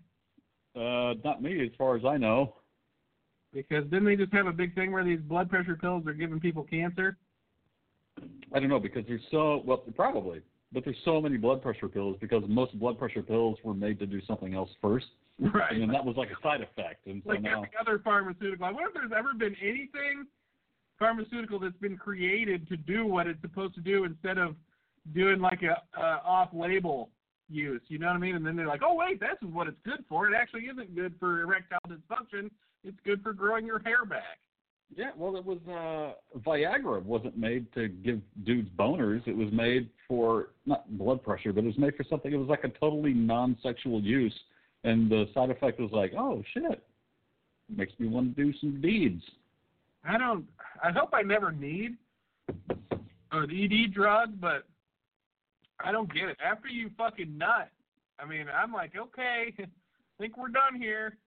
Uh, 0.80 1.16
not 1.24 1.42
me, 1.42 1.64
as 1.64 1.72
far 1.78 1.98
as 1.98 2.06
I 2.06 2.18
know. 2.18 2.56
Because 3.52 3.84
didn't 3.86 4.06
they 4.06 4.16
just 4.16 4.34
have 4.34 4.46
a 4.46 4.52
big 4.52 4.76
thing 4.76 4.92
where 4.92 5.04
these 5.04 5.20
blood 5.20 5.50
pressure 5.50 5.76
pills 5.76 6.06
are 6.06 6.14
giving 6.14 6.40
people 6.40 6.64
cancer? 6.64 7.18
I 8.54 8.60
don't 8.60 8.70
know 8.70 8.80
because 8.80 9.06
there's 9.08 9.22
so 9.32 9.62
well, 9.66 9.78
probably, 9.96 10.42
but 10.72 10.84
there's 10.84 10.98
so 11.06 11.22
many 11.22 11.38
blood 11.38 11.62
pressure 11.62 11.88
pills 11.88 12.18
because 12.20 12.44
most 12.48 12.78
blood 12.80 13.00
pressure 13.00 13.24
pills 13.24 13.58
were 13.64 13.74
made 13.74 14.00
to 14.00 14.06
do 14.06 14.22
something 14.28 14.54
else 14.54 14.70
first, 14.82 15.08
Right. 15.54 15.72
and 15.72 15.82
then 15.82 15.90
that 15.90 16.04
was 16.04 16.18
like 16.18 16.30
a 16.32 16.42
side 16.44 16.62
effect. 16.62 17.08
And 17.08 17.22
so 17.24 17.32
like 17.32 17.42
now, 17.42 17.64
every 17.64 17.70
other 17.80 18.00
pharmaceutical. 18.04 18.66
I 18.66 18.72
wonder 18.72 18.90
if 18.90 18.94
there's 18.94 19.12
ever 19.18 19.34
been 19.34 19.56
anything 19.62 20.26
pharmaceutical 20.98 21.60
that's 21.60 21.78
been 21.78 21.96
created 21.98 22.68
to 22.68 22.76
do 22.76 23.06
what 23.06 23.26
it's 23.26 23.42
supposed 23.42 23.74
to 23.76 23.82
do 23.82 24.04
instead 24.04 24.38
of 24.38 24.56
doing 25.14 25.40
like 25.40 25.62
a 25.64 25.82
uh, 25.98 26.20
off-label 26.26 27.10
use. 27.50 27.82
You 27.88 28.00
know 28.00 28.08
what 28.08 28.18
I 28.18 28.20
mean? 28.20 28.36
And 28.36 28.46
then 28.46 28.56
they're 28.58 28.68
like, 28.68 28.82
oh 28.86 28.96
wait, 28.96 29.20
this 29.22 29.38
is 29.42 29.54
what 29.54 29.68
it's 29.68 29.80
good 29.86 30.04
for. 30.10 30.28
It 30.30 30.36
actually 30.36 30.64
isn't 30.64 30.94
good 30.94 31.16
for 31.20 31.42
erectile 31.42 31.80
dysfunction. 31.88 32.50
It's 32.84 32.98
good 33.06 33.24
for 33.24 33.32
growing 33.34 33.66
your 33.66 33.80
hair 33.80 34.04
back. 34.06 34.40
yeah, 34.96 35.12
well, 35.16 35.36
it 35.38 35.46
was 35.46 35.60
uh, 35.70 36.40
Viagra 36.40 37.02
wasn't 37.02 37.38
made 37.38 37.72
to 37.76 37.88
give 37.88 38.20
dudes 38.44 38.70
boners. 38.78 39.26
It 39.28 39.36
was 39.38 39.50
made 39.54 39.90
for 40.08 40.50
not 40.66 40.98
blood 40.98 41.24
pressure, 41.24 41.54
but 41.54 41.64
it 41.64 41.68
was 41.68 41.78
made 41.78 41.96
for 41.96 42.04
something. 42.10 42.32
It 42.34 42.38
was 42.38 42.50
like 42.50 42.64
a 42.66 42.70
totally 42.70 43.14
non-sexual 43.14 44.02
use, 44.02 44.34
and 44.84 45.10
the 45.10 45.26
side 45.34 45.50
effect 45.50 45.80
was 45.80 45.92
like, 45.92 46.14
oh 46.18 46.44
shit, 46.54 46.84
makes 47.76 47.94
me 48.00 48.08
want 48.08 48.36
to 48.36 48.44
do 48.44 48.54
some 48.60 48.82
deeds. 48.82 49.24
I 50.08 50.18
don't. 50.18 50.46
I 50.84 50.92
hope 50.92 51.10
I 51.14 51.22
never 51.22 51.52
need 51.52 51.96
an 53.32 53.50
ED 53.52 53.94
drug, 53.94 54.40
but 54.40 54.64
I 55.84 55.92
don't 55.92 56.12
get 56.14 56.30
it. 56.30 56.38
After 56.44 56.68
you 56.68 56.90
fucking 56.98 57.38
nut, 57.38 57.70
I 58.20 58.26
mean, 58.26 58.46
I'm 58.54 58.72
like, 58.74 58.94
okay, 58.98 59.54
I 59.60 59.66
think 60.20 60.38
we're 60.38 60.50
done 60.50 60.76
here. 60.80 61.18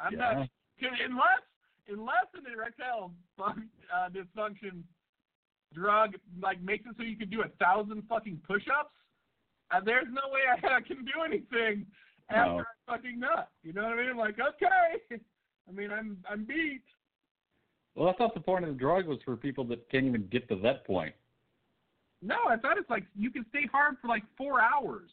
I'm 0.00 0.12
Yeah. 0.12 0.18
not 0.18 0.48
unless 0.80 1.42
unless 1.88 2.26
an 2.34 2.52
erectile 2.52 3.12
uh, 3.40 4.08
dysfunction 4.10 4.82
drug 5.74 6.14
like 6.40 6.60
makes 6.62 6.84
it 6.86 6.94
so 6.96 7.02
you 7.02 7.16
can 7.16 7.30
do 7.30 7.42
a 7.42 7.48
thousand 7.64 8.02
fucking 8.08 8.40
push-ups. 8.46 8.92
Uh, 9.70 9.80
there's 9.84 10.06
no 10.10 10.30
way 10.32 10.40
I, 10.50 10.76
I 10.76 10.80
can 10.80 10.98
do 11.04 11.22
anything 11.24 11.86
after 12.30 12.52
No. 12.52 12.64
I 12.88 12.92
fucking 12.96 13.18
nut. 13.20 13.50
You 13.62 13.72
know 13.72 13.82
what 13.84 13.92
I 13.92 13.96
mean? 13.96 14.10
I'm 14.10 14.18
like, 14.18 14.36
okay. 14.40 15.16
I 15.68 15.72
mean, 15.72 15.90
I'm 15.90 16.18
I'm 16.28 16.44
beat. 16.44 16.82
Well, 17.94 18.08
I 18.08 18.12
thought 18.14 18.34
the 18.34 18.40
point 18.40 18.64
of 18.64 18.70
the 18.70 18.78
drug 18.78 19.06
was 19.06 19.18
for 19.24 19.36
people 19.36 19.64
that 19.64 19.88
can't 19.90 20.04
even 20.04 20.26
get 20.30 20.48
to 20.50 20.56
that 20.56 20.86
point. 20.86 21.14
No, 22.22 22.36
I 22.48 22.56
thought 22.56 22.78
it's 22.78 22.90
like 22.90 23.04
you 23.16 23.30
can 23.30 23.44
stay 23.48 23.66
hard 23.70 23.96
for 24.00 24.08
like 24.08 24.22
four 24.36 24.60
hours. 24.60 25.10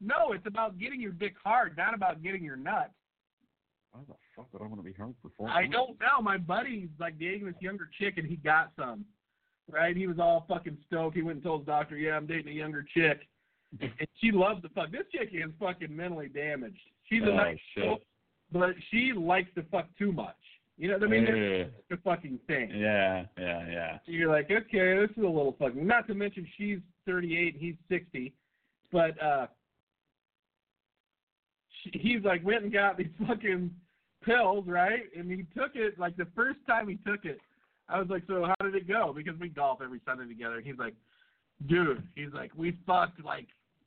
No, 0.00 0.32
it's 0.32 0.46
about 0.46 0.78
getting 0.78 1.00
your 1.00 1.12
dick 1.12 1.34
hard, 1.42 1.76
not 1.76 1.94
about 1.94 2.22
getting 2.22 2.42
your 2.42 2.56
nut. 2.56 2.90
Why 3.92 4.00
the 4.08 4.14
fuck 4.36 4.52
would 4.52 4.62
I 4.62 4.66
want 4.66 4.78
to 4.78 4.82
be 4.82 4.92
hard 4.92 5.14
for 5.22 5.30
four 5.36 5.48
I 5.48 5.62
hours? 5.62 5.68
don't 5.70 6.00
know. 6.00 6.20
My 6.22 6.36
buddy's 6.36 6.88
like 6.98 7.18
dating 7.18 7.46
this 7.46 7.54
younger 7.60 7.88
chick, 7.98 8.14
and 8.18 8.26
he 8.26 8.36
got 8.36 8.72
some. 8.78 9.04
Right? 9.70 9.96
He 9.96 10.06
was 10.06 10.18
all 10.18 10.44
fucking 10.48 10.76
stoked. 10.86 11.16
He 11.16 11.22
went 11.22 11.36
and 11.36 11.44
told 11.44 11.60
his 11.62 11.66
doctor, 11.66 11.96
"Yeah, 11.96 12.16
I'm 12.16 12.26
dating 12.26 12.48
a 12.48 12.54
younger 12.54 12.82
chick," 12.82 13.28
and 13.80 14.08
she 14.20 14.30
loves 14.32 14.62
to 14.62 14.68
fuck. 14.70 14.90
This 14.90 15.02
chick 15.12 15.30
is 15.32 15.50
fucking 15.58 15.94
mentally 15.94 16.28
damaged. 16.28 16.78
She's 17.08 17.22
a 17.22 17.30
Oh, 17.30 17.36
nice 17.36 17.58
shit. 17.74 17.84
girl, 17.84 17.98
but 18.52 18.74
she 18.90 19.12
likes 19.12 19.48
to 19.56 19.62
fuck 19.70 19.86
too 19.98 20.12
much. 20.12 20.36
You 20.76 20.88
know 20.88 20.94
what 20.94 21.04
I 21.04 21.10
mean? 21.10 21.24
It's 21.28 21.70
a 21.92 21.96
fucking 21.98 22.40
thing. 22.48 22.70
Yeah, 22.74 23.26
yeah, 23.38 23.68
yeah. 23.70 23.98
So 24.04 24.12
you're 24.12 24.30
like, 24.30 24.50
okay, 24.50 24.96
this 24.98 25.10
is 25.16 25.22
a 25.22 25.26
little 25.26 25.54
fucking. 25.58 25.86
Not 25.86 26.06
to 26.08 26.14
mention 26.14 26.46
she's 26.58 26.78
38 27.06 27.54
and 27.54 27.62
he's 27.62 27.76
60, 27.88 28.32
but 28.90 29.20
uh, 29.22 29.46
she, 31.82 31.90
he's 31.98 32.24
like 32.24 32.44
went 32.44 32.64
and 32.64 32.72
got 32.72 32.96
these 32.98 33.06
fucking 33.26 33.70
pills, 34.24 34.64
right? 34.66 35.02
And 35.16 35.30
he 35.30 35.44
took 35.56 35.76
it 35.76 35.98
like 35.98 36.16
the 36.16 36.26
first 36.34 36.58
time 36.66 36.88
he 36.88 36.96
took 37.08 37.24
it, 37.24 37.38
I 37.88 37.98
was 37.98 38.08
like, 38.08 38.22
so 38.26 38.44
how 38.46 38.64
did 38.64 38.74
it 38.74 38.88
go? 38.88 39.12
Because 39.14 39.38
we 39.38 39.48
golf 39.50 39.80
every 39.82 40.00
Sunday 40.06 40.26
together. 40.26 40.56
And 40.56 40.66
he's 40.66 40.78
like, 40.78 40.94
dude, 41.68 42.02
he's 42.16 42.32
like, 42.32 42.50
we 42.56 42.76
fucked 42.86 43.22
like 43.24 43.46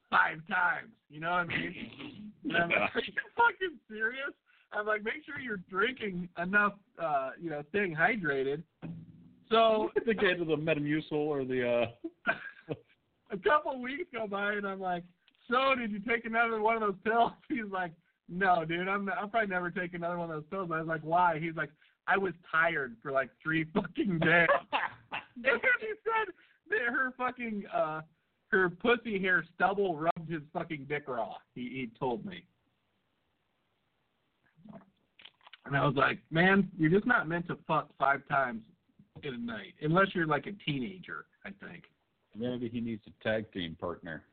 five 0.09 0.39
times. 0.47 0.91
You 1.09 1.19
know 1.21 1.31
what 1.31 1.39
I 1.39 1.45
mean? 1.45 2.31
And 2.45 2.57
I'm 2.57 2.69
like, 2.69 2.79
are 2.95 3.01
you 3.01 3.13
fucking 3.35 3.77
serious? 3.89 4.33
I'm 4.73 4.85
like, 4.85 5.03
make 5.03 5.25
sure 5.25 5.39
you're 5.39 5.61
drinking 5.69 6.29
enough, 6.41 6.73
uh, 7.01 7.31
you 7.41 7.49
know, 7.49 7.63
staying 7.69 7.95
hydrated. 7.95 8.63
So 9.49 9.89
the 10.05 10.13
guy 10.13 10.33
to 10.33 10.45
the 10.45 10.55
Metamucil 10.57 11.13
or 11.13 11.45
the 11.45 11.87
uh 12.27 12.73
a 13.31 13.37
couple 13.37 13.81
weeks 13.81 14.09
go 14.13 14.27
by, 14.27 14.53
and 14.53 14.67
I'm 14.67 14.79
like, 14.79 15.03
so 15.49 15.75
did 15.75 15.91
you 15.91 15.99
take 15.99 16.25
another 16.25 16.61
one 16.61 16.75
of 16.75 16.81
those 16.81 16.95
pills? 17.03 17.31
He's 17.49 17.71
like, 17.71 17.91
no, 18.29 18.65
dude, 18.65 18.87
I'm 18.87 19.09
I'll 19.09 19.27
probably 19.27 19.49
never 19.49 19.71
take 19.71 19.93
another 19.93 20.17
one 20.17 20.29
of 20.29 20.35
those 20.35 20.49
pills. 20.49 20.69
I 20.73 20.79
was 20.79 20.87
like, 20.87 21.01
why? 21.01 21.39
He's 21.39 21.55
like, 21.55 21.69
I 22.07 22.17
was 22.17 22.33
tired 22.51 22.95
for 23.01 23.11
like 23.11 23.29
three 23.41 23.65
fucking 23.73 24.19
days. 24.19 24.47
and 25.35 25.61
he 25.79 25.93
said 26.03 26.33
that 26.69 26.79
her 26.89 27.13
fucking 27.17 27.63
uh 27.73 28.01
her 28.49 28.69
pussy 28.69 29.19
hair 29.19 29.43
stubble 29.55 29.95
rubbed 29.97 30.29
his 30.31 30.41
fucking 30.53 30.85
dick 30.89 31.03
raw. 31.07 31.35
He 31.55 31.61
he 31.63 31.91
told 31.99 32.25
me. 32.25 32.43
And 35.65 35.75
I 35.75 35.85
was 35.85 35.95
like, 35.95 36.19
man, 36.31 36.69
you're 36.77 36.89
just 36.91 37.05
not 37.05 37.27
meant 37.27 37.47
to 37.49 37.57
fuck 37.67 37.89
five 37.99 38.21
times 38.29 38.61
in 39.23 39.33
a 39.33 39.37
night, 39.37 39.73
unless 39.81 40.07
you're 40.15 40.27
like 40.27 40.47
a 40.47 40.53
teenager. 40.69 41.25
I 41.45 41.49
think 41.65 41.83
maybe 42.37 42.69
he 42.69 42.79
needs 42.79 43.01
a 43.07 43.23
tag 43.23 43.51
team 43.51 43.75
partner. 43.79 44.23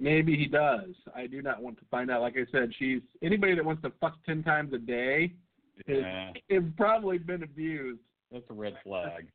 maybe 0.00 0.36
he 0.36 0.46
does. 0.46 0.90
I 1.14 1.26
do 1.28 1.40
not 1.40 1.62
want 1.62 1.78
to 1.78 1.84
find 1.90 2.10
out. 2.10 2.20
Like 2.22 2.34
I 2.36 2.50
said, 2.50 2.72
she's 2.78 3.00
anybody 3.22 3.54
that 3.54 3.64
wants 3.64 3.82
to 3.82 3.92
fuck 4.00 4.16
ten 4.26 4.42
times 4.42 4.72
a 4.72 4.78
day 4.78 5.32
Yeah, 5.86 6.32
has 6.50 6.62
probably 6.76 7.18
been 7.18 7.44
abused. 7.44 8.00
that's 8.32 8.44
a 8.50 8.54
red 8.54 8.74
flag. 8.82 9.28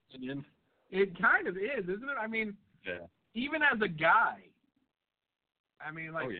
It 0.93 1.17
kind 1.21 1.47
of 1.47 1.55
is, 1.55 1.83
isn't 1.83 2.09
it? 2.09 2.17
I 2.21 2.27
mean, 2.27 2.57
Yeah. 2.85 3.05
Even 3.33 3.61
as 3.61 3.79
a 3.81 3.87
guy, 3.87 4.37
I 5.85 5.91
mean, 5.91 6.13
like 6.13 6.25
oh 6.27 6.29
yeah. 6.29 6.39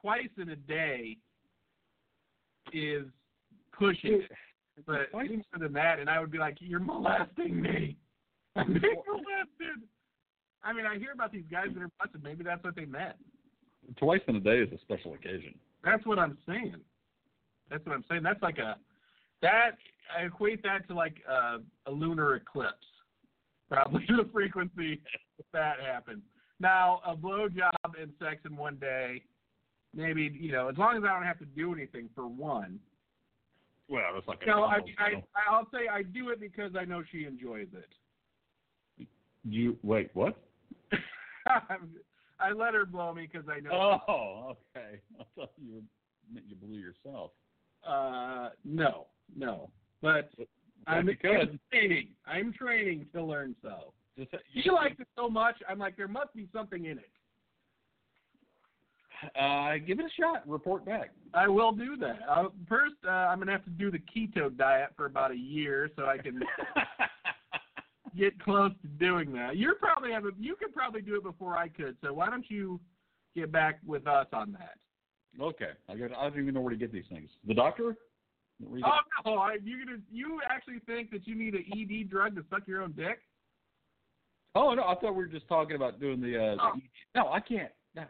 twice 0.00 0.30
in 0.38 0.50
a 0.50 0.56
day 0.56 1.16
is 2.72 3.04
pushing 3.72 4.22
it. 4.22 4.30
But 4.86 5.08
even 5.22 5.44
more 5.52 5.68
than 5.68 5.72
that, 5.74 5.98
and 5.98 6.08
I 6.08 6.18
would 6.18 6.30
be 6.30 6.38
like, 6.38 6.56
"You're 6.60 6.80
molesting 6.80 7.60
me. 7.60 7.96
I'm 8.56 8.68
being 8.68 9.02
molested." 9.06 9.86
I 10.64 10.72
mean, 10.72 10.86
I 10.86 10.98
hear 10.98 11.12
about 11.12 11.32
these 11.32 11.44
guys 11.50 11.66
that 11.74 11.82
are 11.82 11.90
busted. 12.00 12.22
Maybe 12.22 12.44
that's 12.44 12.62
what 12.64 12.76
they 12.76 12.84
meant. 12.84 13.16
Twice 13.96 14.20
in 14.28 14.36
a 14.36 14.40
day 14.40 14.58
is 14.58 14.72
a 14.72 14.78
special 14.78 15.14
occasion. 15.14 15.54
That's 15.84 16.06
what 16.06 16.18
I'm 16.18 16.38
saying. 16.46 16.76
That's 17.68 17.84
what 17.84 17.94
I'm 17.94 18.04
saying. 18.08 18.22
That's 18.22 18.40
like 18.42 18.58
a 18.58 18.76
that 19.42 19.72
I 20.16 20.22
equate 20.22 20.62
that 20.62 20.86
to 20.88 20.94
like 20.94 21.16
a, 21.28 21.58
a 21.86 21.92
lunar 21.92 22.36
eclipse. 22.36 22.86
Probably 23.72 24.04
the 24.08 24.28
frequency 24.32 25.00
that 25.52 25.76
happens. 25.80 26.22
Now, 26.60 27.00
a 27.06 27.16
blowjob 27.16 27.70
and 28.00 28.12
sex 28.22 28.42
in 28.44 28.56
one 28.56 28.76
day, 28.76 29.22
maybe 29.94 30.30
you 30.38 30.52
know, 30.52 30.68
as 30.68 30.76
long 30.76 30.96
as 30.96 31.02
I 31.04 31.14
don't 31.14 31.24
have 31.24 31.38
to 31.38 31.46
do 31.46 31.72
anything 31.72 32.10
for 32.14 32.26
one. 32.26 32.78
Well, 33.88 34.04
that's 34.14 34.28
like 34.28 34.40
a 34.42 34.46
No, 34.46 34.64
I, 34.64 34.80
I 34.98 35.22
I'll 35.50 35.68
say 35.72 35.88
I 35.90 36.02
do 36.02 36.28
it 36.28 36.40
because 36.40 36.72
I 36.78 36.84
know 36.84 37.02
she 37.10 37.24
enjoys 37.24 37.68
it. 37.72 39.08
You 39.44 39.76
wait, 39.82 40.10
what? 40.14 40.36
I 41.46 42.52
let 42.52 42.74
her 42.74 42.84
blow 42.84 43.12
me 43.14 43.28
because 43.30 43.48
I 43.48 43.60
know. 43.60 44.00
Oh, 44.06 44.56
okay. 44.76 45.00
I 45.20 45.24
thought 45.34 45.50
you 45.56 45.74
were, 45.74 45.80
meant 46.32 46.46
you 46.48 46.56
blew 46.56 46.78
yourself. 46.78 47.30
Uh, 47.86 48.50
no, 48.64 49.06
no, 49.34 49.70
but 50.00 50.30
I'm. 50.86 51.08
I'm 51.08 51.60
training. 51.70 52.08
I'm 52.26 52.52
training 52.52 53.06
to 53.14 53.22
learn 53.22 53.54
so. 53.62 53.92
Just, 54.18 54.30
She 54.62 54.70
likes 54.70 54.96
it 54.98 55.06
so 55.16 55.28
much. 55.28 55.56
I'm 55.68 55.78
like, 55.78 55.96
there 55.96 56.08
must 56.08 56.34
be 56.34 56.48
something 56.52 56.84
in 56.84 56.98
it. 56.98 57.10
uh, 59.40 59.78
give 59.86 60.00
it 60.00 60.06
a 60.06 60.20
shot. 60.20 60.46
Report 60.48 60.84
back. 60.84 61.10
I 61.34 61.48
will 61.48 61.72
do 61.72 61.96
that. 61.98 62.18
Uh, 62.28 62.48
first, 62.68 62.94
uh, 63.06 63.10
I'm 63.10 63.38
gonna 63.38 63.52
have 63.52 63.64
to 63.64 63.70
do 63.70 63.90
the 63.90 63.98
keto 64.00 64.54
diet 64.56 64.90
for 64.96 65.06
about 65.06 65.30
a 65.30 65.36
year 65.36 65.88
so 65.96 66.06
I 66.06 66.18
can 66.18 66.42
get 68.16 68.38
close 68.40 68.72
to 68.82 68.88
doing 68.88 69.32
that. 69.32 69.56
You're 69.56 69.76
probably 69.76 70.12
have 70.12 70.24
a, 70.24 70.30
you 70.38 70.56
could 70.56 70.74
probably 70.74 71.00
do 71.02 71.16
it 71.16 71.22
before 71.22 71.56
I 71.56 71.68
could. 71.68 71.96
So 72.02 72.12
why 72.12 72.28
don't 72.28 72.44
you 72.50 72.80
get 73.34 73.50
back 73.52 73.78
with 73.86 74.06
us 74.06 74.26
on 74.32 74.52
that? 74.52 74.76
okay. 75.40 75.70
I 75.88 75.94
got. 75.94 76.14
I 76.16 76.28
don't 76.28 76.38
even 76.40 76.54
know 76.54 76.60
where 76.60 76.70
to 76.70 76.76
get 76.76 76.92
these 76.92 77.06
things. 77.10 77.30
The 77.46 77.54
doctor. 77.54 77.96
You 78.62 78.82
Oh 78.84 78.90
get- 79.24 79.26
no! 79.32 79.38
I, 79.38 79.56
you 79.62 79.84
gonna 79.84 79.98
you 80.10 80.40
actually 80.48 80.78
think 80.86 81.10
that 81.10 81.26
you 81.26 81.34
need 81.34 81.54
an 81.54 81.64
ED 81.72 82.08
drug 82.10 82.36
to 82.36 82.44
suck 82.50 82.66
your 82.66 82.82
own 82.82 82.92
dick? 82.92 83.18
oh 84.54 84.74
no! 84.74 84.82
I 84.84 84.94
thought 84.94 85.12
we 85.12 85.24
were 85.24 85.26
just 85.26 85.48
talking 85.48 85.76
about 85.76 86.00
doing 86.00 86.20
the. 86.20 86.36
Uh, 86.38 86.56
Oh. 86.60 86.72
the 86.74 86.80
no, 87.20 87.28
I 87.28 87.40
can't. 87.40 87.70
No. 87.94 88.04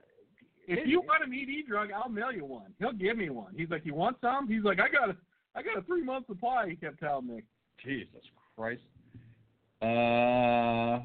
If 0.68 0.86
you 0.86 1.00
want 1.00 1.24
an 1.24 1.32
ED 1.34 1.66
drug, 1.68 1.88
I'll 1.92 2.08
mail 2.10 2.30
you 2.32 2.44
one. 2.44 2.72
He'll 2.78 2.92
give 2.92 3.16
me 3.16 3.30
one. 3.30 3.52
He's 3.56 3.68
like, 3.70 3.84
you 3.84 3.94
want 3.94 4.16
some? 4.20 4.46
He's 4.48 4.62
like, 4.62 4.78
I 4.78 4.88
got 4.88 5.10
a, 5.10 5.16
I 5.56 5.62
got 5.62 5.76
a 5.78 5.82
three 5.82 6.02
month 6.04 6.26
supply. 6.28 6.68
He 6.68 6.76
kept 6.76 7.00
telling 7.00 7.26
me. 7.26 7.42
Jesus 7.84 8.22
Christ. 8.56 8.82
Uh, 9.80 11.00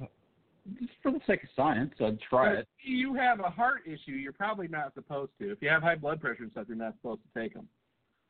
just 0.79 0.91
for 1.01 1.11
the 1.11 1.19
sake 1.25 1.43
of 1.43 1.49
science, 1.55 1.91
I'd 1.99 2.19
try 2.21 2.49
But 2.49 2.59
it. 2.59 2.67
if 2.79 2.87
you 2.89 3.15
have 3.15 3.39
a 3.39 3.49
heart 3.49 3.81
issue, 3.87 4.11
you're 4.11 4.31
probably 4.33 4.67
not 4.67 4.93
supposed 4.93 5.31
to. 5.39 5.51
If 5.51 5.57
you 5.61 5.69
have 5.69 5.81
high 5.81 5.95
blood 5.95 6.21
pressure 6.21 6.43
and 6.43 6.51
stuff, 6.51 6.65
you're 6.67 6.77
not 6.77 6.93
supposed 7.01 7.21
to 7.33 7.39
take 7.41 7.53
them. 7.55 7.67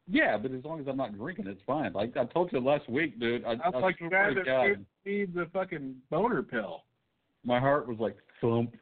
Yeah, 0.10 0.38
but 0.38 0.52
as 0.52 0.64
long 0.64 0.80
as 0.80 0.88
I'm 0.88 0.98
not 0.98 1.18
drinking, 1.18 1.48
it's 1.48 1.62
fine. 1.68 1.92
Like 1.94 2.16
I 2.16 2.26
told 2.26 2.52
you 2.54 2.60
last 2.60 2.90
week, 2.90 3.20
dude. 3.20 3.44
I, 3.44 3.56
I 3.64 3.78
like 3.80 4.00
the 4.00 4.08
swear 4.08 4.34
guy 4.34 4.34
to 4.34 4.44
that 4.46 4.86
needs 5.06 5.36
a 5.38 5.46
fucking 5.52 5.96
boner 6.10 6.42
pill. 6.44 6.84
my 7.44 7.60
heart 7.60 7.88
was 7.88 7.98
like 8.00 8.16
thump, 8.42 8.74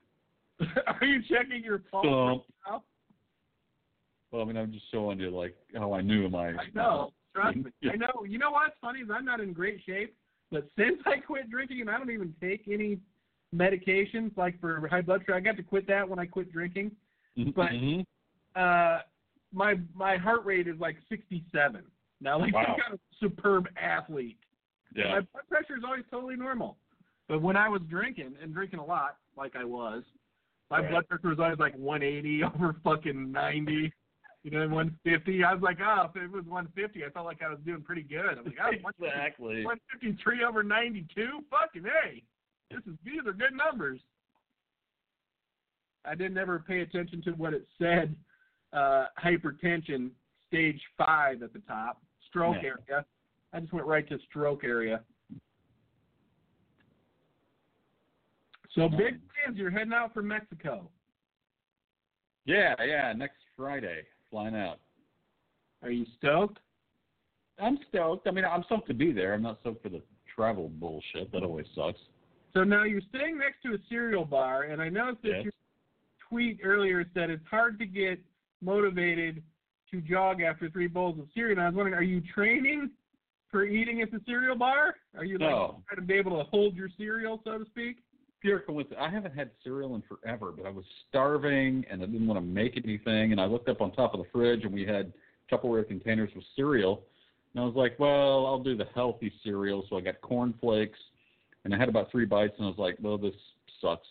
Are 0.60 1.06
you 1.06 1.22
checking 1.28 1.64
your 1.64 1.80
pulse? 1.80 2.06
thump. 2.06 2.44
now? 2.68 2.84
Well, 4.32 4.42
I 4.42 4.46
mean, 4.46 4.58
I'm 4.58 4.72
just 4.72 4.86
showing 4.92 5.20
you 5.20 5.30
like 5.32 5.56
how 5.76 5.94
I 5.94 6.02
knew 6.02 6.30
my. 6.30 6.50
I 6.50 6.68
know. 6.74 7.12
Trust 7.34 7.58
me. 7.58 7.72
Yeah. 7.82 7.92
I 7.94 7.96
know. 7.96 8.24
You 8.28 8.38
know 8.38 8.52
what's 8.52 8.76
funny 8.80 9.00
is 9.00 9.08
I'm 9.14 9.26
not 9.26 9.40
in 9.40 9.52
great 9.52 9.82
shape, 9.86 10.16
but 10.52 10.68
since 10.78 10.98
I 11.06 11.18
quit 11.18 11.50
drinking 11.50 11.82
and 11.82 11.90
I 11.90 11.98
don't 11.98 12.12
even 12.12 12.34
take 12.42 12.66
any 12.72 13.00
medications 13.54 14.36
like 14.38 14.60
for 14.62 14.88
high 14.90 15.02
blood 15.02 15.26
pressure, 15.26 15.38
I 15.38 15.42
got 15.42 15.58
to 15.58 15.64
quit 15.64 15.88
that 15.88 16.08
when 16.08 16.20
I 16.20 16.26
quit 16.26 16.52
drinking. 16.52 16.92
But- 17.56 17.72
Mhm. 17.72 18.06
Uh, 18.56 19.00
my 19.56 19.76
my 19.96 20.18
heart 20.18 20.46
rate 20.46 20.68
is 20.68 20.80
like 20.80 20.98
67 21.10 21.82
now. 22.22 22.40
Like 22.40 22.54
Wow. 22.54 22.76
kind 22.80 22.94
of 22.94 23.00
superb 23.20 23.68
athlete. 23.82 24.38
Yeah. 24.96 25.06
My 25.06 25.20
blood 25.22 25.44
pressure 25.50 25.78
is 25.78 25.84
always 25.86 26.04
totally 26.12 26.36
normal. 26.36 26.78
But 27.28 27.42
when 27.42 27.58
I 27.58 27.68
was 27.70 27.82
drinking 27.90 28.36
and 28.42 28.54
drinking 28.54 28.80
a 28.80 28.86
lot, 28.86 29.18
like 29.36 29.56
I 29.56 29.64
was, 29.64 30.04
my 30.70 30.80
Right. 30.80 30.90
blood 30.92 31.08
pressure 31.08 31.30
was 31.30 31.40
always 31.40 31.60
like 31.60 31.74
180 31.76 32.44
over 32.56 32.76
fucking 32.84 33.32
90. 33.32 33.92
You 34.44 34.52
know, 34.52 34.60
150. 34.68 35.44
I 35.44 35.54
was 35.56 35.64
like, 35.64 35.80
oh, 35.82 36.06
if 36.14 36.22
it 36.22 36.32
was 36.32 36.46
150, 36.46 37.04
I 37.04 37.10
felt 37.10 37.26
like 37.26 37.42
I 37.42 37.50
was 37.50 37.58
doing 37.66 37.82
pretty 37.82 38.04
good. 38.04 38.38
I'm 38.38 38.46
like, 38.46 38.54
oh, 38.62 38.70
150 38.84 39.06
exactly. 39.08 39.66
153 39.66 40.44
over 40.44 40.62
92. 40.62 41.44
Fucking 41.50 41.84
hey, 41.84 42.22
this 42.70 42.82
is 42.86 42.94
these 43.04 43.26
are 43.26 43.34
good 43.34 43.54
numbers. 43.58 44.00
I 46.06 46.14
didn't 46.14 46.38
ever 46.38 46.60
pay 46.60 46.82
attention 46.82 47.24
to 47.24 47.32
what 47.32 47.54
it 47.56 47.66
said. 47.80 48.16
Uh, 48.76 49.06
hypertension, 49.24 50.10
stage 50.50 50.82
five 50.98 51.42
at 51.42 51.54
the 51.54 51.60
top, 51.60 52.04
stroke 52.28 52.58
Yeah. 52.62 52.74
area. 52.90 53.06
I 53.54 53.62
just 53.62 53.72
went 53.72 53.86
right 53.86 54.06
to 54.10 54.20
stroke 54.20 54.66
area. 54.66 55.02
So 58.72 58.90
big 58.90 59.22
plans. 59.30 59.58
You're 59.58 59.72
heading 59.72 59.94
out 59.94 60.14
for 60.14 60.22
Mexico. 60.22 60.92
Yeah, 62.44 62.76
yeah. 62.84 63.14
Next 63.14 63.38
Friday, 63.56 64.06
flying 64.30 64.58
out. 64.58 64.82
Are 65.82 65.90
you 65.90 66.06
stoked? 66.18 66.60
I'm 67.58 67.78
stoked. 67.88 68.28
I 68.28 68.32
mean, 68.32 68.44
I'm 68.44 68.64
stoked 68.64 68.88
to 68.88 68.94
be 68.94 69.14
there. 69.14 69.34
I'm 69.36 69.42
not 69.44 69.62
stoked 69.62 69.84
for 69.84 69.90
the 69.90 70.04
travel 70.36 70.68
bullshit. 70.68 71.32
That 71.32 71.44
always 71.44 71.68
sucks. 71.74 72.00
So 72.54 72.66
now 72.66 72.84
you're 72.84 73.00
staying 73.08 73.38
next 73.38 73.62
to 73.64 73.76
a 73.76 73.78
cereal 73.88 74.26
bar, 74.26 74.64
and 74.64 74.82
I 74.82 74.90
noticed 74.90 75.22
that 75.22 75.30
Yes. 75.30 75.44
your 75.46 75.54
tweet 76.20 76.60
earlier 76.62 77.06
said 77.14 77.30
it's 77.30 77.48
hard 77.48 77.80
to 77.80 77.86
get 77.86 78.20
motivated 78.62 79.44
to 79.92 80.02
jog 80.02 80.42
after 80.42 80.70
three 80.70 80.88
bowls 80.88 81.20
of 81.20 81.28
cereal. 81.34 81.58
And 81.58 81.62
I 81.62 81.70
was 81.70 81.76
wondering, 81.76 81.96
are 81.96 82.04
you 82.04 82.22
training 82.34 82.90
for 83.50 83.64
eating 83.64 84.02
at 84.02 84.12
the 84.12 84.20
cereal 84.26 84.56
bar? 84.56 84.96
Are 85.16 85.24
you 85.24 85.38
like 85.38 85.52
No. 85.52 85.82
trying 85.88 86.02
to 86.02 86.08
be 86.08 86.16
able 86.16 86.38
to 86.38 86.44
hold 86.50 86.76
your 86.76 86.90
cereal, 86.98 87.42
so 87.44 87.58
to 87.58 87.66
speak? 87.66 87.98
Pure 88.42 88.62
coincidence. 88.62 89.00
I 89.02 89.10
haven't 89.10 89.34
had 89.34 89.52
cereal 89.64 89.96
in 89.96 90.02
forever, 90.04 90.52
but 90.52 90.66
I 90.66 90.70
was 90.70 90.86
starving 91.08 91.86
and 91.90 92.04
I 92.04 92.06
didn't 92.06 92.28
want 92.28 92.38
to 92.38 92.46
make 92.46 92.78
anything. 92.78 93.32
And 93.32 93.40
I 93.40 93.46
looked 93.46 93.70
up 93.70 93.82
on 93.82 93.92
top 93.92 94.14
of 94.14 94.20
the 94.20 94.30
fridge 94.32 94.66
and 94.66 94.74
we 94.74 94.86
had 94.86 95.14
Tupperware 95.52 95.88
containers 95.88 96.30
with 96.36 96.44
cereal. 96.56 97.04
And 97.54 97.64
I 97.64 97.66
was 97.66 97.76
like, 97.76 97.98
well, 97.98 98.46
I'll 98.46 98.62
do 98.62 98.76
the 98.76 98.88
healthy 98.94 99.32
cereal. 99.44 99.86
So 99.90 99.98
I 99.98 100.02
got 100.02 100.20
cornflakes 100.22 101.00
and 101.64 101.74
I 101.74 101.78
had 101.78 101.90
about 101.90 102.12
three 102.12 102.26
bites 102.26 102.54
and 102.58 102.66
I 102.66 102.70
was 102.70 102.78
like, 102.78 102.98
well, 103.02 103.18
this 103.18 103.34
sucks. 103.82 104.08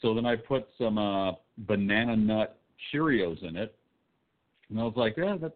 So 0.00 0.14
then 0.14 0.24
I 0.26 0.36
put 0.36 0.68
some 0.78 0.98
uh, 0.98 1.32
banana 1.58 2.16
nut 2.16 2.58
Cheerios 2.92 3.42
in 3.46 3.56
it. 3.56 3.74
And 4.70 4.80
I 4.80 4.84
was 4.84 4.94
like, 4.96 5.16
yeah, 5.16 5.36
that 5.40 5.52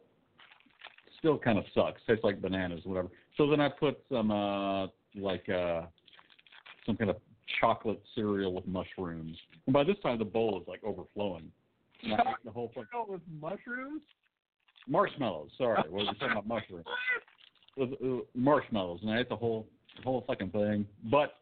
still 1.18 1.38
kind 1.38 1.58
of 1.58 1.64
sucks. 1.74 2.00
Tastes 2.06 2.24
like 2.24 2.40
bananas, 2.40 2.82
whatever. 2.84 3.08
So 3.36 3.48
then 3.48 3.60
I 3.60 3.68
put 3.68 3.98
some 4.10 4.30
uh, 4.30 4.86
like 5.14 5.48
uh, 5.48 5.82
some 6.84 6.96
kind 6.96 7.10
of 7.10 7.16
chocolate 7.60 8.02
cereal 8.14 8.52
with 8.52 8.66
mushrooms. 8.66 9.36
And 9.66 9.72
by 9.72 9.84
this 9.84 9.96
time, 10.02 10.18
the 10.18 10.24
bowl 10.24 10.60
is 10.60 10.68
like 10.68 10.82
overflowing. 10.84 11.50
And 12.02 12.14
I 12.14 12.16
ate 12.16 12.44
the 12.44 12.50
whole 12.50 12.70
thing. 12.74 12.84
With 13.08 13.22
mushrooms? 13.40 14.02
Marshmallows. 14.88 15.50
Sorry, 15.58 15.76
what 15.88 15.92
was 15.92 16.08
I 16.08 16.12
talking 16.12 16.32
about? 16.32 16.46
Mushrooms. 16.46 16.84
With, 17.76 17.92
uh, 18.02 18.24
marshmallows, 18.34 19.00
and 19.02 19.10
I 19.10 19.20
ate 19.20 19.28
the 19.28 19.36
whole 19.36 19.66
the 19.96 20.02
whole 20.02 20.24
fucking 20.26 20.48
thing. 20.48 20.86
But 21.10 21.34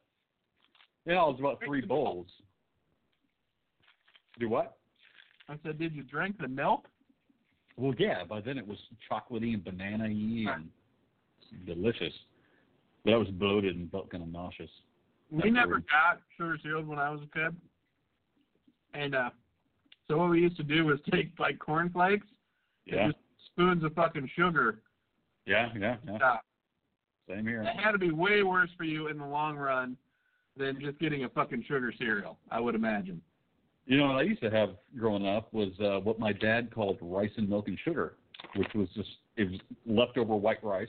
you 1.06 1.14
know, 1.14 1.28
it 1.28 1.32
was 1.32 1.40
about 1.40 1.62
three 1.64 1.80
bowls. 1.80 2.26
Do 4.40 4.48
what? 4.48 4.78
I 5.48 5.56
said, 5.64 5.78
did 5.78 5.94
you 5.94 6.02
drink 6.02 6.36
the 6.40 6.48
milk? 6.48 6.86
Well, 7.76 7.94
yeah. 7.98 8.24
By 8.24 8.40
then 8.40 8.56
it 8.58 8.66
was 8.66 8.78
chocolatey 9.10 9.54
and 9.54 9.64
banana-y 9.64 10.46
and 10.54 10.68
delicious. 11.66 12.12
But 13.04 13.14
I 13.14 13.16
was 13.16 13.28
bloated 13.28 13.76
and 13.76 13.90
felt 13.90 14.10
kind 14.10 14.22
of 14.22 14.30
nauseous. 14.30 14.70
We 15.30 15.42
That's 15.42 15.52
never 15.54 15.70
weird. 15.72 15.84
got 15.90 16.20
sugar 16.36 16.58
cereals 16.62 16.86
when 16.86 16.98
I 16.98 17.10
was 17.10 17.20
a 17.22 17.38
kid. 17.38 17.56
And 18.94 19.14
uh 19.14 19.30
so 20.08 20.18
what 20.18 20.30
we 20.30 20.40
used 20.40 20.56
to 20.58 20.62
do 20.62 20.84
was 20.84 20.98
take 21.10 21.32
like 21.38 21.58
cornflakes 21.58 22.26
and 22.86 22.96
Yeah, 22.96 23.06
just 23.08 23.18
spoons 23.46 23.82
of 23.84 23.94
fucking 23.94 24.30
sugar. 24.36 24.80
yeah, 25.46 25.70
yeah, 25.78 25.96
yeah. 26.06 26.16
Uh, 26.16 26.36
Same 27.28 27.46
here. 27.46 27.62
That 27.64 27.76
had 27.78 27.92
to 27.92 27.98
be 27.98 28.10
way 28.10 28.42
worse 28.42 28.70
for 28.76 28.84
you 28.84 29.08
in 29.08 29.18
the 29.18 29.26
long 29.26 29.56
run 29.56 29.96
than 30.56 30.78
just 30.80 30.98
getting 31.00 31.24
a 31.24 31.28
fucking 31.30 31.64
sugar 31.66 31.92
cereal, 31.98 32.38
I 32.50 32.60
would 32.60 32.74
imagine. 32.74 33.20
You 33.86 33.98
know 33.98 34.06
what 34.06 34.16
I 34.16 34.22
used 34.22 34.40
to 34.42 34.50
have 34.50 34.70
growing 34.96 35.26
up 35.26 35.52
was 35.52 35.72
uh, 35.80 36.00
what 36.00 36.18
my 36.18 36.32
dad 36.32 36.74
called 36.74 36.98
rice 37.00 37.30
and 37.36 37.48
milk 37.48 37.68
and 37.68 37.78
sugar, 37.84 38.14
which 38.56 38.72
was 38.74 38.88
just 38.94 39.08
it 39.36 39.50
was 39.50 39.60
leftover 39.86 40.36
white 40.36 40.62
rice 40.64 40.88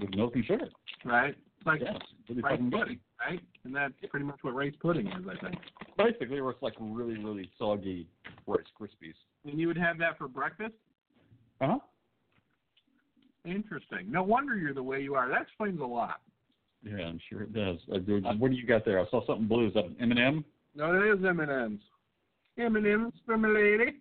with 0.00 0.14
milk 0.14 0.34
and 0.34 0.44
sugar. 0.44 0.68
Right? 1.04 1.36
like 1.66 1.80
Yeah, 1.82 1.98
really 2.28 2.42
rice 2.42 2.52
fucking 2.52 2.70
pudding, 2.70 3.00
right? 3.20 3.40
And 3.64 3.74
that's 3.74 3.92
pretty 4.08 4.24
much 4.24 4.38
what 4.42 4.54
rice 4.54 4.72
pudding 4.80 5.08
is, 5.08 5.24
I 5.28 5.44
think. 5.44 5.60
Basically, 5.98 6.40
where 6.40 6.52
it's 6.52 6.62
like 6.62 6.74
really, 6.80 7.18
really 7.18 7.50
soggy 7.58 8.06
Rice 8.46 8.60
Krispies. 8.80 9.14
And 9.44 9.58
you 9.58 9.66
would 9.66 9.76
have 9.76 9.98
that 9.98 10.16
for 10.16 10.28
breakfast? 10.28 10.74
Uh 11.60 11.66
huh. 11.66 11.78
Interesting. 13.44 14.10
No 14.10 14.22
wonder 14.22 14.56
you're 14.56 14.74
the 14.74 14.82
way 14.82 15.00
you 15.00 15.14
are. 15.14 15.28
That 15.28 15.42
explains 15.42 15.80
a 15.80 15.84
lot. 15.84 16.20
Yeah, 16.82 17.04
I'm 17.04 17.20
sure 17.28 17.42
it 17.42 17.52
does. 17.52 17.78
Uh, 17.92 17.98
what 18.38 18.50
do 18.50 18.56
you 18.56 18.66
got 18.66 18.84
there? 18.84 19.00
I 19.00 19.08
saw 19.10 19.24
something 19.26 19.46
blue. 19.46 19.68
Is 19.68 19.74
that 19.74 19.84
an 19.84 19.96
M&M? 20.00 20.44
No, 20.74 20.94
it 20.94 21.18
is 21.18 21.24
M&M's. 21.24 21.80
M&M's 22.58 23.12
for 23.24 23.36
my 23.36 23.48
lady. 23.48 23.96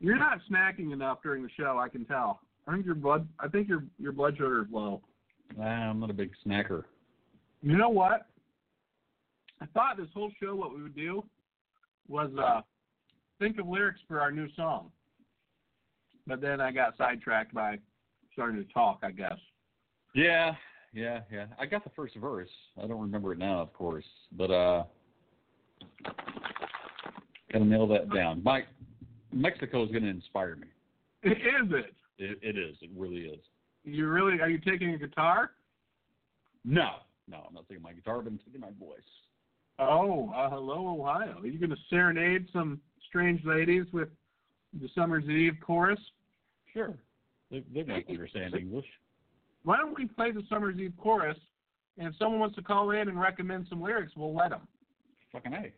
You're 0.00 0.18
not 0.18 0.38
snacking 0.50 0.92
enough 0.92 1.18
during 1.22 1.42
the 1.42 1.50
show, 1.56 1.78
I 1.78 1.88
can 1.88 2.04
tell. 2.06 2.40
I 2.66 2.72
think 2.72 2.86
your 2.86 2.94
blood 2.94 3.26
I 3.38 3.48
think 3.48 3.68
your 3.68 3.84
your 3.98 4.12
blood 4.12 4.36
sugar 4.36 4.62
is 4.62 4.68
low. 4.70 5.02
Nah, 5.56 5.90
I'm 5.90 6.00
not 6.00 6.10
a 6.10 6.14
big 6.14 6.30
snacker. 6.46 6.84
You 7.62 7.76
know 7.76 7.88
what? 7.88 8.26
I 9.60 9.66
thought 9.66 9.96
this 9.96 10.06
whole 10.14 10.30
show 10.40 10.54
what 10.54 10.74
we 10.74 10.82
would 10.82 10.94
do 10.94 11.24
was 12.08 12.30
uh 12.38 12.60
think 13.38 13.58
of 13.58 13.66
lyrics 13.66 14.00
for 14.06 14.20
our 14.20 14.30
new 14.30 14.48
song. 14.54 14.90
But 16.26 16.40
then 16.40 16.60
I 16.60 16.70
got 16.70 16.96
sidetracked 16.96 17.52
by 17.52 17.78
starting 18.32 18.64
to 18.64 18.72
talk, 18.72 19.00
I 19.02 19.10
guess. 19.10 19.38
Yeah, 20.14 20.54
yeah, 20.92 21.20
yeah. 21.32 21.46
I 21.58 21.66
got 21.66 21.82
the 21.82 21.90
first 21.90 22.14
verse. 22.16 22.50
I 22.82 22.86
don't 22.86 23.00
remember 23.00 23.32
it 23.32 23.38
now, 23.38 23.60
of 23.60 23.72
course, 23.72 24.04
but 24.32 24.50
uh, 24.50 24.84
gotta 27.52 27.64
nail 27.64 27.86
that 27.88 28.12
down. 28.12 28.42
Mike, 28.42 28.66
Mexico 29.32 29.84
is 29.84 29.90
gonna 29.90 30.08
inspire 30.08 30.56
me. 30.56 30.68
Is 31.22 31.36
it? 31.70 31.94
It, 32.18 32.38
it 32.42 32.58
is. 32.58 32.76
It 32.82 32.90
really 32.96 33.22
is. 33.22 33.40
You 33.84 34.08
really 34.08 34.40
are 34.40 34.48
you 34.48 34.58
taking 34.58 34.94
a 34.94 34.98
guitar? 34.98 35.52
No, 36.64 36.96
no, 37.28 37.44
I'm 37.48 37.54
not 37.54 37.68
taking 37.68 37.82
my 37.82 37.92
guitar, 37.92 38.20
but 38.20 38.30
I'm 38.30 38.40
taking 38.44 38.60
my 38.60 38.70
voice. 38.78 38.98
Oh, 39.78 40.30
uh, 40.36 40.50
hello, 40.50 40.88
Ohio. 41.00 41.38
Are 41.40 41.46
you 41.46 41.58
going 41.58 41.70
to 41.70 41.76
serenade 41.88 42.46
some 42.52 42.80
strange 43.08 43.42
ladies 43.46 43.86
with 43.92 44.08
the 44.78 44.88
Summer's 44.94 45.24
Eve 45.24 45.54
chorus? 45.64 45.98
Sure. 46.74 46.92
They, 47.50 47.64
they 47.72 47.82
don't 47.82 48.08
understand 48.08 48.54
English. 48.54 48.84
Why 49.64 49.78
don't 49.78 49.96
we 49.96 50.06
play 50.06 50.32
the 50.32 50.42
Summer's 50.50 50.78
Eve 50.78 50.92
chorus? 50.98 51.38
And 51.98 52.08
if 52.08 52.14
someone 52.18 52.40
wants 52.40 52.56
to 52.56 52.62
call 52.62 52.90
in 52.90 53.08
and 53.08 53.18
recommend 53.18 53.66
some 53.70 53.82
lyrics, 53.82 54.12
we'll 54.16 54.34
let 54.34 54.50
them. 54.50 54.68
Fucking 55.32 55.54
a. 55.54 55.72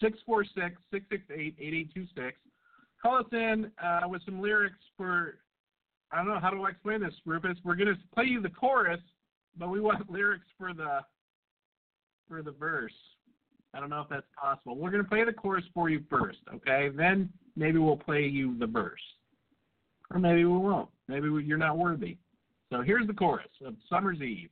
646 0.00 0.80
668 0.90 1.56
8826. 1.58 2.36
Call 3.02 3.18
us 3.18 3.26
in 3.32 3.70
uh, 3.82 4.08
with 4.08 4.22
some 4.24 4.40
lyrics 4.40 4.78
for, 4.96 5.38
I 6.12 6.16
don't 6.16 6.28
know, 6.28 6.38
how 6.40 6.50
do 6.50 6.62
I 6.64 6.70
explain 6.70 7.00
this, 7.00 7.14
Rufus? 7.26 7.58
We're 7.64 7.74
going 7.74 7.88
to 7.88 7.98
play 8.14 8.24
you 8.24 8.40
the 8.40 8.48
chorus, 8.48 9.00
but 9.56 9.68
we 9.68 9.80
want 9.80 10.10
lyrics 10.10 10.46
for 10.58 10.72
the 10.72 11.00
for 12.28 12.42
the 12.42 12.52
verse. 12.52 12.92
I 13.74 13.80
don't 13.80 13.90
know 13.90 14.00
if 14.00 14.08
that's 14.08 14.26
possible. 14.40 14.76
We're 14.76 14.90
going 14.90 15.02
to 15.02 15.08
play 15.08 15.24
the 15.24 15.32
chorus 15.32 15.64
for 15.74 15.88
you 15.88 16.02
first, 16.08 16.38
okay? 16.54 16.90
Then 16.94 17.30
maybe 17.56 17.78
we'll 17.78 17.96
play 17.96 18.26
you 18.26 18.56
the 18.58 18.66
verse. 18.66 19.00
Or 20.10 20.18
maybe 20.18 20.44
we 20.44 20.58
won't. 20.58 20.90
Maybe 21.08 21.30
we, 21.30 21.44
you're 21.44 21.58
not 21.58 21.78
worthy. 21.78 22.18
So 22.70 22.82
here's 22.82 23.06
the 23.06 23.14
chorus 23.14 23.48
of 23.64 23.74
Summer's 23.88 24.20
Eve, 24.20 24.50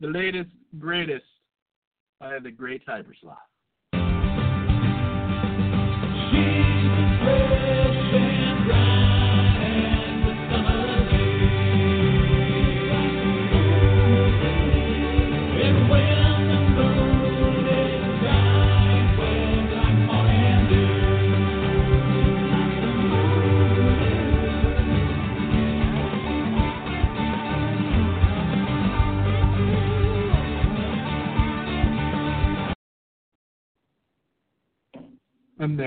the 0.00 0.08
latest, 0.08 0.50
greatest 0.78 1.24
by 2.20 2.38
the 2.38 2.50
great 2.50 2.84
HyperSloth. 2.86 3.36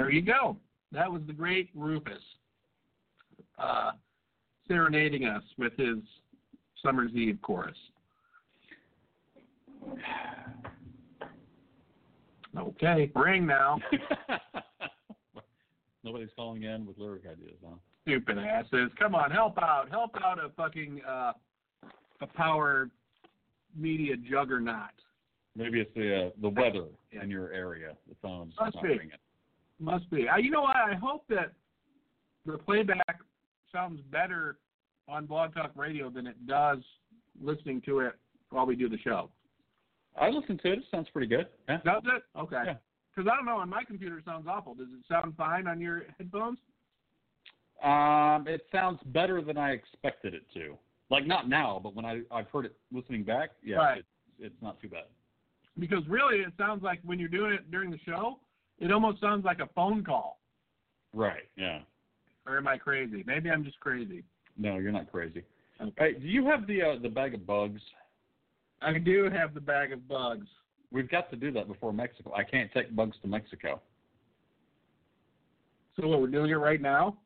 There 0.09 0.15
you 0.15 0.21
go. 0.23 0.57
That 0.91 1.11
was 1.11 1.21
the 1.27 1.33
great 1.33 1.69
Rufus 1.75 2.13
uh, 3.59 3.91
serenading 4.67 5.25
us 5.25 5.43
with 5.59 5.73
his 5.77 5.97
Summer's 6.83 7.11
Eve 7.13 7.37
chorus. 7.43 7.77
Okay, 12.57 13.11
ring 13.15 13.45
now. 13.45 13.79
Nobody's 16.03 16.29
calling 16.35 16.63
in 16.63 16.87
with 16.87 16.97
lyric 16.97 17.23
ideas, 17.31 17.57
huh? 17.63 17.75
Stupid 18.07 18.39
asses. 18.39 18.89
Come 18.97 19.13
on, 19.13 19.29
help 19.29 19.59
out. 19.61 19.89
Help 19.91 20.15
out 20.23 20.43
a 20.43 20.49
fucking 20.57 21.01
uh, 21.07 21.33
a 22.21 22.27
power 22.35 22.89
media 23.77 24.15
juggernaut. 24.17 24.89
Maybe 25.55 25.81
it's 25.81 25.91
the 25.95 26.27
uh, 26.27 26.29
the 26.41 26.49
weather 26.49 26.85
Yeah. 27.13 27.21
in 27.23 27.29
your 27.29 27.51
area. 27.53 27.91
The 28.07 28.15
phone's 28.23 28.55
Must 28.59 28.73
not 28.73 28.83
be. 28.83 28.89
ringing. 28.89 29.11
Must 29.79 30.09
be. 30.09 30.27
Uh, 30.27 30.37
you 30.37 30.51
know 30.51 30.61
what? 30.61 30.75
I 30.75 30.95
hope 30.95 31.23
that 31.29 31.53
the 32.45 32.57
playback 32.57 33.19
sounds 33.71 34.01
better 34.11 34.57
on 35.07 35.25
Blog 35.25 35.53
Talk 35.53 35.71
Radio 35.75 36.09
than 36.09 36.27
it 36.27 36.45
does 36.47 36.79
listening 37.41 37.81
to 37.85 37.99
it 37.99 38.13
while 38.49 38.65
we 38.65 38.75
do 38.75 38.89
the 38.89 38.97
show. 38.99 39.29
I 40.19 40.29
listened 40.29 40.59
to 40.63 40.73
it. 40.73 40.79
It 40.79 40.85
sounds 40.91 41.07
pretty 41.13 41.27
good. 41.27 41.47
Yeah. 41.69 41.77
Does 41.85 42.03
it? 42.05 42.23
Okay. 42.37 42.63
Yeah. 42.65 42.73
Because 43.15 43.29
I 43.31 43.35
don't 43.35 43.45
know, 43.45 43.57
on 43.57 43.69
my 43.69 43.83
computer 43.83 44.17
it 44.19 44.25
sounds 44.25 44.47
awful. 44.47 44.75
Does 44.75 44.87
it 44.87 45.05
sound 45.07 45.35
fine 45.37 45.67
on 45.67 45.79
your 45.79 46.03
headphones? 46.17 46.57
Um, 47.83 48.45
it 48.47 48.61
sounds 48.71 48.99
better 49.07 49.41
than 49.41 49.57
I 49.57 49.71
expected 49.71 50.33
it 50.33 50.43
to. 50.53 50.77
Like 51.09 51.25
not 51.25 51.47
now, 51.49 51.79
but 51.81 51.95
when 51.95 52.05
I 52.05 52.21
I've 52.31 52.47
heard 52.49 52.65
it 52.65 52.75
listening 52.91 53.23
back, 53.23 53.51
yeah, 53.63 53.77
Right. 53.77 53.97
it's 53.99 54.07
it's 54.39 54.61
not 54.61 54.79
too 54.81 54.89
bad. 54.89 55.05
Because 55.79 56.05
really, 56.07 56.39
it 56.39 56.53
sounds 56.57 56.83
like 56.83 56.99
when 57.03 57.19
you're 57.19 57.29
doing 57.29 57.53
it 57.53 57.71
during 57.71 57.89
the 57.89 57.97
show, 58.05 58.39
it 58.79 58.91
almost 58.91 59.19
sounds 59.21 59.45
like 59.45 59.59
a 59.59 59.69
phone 59.75 60.03
call. 60.03 60.39
Right. 61.13 61.49
Yeah. 61.55 61.79
Or 62.45 62.57
am 62.57 62.67
I 62.67 62.77
crazy? 62.77 63.23
Maybe 63.27 63.49
I'm 63.49 63.63
just 63.63 63.79
crazy. 63.79 64.23
No, 64.57 64.77
you're 64.77 64.91
not 64.91 65.11
crazy. 65.11 65.43
Okay. 65.81 65.93
Hey, 65.97 66.13
do 66.13 66.27
you 66.27 66.45
have 66.45 66.67
the 66.67 66.81
uh, 66.81 66.95
the 67.01 67.09
bag 67.09 67.33
of 67.33 67.45
bugs? 67.45 67.81
I 68.81 68.97
do 68.97 69.29
have 69.29 69.53
the 69.53 69.61
bag 69.61 69.91
of 69.91 70.07
bugs. 70.07 70.47
We've 70.91 71.09
got 71.09 71.29
to 71.29 71.35
do 71.35 71.51
that 71.51 71.67
before 71.67 71.93
Mexico. 71.93 72.33
I 72.35 72.43
can't 72.43 72.71
take 72.73 72.95
bugs 72.95 73.15
to 73.21 73.27
Mexico. 73.27 73.81
So 75.95 76.07
what, 76.07 76.21
we're 76.21 76.27
doing 76.27 76.49
it 76.49 76.55
right 76.55 76.81
now? 76.81 77.17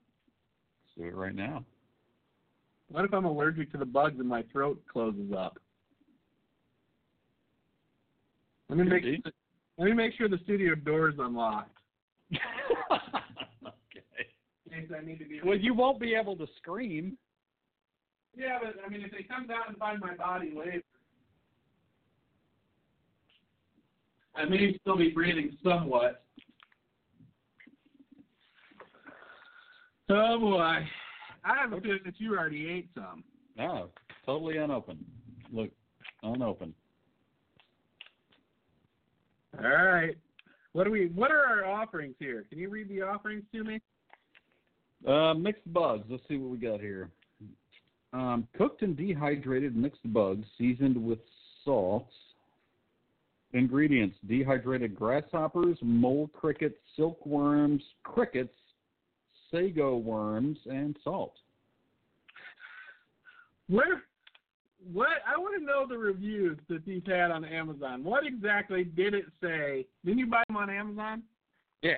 Let's 0.98 1.08
do 1.12 1.16
it 1.16 1.16
right 1.16 1.36
now. 1.36 1.64
What 2.90 3.06
if 3.06 3.14
I'm 3.14 3.26
allergic 3.26 3.72
to 3.72 3.78
the 3.78 3.86
bugs 3.86 4.20
and 4.20 4.28
my 4.28 4.44
throat 4.52 4.82
closes 4.92 5.32
up? 5.36 5.58
Let 8.70 8.80
me 8.80 8.84
Could 8.84 9.04
make. 9.04 9.24
Let 9.78 9.86
me 9.86 9.94
make 9.94 10.14
sure 10.16 10.30
the 10.30 10.40
studio 10.44 10.76
door 10.76 11.10
is 11.10 11.16
unlocked. 11.20 11.78
okay. 12.34 12.42
In 14.66 14.72
case 14.72 14.92
I 14.96 15.06
need 15.06 15.20
to 15.20 15.26
be. 15.26 15.40
Well, 15.44 15.58
you 15.58 15.74
won't 15.74 16.00
be 16.00 16.16
able 16.16 16.36
to 16.38 16.48
scream. 16.58 17.18
Yeah, 18.36 18.60
but 18.62 18.76
I 18.86 18.90
mean, 18.90 19.02
if 19.02 19.12
they 19.12 19.24
come 19.24 19.48
down 19.48 19.64
and 19.68 19.78
find 19.78 20.00
my 20.00 20.16
body 20.16 20.54
later, 20.56 20.82
I 24.36 24.46
may 24.46 24.78
still 24.82 24.98
be 24.98 25.10
breathing 25.10 25.56
somewhat. 25.64 26.24
Oh 30.10 30.40
boy, 30.40 30.58
I 31.46 31.58
have 31.60 31.74
a 31.74 31.80
feeling 31.80 32.00
that 32.06 32.20
you 32.20 32.36
already 32.36 32.68
ate 32.68 32.90
some. 32.96 33.24
No, 33.58 33.90
totally 34.26 34.58
unopened. 34.58 35.06
Look, 35.52 35.70
unopened. 36.24 36.74
All 39.62 39.70
right. 39.70 40.18
What 40.74 40.86
do 40.86 40.92
we? 40.92 41.08
What 41.08 41.32
are 41.32 41.46
our 41.46 41.66
offerings 41.66 42.16
here? 42.20 42.46
Can 42.50 42.58
you 42.58 42.70
read 42.70 42.90
the 42.90 43.02
offerings 43.02 43.44
to 43.54 43.64
me? 43.64 43.80
Uh, 45.08 45.34
mixed 45.34 45.72
bugs. 45.72 46.06
Let's 46.10 46.24
see 46.28 46.38
what 46.38 46.52
we 46.52 46.58
got 46.58 46.80
here. 46.80 47.10
Um, 48.14 48.48
cooked 48.58 48.82
and 48.82 48.96
dehydrated 48.96 49.76
mixed 49.76 50.12
bugs 50.14 50.46
seasoned 50.58 50.98
with 50.98 51.20
salt. 51.64 52.08
Ingredients: 53.54 54.18
dehydrated 54.28 54.96
grasshoppers, 54.96 55.78
mole 55.82 56.30
crickets, 56.34 56.78
silkworms, 56.96 57.84
crickets, 58.04 58.56
sago 59.52 59.98
worms, 59.98 60.58
and 60.66 60.98
salt. 61.04 61.36
Where? 63.70 64.04
What? 64.92 65.10
I 65.28 65.38
want 65.38 65.60
to 65.60 65.66
know 65.66 65.86
the 65.88 65.98
reviews 65.98 66.58
that 66.70 66.86
these 66.86 67.04
had 67.06 67.32
on 67.32 67.46
Amazon. 67.46 68.04
What 68.04 68.26
exactly 68.26 68.84
did 68.84 69.14
it 69.14 69.26
say? 69.42 69.86
Didn't 70.04 70.20
you 70.20 70.28
buy 70.28 70.44
them 70.48 70.58
on 70.58 70.70
Amazon? 70.70 71.24
Yeah. 71.82 71.98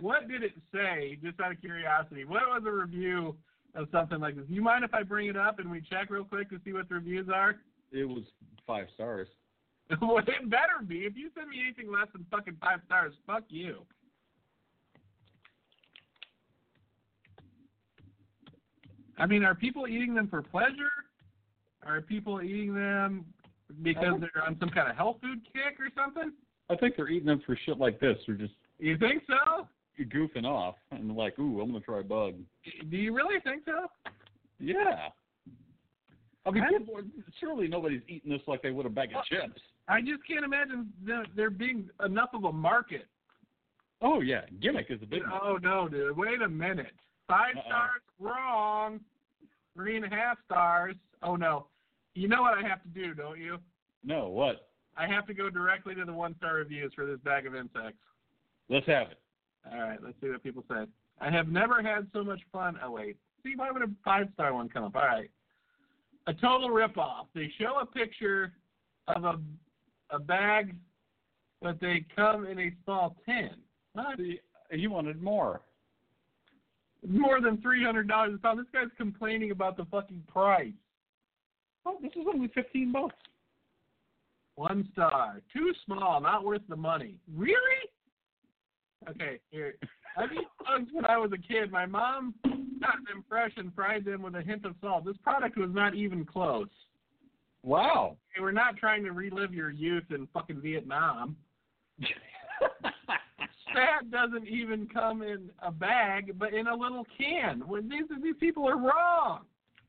What 0.00 0.28
did 0.28 0.42
it 0.42 0.52
say? 0.72 1.18
Just 1.22 1.40
out 1.40 1.52
of 1.52 1.60
curiosity, 1.60 2.24
what 2.24 2.42
was 2.48 2.62
a 2.66 2.70
review 2.70 3.36
of 3.74 3.88
something 3.92 4.18
like 4.18 4.36
this? 4.36 4.46
Do 4.48 4.54
you 4.54 4.62
mind 4.62 4.84
if 4.84 4.94
I 4.94 5.02
bring 5.02 5.28
it 5.28 5.36
up 5.36 5.58
and 5.58 5.70
we 5.70 5.80
check 5.80 6.10
real 6.10 6.24
quick 6.24 6.48
to 6.50 6.60
see 6.64 6.72
what 6.72 6.88
the 6.88 6.96
reviews 6.96 7.28
are? 7.32 7.56
It 7.92 8.08
was 8.08 8.24
five 8.66 8.86
stars. 8.94 9.28
well, 10.00 10.18
it 10.18 10.50
better 10.50 10.84
be. 10.86 11.00
If 11.00 11.16
you 11.16 11.30
send 11.36 11.48
me 11.50 11.60
anything 11.64 11.92
less 11.92 12.08
than 12.12 12.24
fucking 12.30 12.56
five 12.60 12.80
stars, 12.86 13.12
fuck 13.26 13.44
you. 13.48 13.82
I 19.18 19.26
mean, 19.26 19.44
are 19.44 19.54
people 19.54 19.86
eating 19.86 20.14
them 20.14 20.28
for 20.28 20.40
pleasure? 20.40 20.90
Are 21.86 22.00
people 22.00 22.42
eating 22.42 22.74
them 22.74 23.24
because 23.82 24.20
they're 24.20 24.44
on 24.46 24.56
some 24.60 24.68
kind 24.70 24.88
of 24.90 24.96
health 24.96 25.16
food 25.22 25.40
kick 25.52 25.78
or 25.80 25.88
something? 25.96 26.32
I 26.68 26.76
think 26.76 26.96
they're 26.96 27.08
eating 27.08 27.26
them 27.26 27.42
for 27.44 27.56
shit 27.64 27.78
like 27.78 27.98
this. 28.00 28.16
They're 28.26 28.36
just 28.36 28.54
You 28.78 28.96
think 28.98 29.22
so? 29.26 29.66
You're 29.96 30.08
goofing 30.08 30.44
off 30.44 30.76
and 30.92 31.14
like, 31.16 31.38
ooh, 31.38 31.60
I'm 31.60 31.68
gonna 31.72 31.80
try 31.80 32.00
a 32.00 32.02
bug. 32.02 32.34
Do 32.90 32.96
you 32.96 33.14
really 33.14 33.40
think 33.40 33.64
so? 33.64 33.86
Yeah. 34.58 35.08
I 36.46 36.50
mean, 36.50 36.64
I- 36.64 36.78
people, 36.78 37.00
surely 37.38 37.68
nobody's 37.68 38.02
eating 38.08 38.30
this 38.30 38.40
like 38.46 38.62
they 38.62 38.70
would 38.70 38.86
a 38.86 38.90
bag 38.90 39.10
of 39.14 39.24
chips. 39.24 39.60
I 39.88 40.00
just 40.00 40.24
can't 40.26 40.44
imagine 40.44 40.92
there, 41.04 41.26
there 41.34 41.50
being 41.50 41.90
enough 42.04 42.30
of 42.32 42.44
a 42.44 42.52
market. 42.52 43.06
Oh 44.02 44.20
yeah, 44.22 44.42
gimmick 44.60 44.86
is 44.90 45.02
a 45.02 45.06
big. 45.06 45.22
Oh 45.30 45.58
no, 45.62 45.86
dude! 45.88 46.16
Wait 46.16 46.40
a 46.40 46.48
minute. 46.48 46.92
5 47.28 47.56
Uh-uh. 47.56 47.62
stars, 47.66 48.00
wrong. 48.18 49.00
Three 49.80 49.96
and 49.96 50.04
a 50.04 50.10
half 50.10 50.36
stars. 50.44 50.94
Oh 51.22 51.36
no. 51.36 51.66
You 52.14 52.28
know 52.28 52.42
what 52.42 52.58
I 52.58 52.68
have 52.68 52.82
to 52.82 52.88
do, 52.88 53.14
don't 53.14 53.40
you? 53.40 53.56
No, 54.04 54.28
what? 54.28 54.68
I 54.94 55.06
have 55.06 55.26
to 55.28 55.32
go 55.32 55.48
directly 55.48 55.94
to 55.94 56.04
the 56.04 56.12
one 56.12 56.34
star 56.36 56.56
reviews 56.56 56.92
for 56.94 57.06
this 57.06 57.18
bag 57.20 57.46
of 57.46 57.54
insects. 57.54 57.98
Let's 58.68 58.86
have 58.86 59.12
it. 59.12 59.20
All 59.72 59.80
right, 59.80 59.98
let's 60.02 60.16
see 60.20 60.28
what 60.28 60.42
people 60.42 60.64
said. 60.68 60.88
I 61.18 61.30
have 61.30 61.48
never 61.48 61.82
had 61.82 62.08
so 62.12 62.22
much 62.22 62.40
fun. 62.52 62.78
Oh 62.84 62.90
wait, 62.90 63.16
see 63.42 63.54
why 63.56 63.70
would 63.70 63.80
a 63.80 63.86
five 64.04 64.28
star 64.34 64.52
one 64.52 64.68
come 64.68 64.84
up? 64.84 64.96
All 64.96 65.02
right, 65.02 65.30
a 66.26 66.34
total 66.34 66.68
ripoff. 66.68 67.28
They 67.34 67.50
show 67.58 67.78
a 67.80 67.86
picture 67.86 68.52
of 69.08 69.24
a 69.24 69.40
a 70.10 70.18
bag, 70.18 70.74
but 71.62 71.80
they 71.80 72.04
come 72.14 72.46
in 72.46 72.58
a 72.58 72.72
small 72.84 73.16
tin. 73.24 73.50
What? 73.94 74.18
See, 74.18 74.40
you 74.72 74.90
wanted 74.90 75.22
more. 75.22 75.62
More 77.06 77.40
than 77.40 77.60
three 77.62 77.84
hundred 77.84 78.08
dollars 78.08 78.34
a 78.34 78.38
pound. 78.38 78.58
This 78.58 78.66
guy's 78.72 78.90
complaining 78.96 79.50
about 79.50 79.76
the 79.76 79.86
fucking 79.86 80.22
price. 80.28 80.72
Oh, 81.86 81.96
this 82.02 82.12
is 82.12 82.26
only 82.32 82.48
fifteen 82.48 82.92
bucks. 82.92 83.14
One 84.56 84.86
star. 84.92 85.40
Too 85.52 85.72
small, 85.86 86.20
not 86.20 86.44
worth 86.44 86.62
the 86.68 86.76
money. 86.76 87.14
Really? 87.34 87.56
Okay, 89.08 89.40
here. 89.50 89.76
I 90.16 90.24
eat 90.24 90.48
bugs 90.58 90.90
when 90.92 91.06
I 91.06 91.16
was 91.16 91.30
a 91.32 91.38
kid. 91.38 91.70
My 91.70 91.86
mom 91.86 92.34
got 92.44 92.96
them 93.08 93.24
fresh 93.28 93.52
and 93.56 93.74
fried 93.74 94.04
them 94.04 94.22
with 94.22 94.34
a 94.34 94.42
hint 94.42 94.66
of 94.66 94.74
salt. 94.82 95.06
This 95.06 95.16
product 95.22 95.56
was 95.56 95.70
not 95.72 95.94
even 95.94 96.26
close. 96.26 96.68
Wow. 97.62 98.16
Hey, 98.34 98.42
we're 98.42 98.52
not 98.52 98.76
trying 98.76 99.04
to 99.04 99.12
relive 99.12 99.54
your 99.54 99.70
youth 99.70 100.04
in 100.10 100.28
fucking 100.34 100.60
Vietnam. 100.60 101.36
That 103.74 104.10
doesn't 104.10 104.48
even 104.48 104.88
come 104.92 105.22
in 105.22 105.50
a 105.62 105.70
bag, 105.70 106.38
but 106.38 106.52
in 106.54 106.66
a 106.66 106.74
little 106.74 107.06
can. 107.16 107.60
When 107.66 107.88
these 107.88 108.04
these 108.22 108.34
people 108.40 108.68
are 108.68 108.76
wrong. 108.78 109.40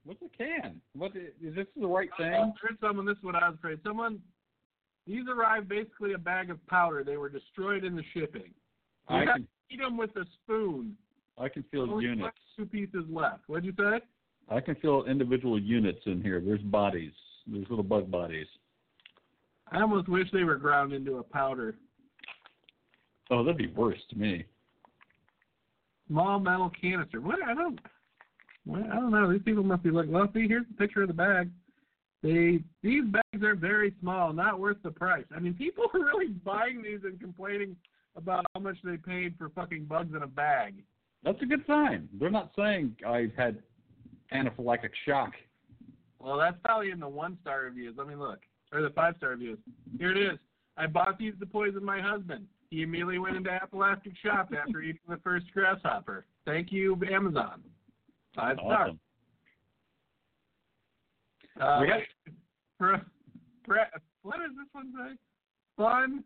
What's 0.04 0.22
a 0.24 0.38
can? 0.38 0.82
What 0.96 1.16
is, 1.16 1.30
is 1.44 1.56
this 1.56 1.68
the 1.80 1.88
right 1.88 2.10
I 2.18 2.18
thing? 2.18 2.54
heard 2.62 2.78
someone. 2.82 3.06
This 3.06 3.18
is 3.18 3.24
what 3.24 3.36
I 3.36 3.50
was 3.50 3.58
afraid. 3.58 3.80
Someone. 3.84 4.20
These 5.08 5.24
arrived 5.28 5.68
basically 5.68 6.14
a 6.14 6.18
bag 6.18 6.50
of 6.52 6.66
powder. 6.68 7.04
They 7.04 7.18
were 7.18 7.30
destroyed 7.30 7.84
in 7.84 7.96
the 7.96 8.04
shipping. 8.14 8.54
You 9.10 9.16
I 9.18 9.26
can 9.26 9.48
eat 9.72 9.80
them 9.80 9.98
with 9.98 10.16
a 10.16 10.26
spoon. 10.44 10.96
I 11.40 11.50
can 11.50 11.64
feel 11.72 11.82
Only 11.84 12.06
units. 12.06 12.38
two 12.56 12.66
pieces 12.66 13.04
left. 13.10 13.42
What'd 13.48 13.66
you 13.66 13.74
say? 13.78 14.00
I 14.50 14.60
can 14.60 14.76
feel 14.76 15.06
individual 15.06 15.60
units 15.60 16.02
in 16.06 16.22
here. 16.22 16.40
There's 16.40 16.62
bodies. 16.62 17.14
There's 17.48 17.66
little 17.70 17.84
bug 17.84 18.12
bodies. 18.12 18.48
I 19.72 19.82
almost 19.82 20.08
wish 20.10 20.28
they 20.32 20.44
were 20.44 20.56
ground 20.58 20.94
into 20.94 21.18
a 21.18 21.24
powder. 21.24 21.76
Oh, 23.32 23.44
that'd 23.44 23.58
be 23.58 23.68
worse 23.68 24.00
to 24.10 24.18
me. 24.18 24.46
Small 26.08 26.40
metal 26.40 26.70
canister. 26.70 27.22
What? 27.22 27.42
I 27.42 27.54
don't. 27.54 27.80
Well, 28.66 28.84
I 28.92 28.96
don't 28.96 29.12
know. 29.12 29.32
These 29.32 29.44
people 29.44 29.64
must 29.64 29.84
be 29.84 29.90
looking. 29.90 30.12
Well, 30.12 30.30
see, 30.34 30.48
here's 30.48 30.68
the 30.68 30.76
picture 30.76 31.02
of 31.02 31.08
the 31.08 31.14
bag. 31.14 31.50
They 32.22 32.60
these 32.84 33.04
bags 33.06 33.44
are 33.44 33.56
very 33.56 33.96
small, 34.02 34.34
not 34.34 34.60
worth 34.60 34.78
the 34.84 34.92
price. 34.92 35.26
I 35.36 35.40
mean, 35.40 35.54
people 35.54 35.86
are 35.94 36.00
really 36.00 36.28
buying 36.28 36.84
these 36.84 37.00
and 37.04 37.20
complaining 37.20 37.76
about 38.18 38.46
how 38.54 38.60
much 38.60 38.78
they 38.84 38.98
paid 38.98 39.36
for 39.38 39.50
fucking 39.50 39.86
bugs 39.86 40.14
in 40.14 40.22
a 40.22 40.28
bag. 40.28 40.76
That's 41.24 41.42
a 41.42 41.46
good 41.46 41.64
sign. 41.66 42.10
They're 42.20 42.30
not 42.30 42.52
saying 42.58 42.98
I've 43.08 43.34
had 43.38 43.60
anaphylactic 44.34 44.90
shock. 45.06 45.32
Well, 46.20 46.38
that's 46.38 46.58
probably 46.64 46.92
in 46.92 47.00
the 47.00 47.08
one 47.08 47.38
star 47.42 47.62
reviews. 47.62 47.96
Let 47.98 48.08
me 48.08 48.16
look. 48.16 48.40
Or 48.74 48.82
the 48.82 48.90
five 48.90 49.16
star 49.18 49.30
reviews. 49.30 49.60
Here 49.98 50.12
it 50.12 50.18
is. 50.18 50.38
I 50.78 50.88
bought 50.88 51.18
these 51.18 51.34
to 51.40 51.46
poison 51.46 51.84
my 51.84 52.02
husband. 52.02 52.46
He 52.72 52.84
immediately 52.84 53.20
went 53.20 53.36
into 53.36 53.50
anaphylactic 53.50 54.16
shock 54.24 54.50
after 54.58 54.82
eating 54.82 55.02
the 55.08 55.18
first 55.18 55.46
grasshopper. 55.54 56.26
Thank 56.46 56.72
you, 56.72 56.98
Amazon. 57.12 57.62
Five 58.34 58.58
stars. 58.58 58.96
Awesome. 61.60 61.84
Uh, 61.90 62.32
Bre- 62.80 62.96
Bre- 63.66 63.76
what 64.24 64.38
does 64.38 64.52
this 64.58 64.68
one 64.72 64.94
say? 64.98 65.18
Fun, 65.76 66.24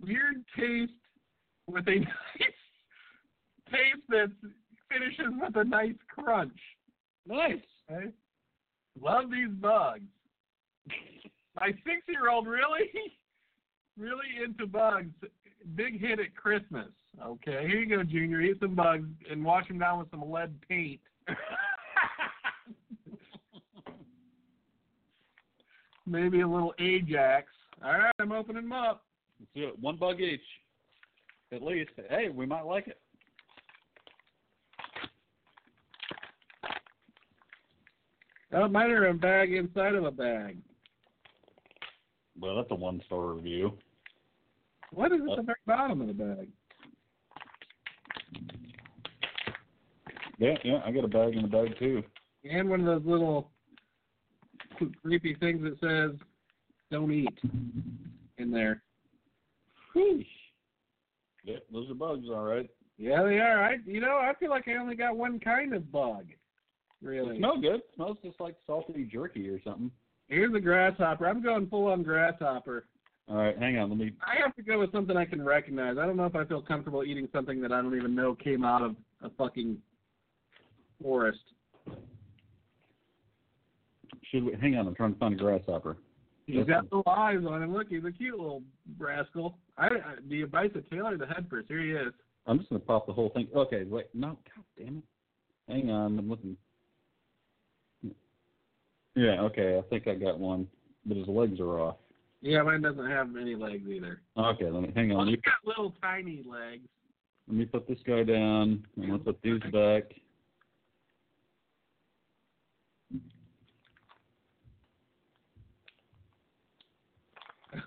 weird 0.00 0.44
taste 0.56 0.92
with 1.66 1.86
a 1.88 1.96
nice 1.98 2.54
taste 3.70 4.06
that 4.08 4.30
finishes 4.88 5.34
with 5.40 5.56
a 5.56 5.64
nice 5.64 5.96
crunch. 6.08 6.56
Nice. 7.26 7.58
Okay? 7.90 8.06
Love 9.00 9.32
these 9.32 9.50
bugs. 9.60 10.04
My 11.60 11.72
six-year-old 11.84 12.46
really, 12.46 12.88
really 13.98 14.44
into 14.44 14.66
bugs. 14.66 15.12
Big 15.74 16.00
hit 16.00 16.20
at 16.20 16.34
Christmas. 16.34 16.88
Okay, 17.22 17.66
here 17.66 17.80
you 17.80 17.88
go, 17.88 18.02
Junior. 18.02 18.40
Eat 18.40 18.58
some 18.60 18.74
bugs 18.74 19.08
and 19.30 19.44
wash 19.44 19.68
them 19.68 19.78
down 19.78 19.98
with 19.98 20.10
some 20.10 20.30
lead 20.30 20.54
paint. 20.68 21.00
Maybe 26.06 26.40
a 26.40 26.48
little 26.48 26.72
Ajax. 26.78 27.48
All 27.84 27.92
right, 27.92 28.12
I'm 28.18 28.32
opening 28.32 28.62
them 28.62 28.72
up. 28.72 29.04
Let's 29.38 29.50
do 29.54 29.68
it. 29.68 29.78
One 29.78 29.96
bug 29.96 30.20
each. 30.20 30.40
At 31.52 31.62
least. 31.62 31.90
Hey, 32.08 32.28
we 32.28 32.46
might 32.46 32.64
like 32.64 32.88
it. 32.88 32.98
Oh, 38.52 38.66
mine 38.66 38.90
are 38.90 39.08
a 39.08 39.14
bag 39.14 39.52
inside 39.52 39.94
of 39.94 40.04
a 40.04 40.10
bag. 40.10 40.56
Well, 42.40 42.56
that's 42.56 42.70
a 42.70 42.74
one 42.74 43.02
star 43.04 43.34
review. 43.34 43.72
What 44.92 45.12
is 45.12 45.20
at 45.22 45.28
uh, 45.28 45.36
the 45.36 45.42
very 45.42 45.56
bottom 45.66 46.00
of 46.00 46.08
the 46.08 46.14
bag? 46.14 46.48
Yeah, 50.38 50.54
yeah, 50.64 50.80
I 50.84 50.92
got 50.92 51.04
a 51.04 51.08
bag 51.08 51.34
in 51.34 51.42
the 51.42 51.48
bag 51.48 51.78
too. 51.78 52.02
And 52.48 52.70
one 52.70 52.80
of 52.80 52.86
those 52.86 53.10
little 53.10 53.50
creepy 55.02 55.34
things 55.34 55.62
that 55.62 55.78
says 55.80 56.18
"Don't 56.90 57.12
eat" 57.12 57.38
in 58.38 58.50
there. 58.50 58.82
Whew. 59.92 60.24
Yeah, 61.44 61.56
those 61.72 61.90
are 61.90 61.94
bugs, 61.94 62.26
all 62.30 62.44
right. 62.44 62.68
Yeah, 62.98 63.22
they 63.22 63.38
are. 63.38 63.62
I, 63.62 63.76
you 63.86 64.00
know, 64.00 64.16
I 64.16 64.32
feel 64.38 64.50
like 64.50 64.68
I 64.68 64.74
only 64.74 64.96
got 64.96 65.16
one 65.16 65.40
kind 65.40 65.72
of 65.72 65.90
bug. 65.90 66.26
Really. 67.00 67.38
smell 67.38 67.60
good. 67.60 67.80
smells 67.94 68.18
just 68.24 68.40
like 68.40 68.56
salty 68.66 69.08
jerky 69.10 69.48
or 69.48 69.60
something. 69.62 69.90
Here's 70.28 70.54
a 70.54 70.60
grasshopper. 70.60 71.26
I'm 71.26 71.42
going 71.42 71.68
full 71.68 71.86
on 71.86 72.02
grasshopper. 72.02 72.86
All 73.30 73.36
right, 73.36 73.58
hang 73.58 73.78
on. 73.78 73.90
Let 73.90 73.98
me. 73.98 74.12
I 74.26 74.40
have 74.42 74.56
to 74.56 74.62
go 74.62 74.78
with 74.78 74.90
something 74.90 75.16
I 75.16 75.26
can 75.26 75.44
recognize. 75.44 75.98
I 75.98 76.06
don't 76.06 76.16
know 76.16 76.24
if 76.24 76.34
I 76.34 76.44
feel 76.44 76.62
comfortable 76.62 77.04
eating 77.04 77.28
something 77.32 77.60
that 77.60 77.72
I 77.72 77.82
don't 77.82 77.96
even 77.96 78.14
know 78.14 78.34
came 78.34 78.64
out 78.64 78.82
of 78.82 78.96
a 79.22 79.28
fucking 79.36 79.76
forest. 81.02 81.40
Should 84.30 84.44
we, 84.44 84.56
hang 84.60 84.76
on. 84.76 84.86
I'm 84.86 84.94
trying 84.94 85.12
to 85.12 85.18
find 85.18 85.34
a 85.34 85.36
grasshopper. 85.36 85.96
He's 86.46 86.64
got 86.64 86.84
little 86.84 87.04
eyes 87.06 87.40
on 87.46 87.62
him. 87.62 87.74
Look, 87.74 87.88
he's 87.90 88.04
a 88.06 88.10
cute 88.10 88.38
little 88.38 88.62
rascal. 88.98 89.58
I, 89.76 89.86
I 89.86 90.14
do 90.26 90.34
you 90.34 90.46
bite 90.46 90.72
the 90.72 90.80
tail 90.90 91.06
or 91.06 91.18
the 91.18 91.26
head 91.26 91.46
first? 91.50 91.68
Here 91.68 91.82
he 91.82 91.90
is. 91.90 92.14
I'm 92.46 92.58
just 92.58 92.70
gonna 92.70 92.80
pop 92.80 93.06
the 93.06 93.12
whole 93.12 93.28
thing. 93.28 93.48
Okay, 93.54 93.84
wait. 93.84 94.06
No, 94.14 94.28
god 94.28 94.64
damn 94.78 94.96
it. 94.98 95.04
Hang 95.68 95.90
on. 95.90 96.18
I'm 96.18 96.30
looking. 96.30 96.56
Yeah. 99.14 99.42
Okay. 99.42 99.78
I 99.78 99.82
think 99.90 100.08
I 100.08 100.14
got 100.14 100.38
one, 100.38 100.66
but 101.04 101.18
his 101.18 101.28
legs 101.28 101.60
are 101.60 101.80
off. 101.80 101.96
Yeah, 102.40 102.62
mine 102.62 102.82
doesn't 102.82 103.10
have 103.10 103.28
any 103.36 103.54
legs 103.56 103.88
either. 103.88 104.20
Okay. 104.36 104.70
Let 104.70 104.82
me 104.82 104.92
hang 104.94 105.10
on. 105.10 105.16
Well, 105.18 105.26
Let 105.26 105.30
he's 105.34 105.40
got 105.42 105.54
little 105.66 105.94
tiny 106.00 106.44
legs. 106.48 106.86
let 107.48 107.56
me 107.56 107.64
put 107.64 107.88
this 107.88 107.98
guy 108.06 108.22
down. 108.22 108.84
I'm 108.96 109.06
gonna 109.06 109.18
put 109.18 109.40
these 109.42 109.60
back. 109.72 110.04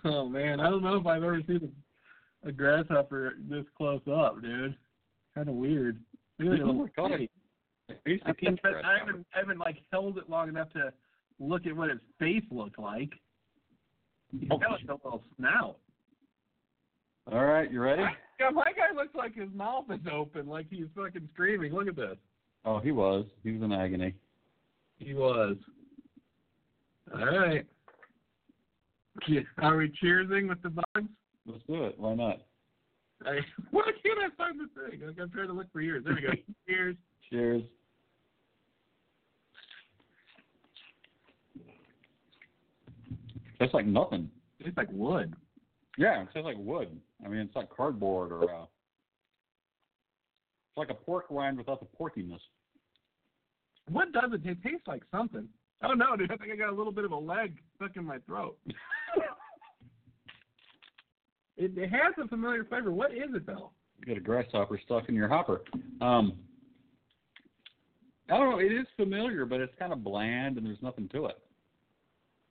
Oh 0.05 0.27
man, 0.27 0.59
I 0.59 0.69
don't 0.69 0.83
know 0.83 0.95
if 0.97 1.05
I've 1.07 1.23
ever 1.23 1.41
seen 1.47 1.71
a, 2.43 2.49
a 2.49 2.51
grasshopper 2.51 3.33
this 3.49 3.65
close 3.77 4.01
up, 4.11 4.41
dude. 4.41 4.75
Kind 5.33 5.49
of 5.49 5.55
weird. 5.55 5.99
Really 6.37 6.61
Oh 6.61 6.73
my 6.73 6.87
God. 6.95 7.11
I 7.13 7.27
I 7.89 7.93
to 7.93 7.99
mean, 8.05 8.19
catch 8.19 8.59
but 8.63 8.69
I 8.75 8.81
grasshoppers. 8.81 8.99
haven't, 9.07 9.27
I 9.35 9.39
haven't 9.39 9.57
like 9.59 9.77
held 9.91 10.17
it 10.17 10.29
long 10.29 10.49
enough 10.49 10.69
to 10.73 10.93
look 11.39 11.65
at 11.65 11.75
what 11.75 11.89
its 11.89 12.01
face 12.19 12.43
looked 12.51 12.79
like. 12.79 13.09
Oh. 14.49 14.57
That 14.59 14.69
was 14.69 14.79
a 14.87 14.93
little 14.93 15.23
snout. 15.37 15.77
All 17.31 17.45
right, 17.45 17.71
you 17.71 17.81
ready? 17.81 18.03
Yeah, 18.39 18.49
my 18.49 18.71
guy 18.75 18.95
looks 18.95 19.13
like 19.13 19.35
his 19.35 19.49
mouth 19.53 19.85
is 19.91 19.99
open, 20.11 20.47
like 20.47 20.65
he's 20.67 20.87
fucking 20.95 21.29
screaming. 21.31 21.71
Look 21.73 21.87
at 21.87 21.95
this. 21.95 22.17
Oh, 22.65 22.79
he 22.79 22.91
was. 22.91 23.25
He 23.43 23.51
was 23.51 23.61
in 23.61 23.71
agony. 23.71 24.15
He 24.97 25.13
was. 25.13 25.57
All 27.13 27.23
right. 27.23 27.63
Are 29.59 29.77
we 29.77 29.93
cheersing 30.03 30.49
with 30.49 30.59
the 30.63 30.69
bugs? 30.71 31.07
Let's 31.45 31.63
do 31.67 31.83
it. 31.83 31.99
Why 31.99 32.15
not? 32.15 32.41
I, 33.25 33.41
why 33.71 33.83
can't 34.03 34.19
I 34.19 34.35
find 34.35 34.59
the 34.59 34.89
thing? 34.89 35.01
Like 35.05 35.17
I'm 35.21 35.29
trying 35.29 35.47
to 35.47 35.53
look 35.53 35.71
for 35.71 35.81
years. 35.81 36.03
There 36.03 36.15
we 36.15 36.21
go. 36.21 36.33
Cheers. 36.67 36.95
Cheers. 37.29 37.63
Tastes 43.61 43.75
like 43.75 43.85
nothing. 43.85 44.27
Tastes 44.59 44.75
like 44.75 44.89
wood. 44.91 45.35
Yeah, 45.95 46.23
it 46.23 46.29
tastes 46.33 46.45
like 46.45 46.57
wood. 46.57 46.99
I 47.23 47.27
mean, 47.27 47.41
it's 47.41 47.55
like 47.55 47.69
cardboard 47.69 48.31
or 48.31 48.45
uh, 48.45 48.63
it's 48.63 50.77
like 50.77 50.89
a 50.89 50.95
pork 50.95 51.25
rind 51.29 51.59
without 51.59 51.79
the 51.79 51.85
porkiness. 51.85 52.39
What 53.87 54.11
does 54.13 54.31
it? 54.33 54.43
It 54.43 54.63
tastes 54.63 54.87
like 54.87 55.03
something. 55.11 55.47
Oh 55.83 55.93
no, 55.93 56.15
dude! 56.15 56.31
I 56.31 56.37
think 56.37 56.51
I 56.51 56.55
got 56.55 56.69
a 56.69 56.75
little 56.75 56.91
bit 56.91 57.05
of 57.05 57.11
a 57.11 57.17
leg 57.17 57.55
stuck 57.75 57.95
in 57.97 58.03
my 58.03 58.17
throat. 58.25 58.57
it, 61.57 61.77
it 61.77 61.89
has 61.91 62.13
a 62.23 62.27
familiar 62.27 62.63
flavor. 62.63 62.91
What 62.91 63.11
is 63.11 63.29
it 63.35 63.45
though? 63.45 63.69
You 63.99 64.07
got 64.07 64.17
a 64.17 64.21
grasshopper 64.21 64.81
stuck 64.83 65.07
in 65.07 65.13
your 65.13 65.27
hopper. 65.27 65.61
Um, 66.01 66.33
I 68.27 68.37
don't 68.37 68.49
know. 68.49 68.59
It 68.59 68.71
is 68.71 68.87
familiar, 68.97 69.45
but 69.45 69.59
it's 69.59 69.73
kind 69.77 69.93
of 69.93 70.03
bland 70.03 70.57
and 70.57 70.65
there's 70.65 70.81
nothing 70.81 71.07
to 71.09 71.27
it. 71.27 71.37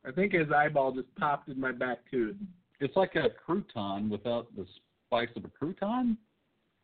I 0.07 0.11
think 0.13 0.33
his 0.33 0.51
eyeball 0.55 0.93
just 0.93 1.15
popped 1.17 1.49
in 1.49 1.61
my 1.61 1.73
back 1.73 1.99
tooth. 2.11 2.37
It's 2.81 2.97
like 2.97 3.15
a 3.17 3.29
crouton 3.47 4.09
without 4.09 4.47
the 4.57 4.67
spice 5.07 5.29
of 5.37 5.45
a 5.45 5.49
crouton. 5.49 6.17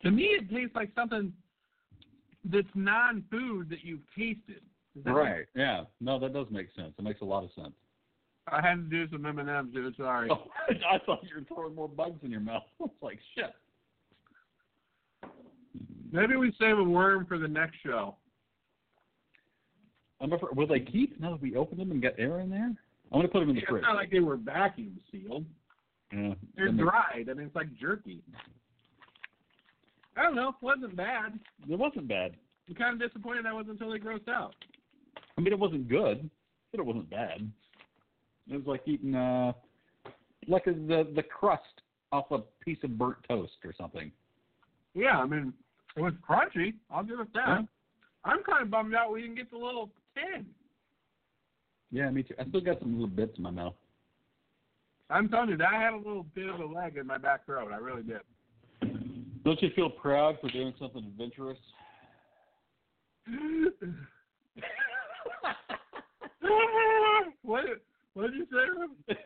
To 0.02 0.10
me, 0.10 0.24
it 0.24 0.50
tastes 0.50 0.74
like 0.76 0.90
something 0.94 1.32
that's 2.44 2.66
non-food 2.74 3.70
that 3.70 3.82
you've 3.82 4.06
tasted. 4.16 4.60
That 4.96 5.06
make- 5.06 5.14
Right. 5.16 5.46
Yeah. 5.54 5.84
No, 6.00 6.18
that 6.18 6.32
does 6.34 6.46
make 6.50 6.68
sense. 6.76 6.92
It 6.98 7.02
makes 7.02 7.20
a 7.22 7.24
lot 7.24 7.44
of 7.44 7.50
sense. 7.54 7.72
I 8.48 8.60
had 8.60 8.76
to 8.76 8.82
do 8.82 9.08
some 9.10 9.26
M 9.26 9.38
and 9.38 9.48
M's, 9.48 9.74
dude. 9.74 9.96
Sorry. 9.96 10.28
Oh, 10.30 10.44
I 10.68 10.98
thought 11.04 11.20
you 11.24 11.34
were 11.36 11.42
throwing 11.48 11.74
more 11.74 11.88
bugs 11.88 12.20
in 12.22 12.30
your 12.30 12.40
mouth. 12.40 12.62
It's 12.80 13.02
like 13.02 13.18
shit. 13.34 13.52
Maybe 16.12 16.36
we 16.36 16.54
save 16.60 16.78
a 16.78 16.84
worm 16.84 17.26
for 17.26 17.38
the 17.38 17.48
next 17.48 17.76
show. 17.84 18.14
I'm 20.20 20.32
afraid, 20.32 20.56
will 20.56 20.66
they 20.66 20.80
keep 20.80 21.18
now 21.20 21.32
that 21.32 21.42
we 21.42 21.56
open 21.56 21.76
them 21.78 21.90
and 21.90 22.00
got 22.00 22.12
air 22.18 22.40
in 22.40 22.48
there? 22.48 22.72
I'm 23.12 23.18
gonna 23.18 23.28
put 23.28 23.40
them 23.40 23.50
in 23.50 23.54
the 23.56 23.60
It's 23.62 23.70
fridge. 23.70 23.82
not 23.82 23.94
like 23.96 24.10
they 24.10 24.20
were 24.20 24.36
vacuum 24.36 24.98
sealed. 25.10 25.44
yeah. 26.12 26.34
They're 26.56 26.72
dried. 26.72 27.28
I 27.30 27.34
mean, 27.34 27.46
it's 27.46 27.56
like 27.56 27.72
jerky. 27.76 28.22
I 30.16 30.22
don't 30.22 30.34
know. 30.34 30.48
It 30.50 30.54
wasn't 30.62 30.96
bad. 30.96 31.38
It 31.68 31.78
wasn't 31.78 32.08
bad. 32.08 32.36
I'm 32.68 32.74
kind 32.74 33.00
of 33.00 33.08
disappointed 33.08 33.46
I 33.46 33.52
wasn't 33.52 33.78
totally 33.78 34.00
grossed 34.00 34.28
out. 34.28 34.54
I 35.36 35.40
mean, 35.40 35.52
it 35.52 35.58
wasn't 35.58 35.88
good, 35.88 36.28
but 36.72 36.80
it 36.80 36.86
wasn't 36.86 37.10
bad. 37.10 37.50
It 38.50 38.56
was 38.56 38.66
like 38.66 38.82
eating 38.86 39.14
uh, 39.14 39.52
like 40.48 40.66
a, 40.66 40.72
the 40.72 41.08
the 41.14 41.22
crust 41.22 41.62
off 42.12 42.30
a 42.30 42.38
piece 42.64 42.78
of 42.82 42.96
burnt 42.96 43.18
toast 43.28 43.52
or 43.64 43.72
something. 43.78 44.10
Yeah, 44.94 45.18
I 45.18 45.26
mean, 45.26 45.52
it 45.96 46.00
was 46.00 46.14
crunchy. 46.28 46.74
I'll 46.90 47.02
give 47.04 47.20
it 47.20 47.32
that. 47.34 47.46
Yeah. 47.46 47.62
I'm 48.24 48.42
kind 48.42 48.62
of 48.62 48.70
bummed 48.70 48.94
out 48.94 49.12
we 49.12 49.20
didn't 49.22 49.36
get 49.36 49.50
the 49.50 49.58
little 49.58 49.90
tin. 50.14 50.46
Yeah, 51.96 52.10
me 52.10 52.22
too. 52.22 52.34
I 52.38 52.46
still 52.46 52.60
got 52.60 52.78
some 52.80 52.92
little 52.92 53.06
bits 53.08 53.38
in 53.38 53.42
my 53.42 53.50
mouth. 53.50 53.72
I'm 55.08 55.30
telling 55.30 55.48
you, 55.48 55.56
I 55.64 55.82
had 55.82 55.94
a 55.94 55.96
little 55.96 56.26
bit 56.34 56.46
of 56.46 56.60
a 56.60 56.66
leg 56.66 56.98
in 56.98 57.06
my 57.06 57.16
back 57.16 57.46
throat. 57.46 57.72
I 57.72 57.78
really 57.78 58.02
did. 58.02 58.20
Don't 59.44 59.62
you 59.62 59.70
feel 59.74 59.88
proud 59.88 60.36
for 60.42 60.50
doing 60.50 60.74
something 60.78 61.02
adventurous? 61.02 61.56
what? 67.40 67.64
What 68.12 68.30
did 68.30 68.34
you 68.40 68.46
say? 68.52 68.66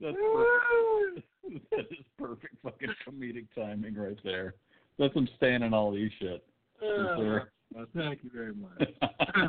That's 0.00 0.16
perfect. 0.16 1.28
that 1.72 1.80
is 1.90 2.06
perfect 2.18 2.54
fucking 2.62 2.94
comedic 3.06 3.48
timing 3.54 3.94
right 3.94 4.16
there. 4.24 4.54
That's 4.98 5.12
him 5.12 5.28
staying 5.36 5.60
in 5.62 5.74
all 5.74 5.92
these 5.92 6.10
shit. 6.18 6.42
Uh, 6.82 7.40
well, 7.74 7.86
thank 7.94 8.24
you 8.24 8.30
very 8.32 8.54
much. 8.54 9.45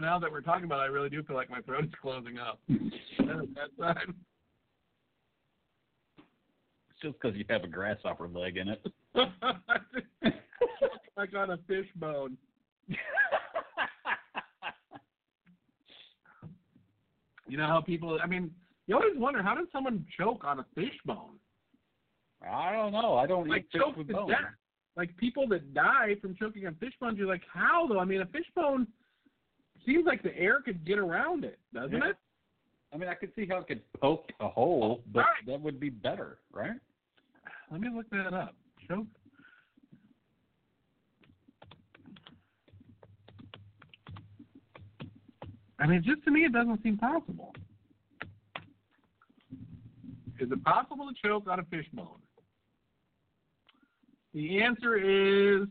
No, 0.00 0.06
now 0.06 0.18
that 0.18 0.30
we're 0.32 0.40
talking 0.40 0.64
about 0.64 0.80
it, 0.80 0.84
I 0.84 0.86
really 0.86 1.10
do 1.10 1.22
feel 1.22 1.36
like 1.36 1.50
my 1.50 1.60
throat 1.60 1.84
is 1.84 1.90
closing 2.00 2.38
up. 2.38 2.58
Time. 2.68 4.14
It's 6.90 7.00
just 7.02 7.14
because 7.20 7.36
you 7.36 7.44
have 7.50 7.64
a 7.64 7.68
grasshopper 7.68 8.28
leg 8.28 8.56
in 8.56 8.68
it. 8.68 8.82
I 11.16 11.26
got 11.26 11.50
a 11.50 11.58
fish 11.68 11.86
bone. 11.96 12.36
You 17.48 17.56
know 17.56 17.66
how 17.66 17.80
people, 17.80 18.18
I 18.22 18.26
mean, 18.26 18.50
you 18.86 18.94
always 18.94 19.16
wonder 19.16 19.42
how 19.42 19.54
does 19.56 19.66
someone 19.72 20.06
choke 20.16 20.44
on 20.44 20.60
a 20.60 20.66
fish 20.74 20.94
bone? 21.04 21.36
I 22.48 22.72
don't 22.72 22.92
know. 22.92 23.16
I 23.16 23.26
don't 23.26 23.48
Like 23.48 23.66
choke 23.74 23.96
with 23.96 24.06
to 24.08 24.14
bones. 24.14 24.30
death. 24.30 24.52
Like 24.96 25.16
people 25.16 25.46
that 25.48 25.74
die 25.74 26.16
from 26.22 26.36
choking 26.36 26.66
on 26.66 26.74
fish 26.76 26.92
bones, 27.00 27.18
you're 27.18 27.26
like, 27.28 27.42
how 27.52 27.86
though? 27.86 27.98
I 27.98 28.04
mean, 28.04 28.20
a 28.22 28.26
fish 28.26 28.46
bone 28.54 28.86
seems 29.84 30.06
like 30.06 30.22
the 30.22 30.36
air 30.36 30.60
could 30.60 30.84
get 30.84 30.98
around 30.98 31.44
it, 31.44 31.58
doesn't 31.72 31.92
Yeah. 31.92 32.10
it? 32.10 32.16
I 32.92 32.96
mean, 32.96 33.08
I 33.08 33.14
could 33.14 33.34
see 33.34 33.46
how 33.46 33.58
it 33.58 33.66
could 33.68 33.82
poke 33.94 34.32
a 34.40 34.48
hole, 34.48 35.02
but 35.08 35.20
Right. 35.20 35.46
that 35.46 35.60
would 35.60 35.78
be 35.78 35.90
better, 35.90 36.40
right? 36.50 36.80
Let 37.70 37.80
me 37.80 37.88
look 37.88 38.08
that 38.10 38.32
up. 38.34 38.56
Choke. 38.88 39.06
I 45.78 45.86
mean, 45.86 46.02
just 46.02 46.22
to 46.24 46.30
me, 46.30 46.44
it 46.44 46.52
doesn't 46.52 46.82
seem 46.82 46.98
possible. 46.98 47.54
Is 50.38 50.50
it 50.50 50.64
possible 50.64 51.08
to 51.08 51.14
choke 51.22 51.46
on 51.48 51.60
a 51.60 51.64
fish 51.64 51.88
bone? 51.92 52.20
The 54.32 54.62
answer 54.62 54.96
is 54.96 55.68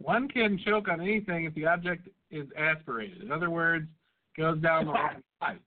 one 0.00 0.28
can 0.28 0.58
choke 0.64 0.88
on 0.88 1.00
anything 1.00 1.44
if 1.44 1.54
the 1.54 1.66
object 1.66 2.08
is 2.30 2.46
aspirated. 2.56 3.22
In 3.22 3.30
other 3.30 3.50
words, 3.50 3.86
goes 4.36 4.58
down 4.60 4.86
the 4.86 4.92
wrong 4.92 5.22
pipe. 5.40 5.60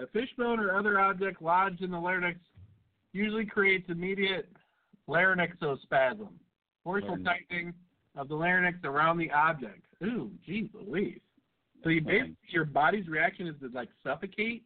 A 0.00 0.06
fishbone 0.08 0.60
or 0.60 0.76
other 0.76 0.98
object 1.00 1.42
lodged 1.42 1.82
in 1.82 1.90
the 1.90 1.98
larynx 1.98 2.38
usually 3.12 3.44
creates 3.44 3.88
immediate 3.90 4.48
laryngospasm, 5.08 6.28
forceful 6.84 7.18
tightening 7.24 7.74
of 8.16 8.28
the 8.28 8.34
larynx 8.34 8.78
around 8.84 9.18
the 9.18 9.30
object. 9.32 9.84
Ooh, 10.02 10.30
geez 10.46 10.68
Louise. 10.72 11.20
So 11.82 11.90
you 11.90 12.00
basically, 12.00 12.36
your 12.48 12.64
body's 12.64 13.08
reaction 13.08 13.46
is 13.46 13.54
to 13.60 13.68
like 13.74 13.88
suffocate 14.04 14.62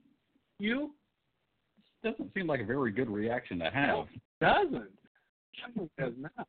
you? 0.59 0.93
Doesn't 2.03 2.35
seem 2.35 2.47
like 2.47 2.61
a 2.61 2.65
very 2.65 2.93
good 2.93 3.09
reaction 3.09 3.59
to 3.61 3.71
have. 3.71 4.07
Doesn't. 4.41 4.91
It 5.77 5.91
does 5.99 6.13
not. 6.19 6.47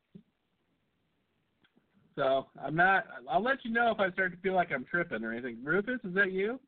So 2.15 2.47
I'm 2.63 2.75
not. 2.75 3.05
I'll 3.29 3.43
let 3.43 3.57
you 3.63 3.71
know 3.71 3.91
if 3.91 3.99
I 3.99 4.09
start 4.11 4.31
to 4.31 4.37
feel 4.39 4.53
like 4.53 4.71
I'm 4.71 4.85
tripping 4.85 5.23
or 5.23 5.33
anything. 5.33 5.57
Rufus, 5.63 5.99
is 6.03 6.13
that 6.15 6.31
you? 6.31 6.59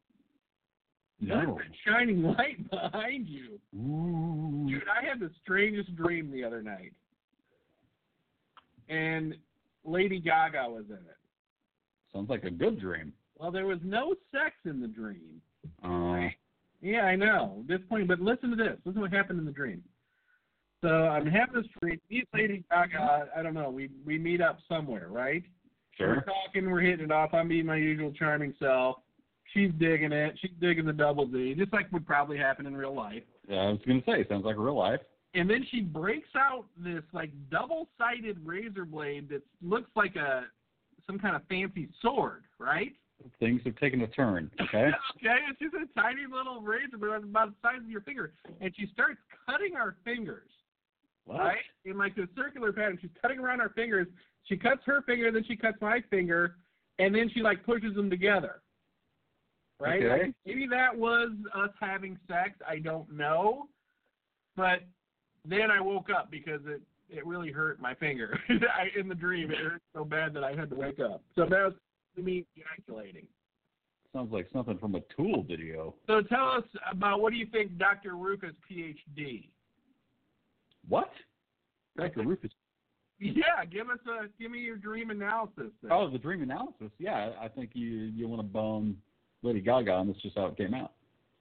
No. 1.19 1.57
shining 1.85 2.21
light 2.21 2.69
behind 2.69 3.27
you. 3.27 3.59
Ooh. 3.75 4.67
Dude, 4.69 4.83
I 4.87 5.03
had 5.07 5.19
the 5.19 5.31
strangest 5.41 5.95
dream 5.95 6.31
the 6.31 6.43
other 6.43 6.61
night. 6.61 6.93
And 8.89 9.35
Lady 9.83 10.19
Gaga 10.19 10.69
was 10.69 10.85
in 10.89 10.95
it. 10.95 11.17
Sounds 12.13 12.29
like 12.29 12.43
a 12.43 12.51
good 12.51 12.79
dream. 12.79 13.13
Well, 13.37 13.51
there 13.51 13.65
was 13.65 13.79
no 13.83 14.15
sex 14.31 14.55
in 14.65 14.79
the 14.79 14.87
dream. 14.87 15.41
Uh, 15.83 16.29
Yeah, 16.81 17.01
I 17.01 17.15
know. 17.15 17.63
Disappointing. 17.67 18.07
But 18.07 18.19
listen 18.21 18.49
to 18.51 18.55
this. 18.55 18.77
Listen 18.85 19.01
to 19.01 19.07
what 19.07 19.13
happened 19.13 19.39
in 19.39 19.45
the 19.45 19.51
dream. 19.51 19.83
So 20.81 20.89
I'm 20.89 21.25
having 21.25 21.55
this. 21.55 21.65
Me 21.81 21.99
and 22.11 22.23
Lady 22.33 22.63
Gaga, 22.69 23.29
I 23.35 23.41
don't 23.41 23.53
know, 23.53 23.69
we 23.69 23.89
we 24.05 24.17
meet 24.19 24.41
up 24.41 24.59
somewhere, 24.69 25.07
right? 25.09 25.43
We're 25.99 26.15
sure. 26.15 26.25
talking, 26.45 26.69
we're 26.69 26.81
hitting 26.81 27.05
it 27.05 27.11
off. 27.11 27.33
I'm 27.33 27.47
being 27.47 27.65
my 27.65 27.77
usual 27.77 28.11
charming 28.11 28.53
self. 28.59 28.97
She's 29.53 29.71
digging 29.79 30.11
it. 30.11 30.37
She's 30.39 30.51
digging 30.61 30.85
the 30.85 30.93
double 30.93 31.25
D, 31.25 31.55
just 31.55 31.73
like 31.73 31.91
would 31.91 32.05
probably 32.05 32.37
happen 32.37 32.67
in 32.67 32.75
real 32.77 32.93
life. 32.93 33.23
Yeah, 33.49 33.61
I 33.61 33.69
was 33.69 33.79
gonna 33.87 34.03
say, 34.05 34.25
sounds 34.29 34.45
like 34.45 34.57
real 34.57 34.77
life. 34.77 34.99
and 35.33 35.49
then 35.49 35.65
she 35.71 35.81
breaks 35.81 36.29
out 36.35 36.65
this 36.77 37.03
like 37.13 37.31
double-sided 37.49 38.37
razor 38.45 38.85
blade 38.85 39.29
that 39.29 39.41
looks 39.61 39.89
like 39.95 40.15
a 40.15 40.45
some 41.05 41.17
kind 41.17 41.35
of 41.35 41.41
fancy 41.47 41.87
sword, 42.01 42.43
right? 42.59 42.93
Things 43.39 43.61
have 43.65 43.75
taken 43.77 44.01
a 44.01 44.07
turn. 44.07 44.51
Okay. 44.61 44.89
okay, 45.17 45.37
it's 45.49 45.59
just 45.59 45.73
a 45.73 45.99
tiny 45.99 46.23
little 46.31 46.61
razor 46.61 46.97
blade 46.97 47.23
about 47.23 47.49
the 47.49 47.55
size 47.61 47.79
of 47.83 47.89
your 47.89 48.01
finger, 48.01 48.33
and 48.61 48.71
she 48.77 48.87
starts 48.93 49.19
cutting 49.49 49.75
our 49.75 49.95
fingers, 50.03 50.49
What? 51.27 51.39
right? 51.39 51.57
In 51.85 51.97
like 51.97 52.15
this 52.15 52.27
circular 52.35 52.71
pattern. 52.71 52.97
She's 53.01 53.11
cutting 53.21 53.39
around 53.39 53.61
our 53.61 53.69
fingers. 53.69 54.07
She 54.45 54.55
cuts 54.55 54.81
her 54.85 55.01
finger, 55.01 55.31
then 55.31 55.43
she 55.45 55.57
cuts 55.57 55.77
my 55.81 56.01
finger, 56.09 56.55
and 56.99 57.13
then 57.13 57.29
she 57.33 57.41
like 57.41 57.65
pushes 57.65 57.93
them 57.95 58.09
together. 58.09 58.61
right? 59.79 60.01
Okay. 60.01 60.23
Like, 60.23 60.33
maybe 60.45 60.67
that 60.67 60.97
was 60.97 61.31
us 61.53 61.71
having 61.81 62.17
sex. 62.27 62.51
I 62.67 62.79
don't 62.79 63.11
know, 63.11 63.67
but 64.55 64.83
then 65.45 65.69
I 65.69 65.81
woke 65.81 66.09
up 66.09 66.31
because 66.31 66.61
it 66.65 66.81
it 67.09 67.25
really 67.25 67.51
hurt 67.51 67.81
my 67.81 67.93
finger 67.93 68.37
I, 68.49 68.99
in 68.99 69.07
the 69.07 69.15
dream. 69.15 69.51
It 69.51 69.57
hurt 69.57 69.81
so 69.93 70.03
bad 70.03 70.33
that 70.33 70.43
I 70.43 70.55
had 70.55 70.69
to 70.69 70.75
wake 70.75 70.99
up. 70.99 71.21
So 71.35 71.41
that 71.41 71.51
was 71.51 71.73
me 72.17 72.45
ejaculating. 72.55 73.27
Sounds 74.13 74.31
like 74.31 74.47
something 74.51 74.77
from 74.77 74.95
a 74.95 75.01
Tool 75.15 75.43
video. 75.43 75.93
So 76.07 76.21
tell 76.21 76.47
us 76.49 76.63
about 76.89 77.21
what 77.21 77.31
do 77.31 77.37
you 77.37 77.45
think 77.45 77.77
Dr. 77.77 78.15
Rufus 78.15 78.53
PhD? 78.69 79.49
What? 80.87 81.11
Dr. 81.97 82.23
Rufus. 82.23 82.51
Yeah, 83.19 83.65
give 83.65 83.89
us 83.89 83.97
a 84.05 84.27
give 84.39 84.51
me 84.51 84.59
your 84.59 84.75
dream 84.75 85.09
analysis. 85.09 85.71
Then. 85.81 85.91
Oh, 85.91 86.07
the 86.07 86.19
dream 86.19 86.43
analysis. 86.43 86.91
Yeah, 86.99 87.31
I 87.41 87.47
think 87.47 87.71
you 87.73 87.87
you 87.87 88.27
want 88.27 88.41
to 88.41 88.47
bone 88.47 88.95
Lady 89.41 89.59
Gaga, 89.59 89.97
and 89.97 90.09
that's 90.09 90.21
just 90.21 90.37
how 90.37 90.45
it 90.45 90.55
came 90.55 90.75
out. 90.75 90.91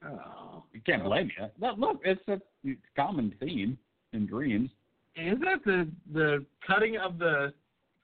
Oh. 0.03 0.63
You 0.73 0.81
can't 0.85 1.03
blame 1.03 1.29
you. 1.37 1.45
Look, 1.59 1.77
look, 1.77 2.01
it's 2.03 2.27
a 2.27 2.39
common 2.95 3.31
theme 3.39 3.77
in 4.13 4.25
dreams. 4.25 4.71
Is 5.15 5.37
that 5.41 5.63
the 5.65 5.87
the 6.13 6.45
cutting 6.65 6.97
of 6.97 7.19
the 7.19 7.53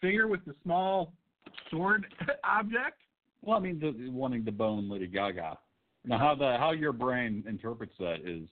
finger 0.02 0.28
with 0.28 0.46
the 0.46 0.54
small 0.64 1.14
sword 1.72 2.06
object? 2.44 3.00
Well, 3.42 3.58
I 3.58 3.60
mean, 3.60 3.80
the, 3.80 4.10
wanting 4.10 4.46
to 4.46 4.52
bone 4.52 4.90
Lady 4.90 5.08
Gaga. 5.08 5.58
Now, 6.06 6.18
how 6.18 6.36
the 6.36 6.58
how 6.58 6.72
your 6.72 6.94
brain 6.94 7.44
interprets 7.48 7.94
that 8.00 8.22
is, 8.26 8.48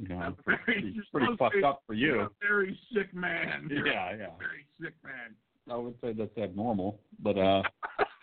you 0.00 0.08
know, 0.08 0.18
I'm 0.18 0.36
very- 0.46 0.58
pretty, 0.64 0.92
you're 0.94 1.04
pretty 1.12 1.36
fucked 1.38 1.56
to- 1.60 1.66
up 1.66 1.82
for 1.86 1.94
You're 1.94 2.22
a 2.22 2.30
very 2.40 2.78
sick 2.94 3.12
man. 3.14 3.68
You're 3.70 3.86
Yeah, 3.86 4.10
yeah. 4.16 4.26
Very 4.38 4.66
sick 4.80 4.94
man. 5.04 5.34
I 5.70 5.76
would 5.76 5.94
say 6.02 6.12
that's 6.12 6.36
abnormal, 6.38 6.98
but 7.22 7.36
uh, 7.38 7.62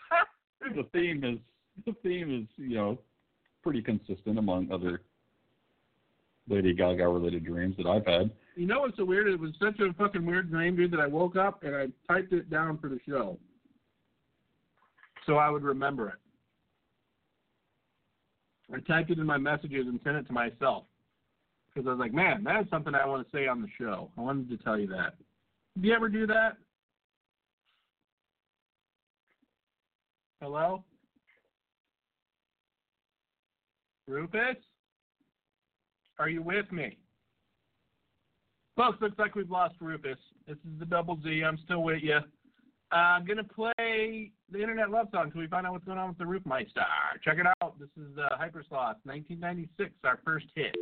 the 0.74 0.82
theme 0.92 1.24
is 1.24 1.38
the 1.86 1.94
theme 2.02 2.42
is 2.42 2.46
you 2.62 2.74
know 2.76 2.98
pretty 3.62 3.80
consistent 3.80 4.38
among 4.38 4.70
other 4.72 5.02
Lady 6.48 6.74
Gaga 6.74 7.06
related 7.08 7.44
dreams 7.44 7.76
that 7.78 7.86
I've 7.86 8.06
had. 8.06 8.30
you 8.56 8.66
know 8.66 8.80
what's 8.80 8.96
so 8.96 9.04
weird? 9.04 9.28
It 9.28 9.38
was 9.38 9.52
such 9.62 9.78
a 9.80 9.92
fucking 9.94 10.24
weird 10.26 10.50
name, 10.52 10.76
dude, 10.76 10.90
that 10.92 11.00
I 11.00 11.06
woke 11.06 11.36
up 11.36 11.62
and 11.62 11.74
I 11.76 11.86
typed 12.12 12.32
it 12.32 12.50
down 12.50 12.78
for 12.78 12.88
the 12.88 12.98
show. 13.06 13.38
So 15.26 15.36
I 15.36 15.48
would 15.50 15.62
remember 15.62 16.08
it. 16.08 16.14
I 18.74 18.80
typed 18.80 19.10
it 19.10 19.18
in 19.18 19.26
my 19.26 19.38
messages 19.38 19.86
and 19.86 20.00
sent 20.04 20.16
it 20.16 20.26
to 20.26 20.32
myself. 20.32 20.84
Because 21.78 21.90
I 21.90 21.92
was 21.92 22.00
like, 22.00 22.12
man, 22.12 22.42
that 22.42 22.60
is 22.60 22.66
something 22.70 22.92
I 22.92 23.06
want 23.06 23.24
to 23.24 23.36
say 23.36 23.46
on 23.46 23.62
the 23.62 23.68
show. 23.78 24.10
I 24.18 24.20
wanted 24.20 24.50
to 24.50 24.56
tell 24.64 24.76
you 24.76 24.88
that. 24.88 25.14
Did 25.76 25.86
you 25.86 25.94
ever 25.94 26.08
do 26.08 26.26
that? 26.26 26.56
Hello? 30.42 30.82
Rufus? 34.08 34.56
Are 36.18 36.28
you 36.28 36.42
with 36.42 36.72
me? 36.72 36.98
Folks, 38.76 39.00
looks 39.00 39.16
like 39.16 39.36
we've 39.36 39.48
lost 39.48 39.76
Rufus. 39.80 40.18
This 40.48 40.56
is 40.56 40.80
the 40.80 40.86
Double 40.86 41.16
Z. 41.22 41.44
I'm 41.46 41.58
still 41.64 41.84
with 41.84 42.02
you. 42.02 42.18
I'm 42.90 43.24
going 43.24 43.36
to 43.36 43.44
play 43.44 44.32
the 44.50 44.60
Internet 44.60 44.90
Love 44.90 45.06
Song 45.12 45.26
until 45.26 45.42
we 45.42 45.46
find 45.46 45.64
out 45.64 45.74
what's 45.74 45.84
going 45.84 45.98
on 45.98 46.08
with 46.08 46.18
the 46.18 46.26
Roof 46.26 46.42
Roofmeister. 46.42 46.82
Check 47.22 47.38
it 47.38 47.46
out. 47.62 47.78
This 47.78 47.90
is 47.96 48.18
uh, 48.18 48.36
Hypersloth, 48.36 48.96
1996, 49.04 49.92
our 50.02 50.18
first 50.24 50.46
hit. 50.56 50.74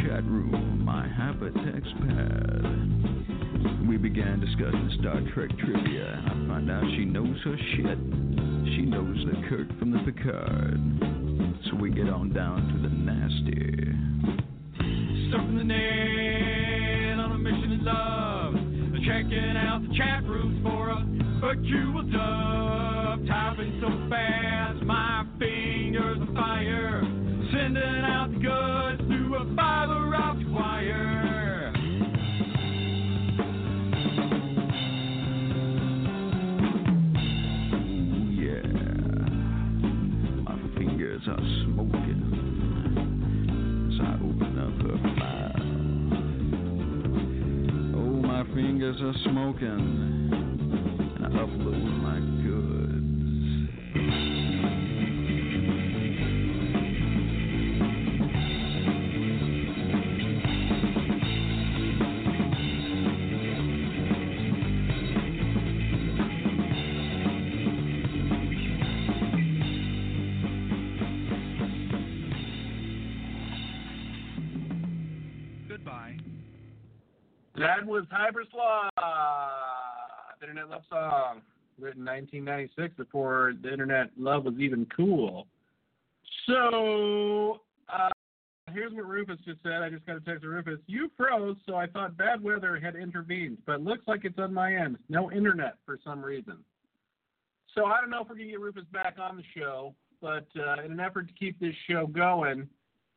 Chat 0.00 0.24
room, 0.24 0.82
my 0.84 1.06
hypertext 1.06 1.92
pad. 2.06 3.88
We 3.88 3.96
began 3.96 4.40
discussing 4.40 4.90
Star 5.00 5.20
Trek 5.34 5.50
trivia, 5.58 6.22
I 6.24 6.30
find 6.48 6.70
out 6.70 6.84
she 6.96 7.04
knows 7.04 7.36
her 7.44 7.56
shit. 7.76 7.98
She 8.74 8.82
knows 8.86 9.16
the 9.26 9.36
Kirk 9.48 9.68
from 9.78 9.90
the 9.92 9.98
Picard. 10.10 10.71
That 77.82 77.88
was 77.88 78.04
Hypersloth, 78.12 78.90
Internet 80.40 80.70
Love 80.70 80.82
Song, 80.88 81.42
written 81.80 82.02
in 82.02 82.14
1996 82.14 82.94
before 82.96 83.54
the 83.60 83.72
Internet 83.72 84.10
Love 84.16 84.44
was 84.44 84.54
even 84.60 84.86
cool. 84.96 85.48
So, 86.46 87.58
uh, 87.92 88.10
here's 88.72 88.92
what 88.92 89.08
Rufus 89.08 89.38
just 89.44 89.64
said. 89.64 89.82
I 89.82 89.90
just 89.90 90.06
got 90.06 90.16
a 90.16 90.20
text 90.20 90.44
from 90.44 90.50
Rufus. 90.50 90.78
You 90.86 91.10
froze, 91.16 91.56
so 91.66 91.74
I 91.74 91.88
thought 91.88 92.16
bad 92.16 92.40
weather 92.40 92.78
had 92.78 92.94
intervened, 92.94 93.58
but 93.66 93.80
looks 93.80 94.06
like 94.06 94.20
it's 94.24 94.38
on 94.38 94.54
my 94.54 94.76
end. 94.76 94.96
No 95.08 95.32
internet 95.32 95.74
for 95.84 95.98
some 96.04 96.24
reason. 96.24 96.58
So 97.74 97.86
I 97.86 98.00
don't 98.00 98.10
know 98.10 98.22
if 98.22 98.28
we're 98.28 98.36
to 98.36 98.44
get 98.44 98.60
Rufus 98.60 98.84
back 98.92 99.16
on 99.20 99.36
the 99.36 99.60
show, 99.60 99.92
but 100.20 100.46
uh, 100.56 100.84
in 100.84 100.92
an 100.92 101.00
effort 101.00 101.26
to 101.26 101.34
keep 101.34 101.58
this 101.58 101.74
show 101.90 102.06
going, 102.06 102.68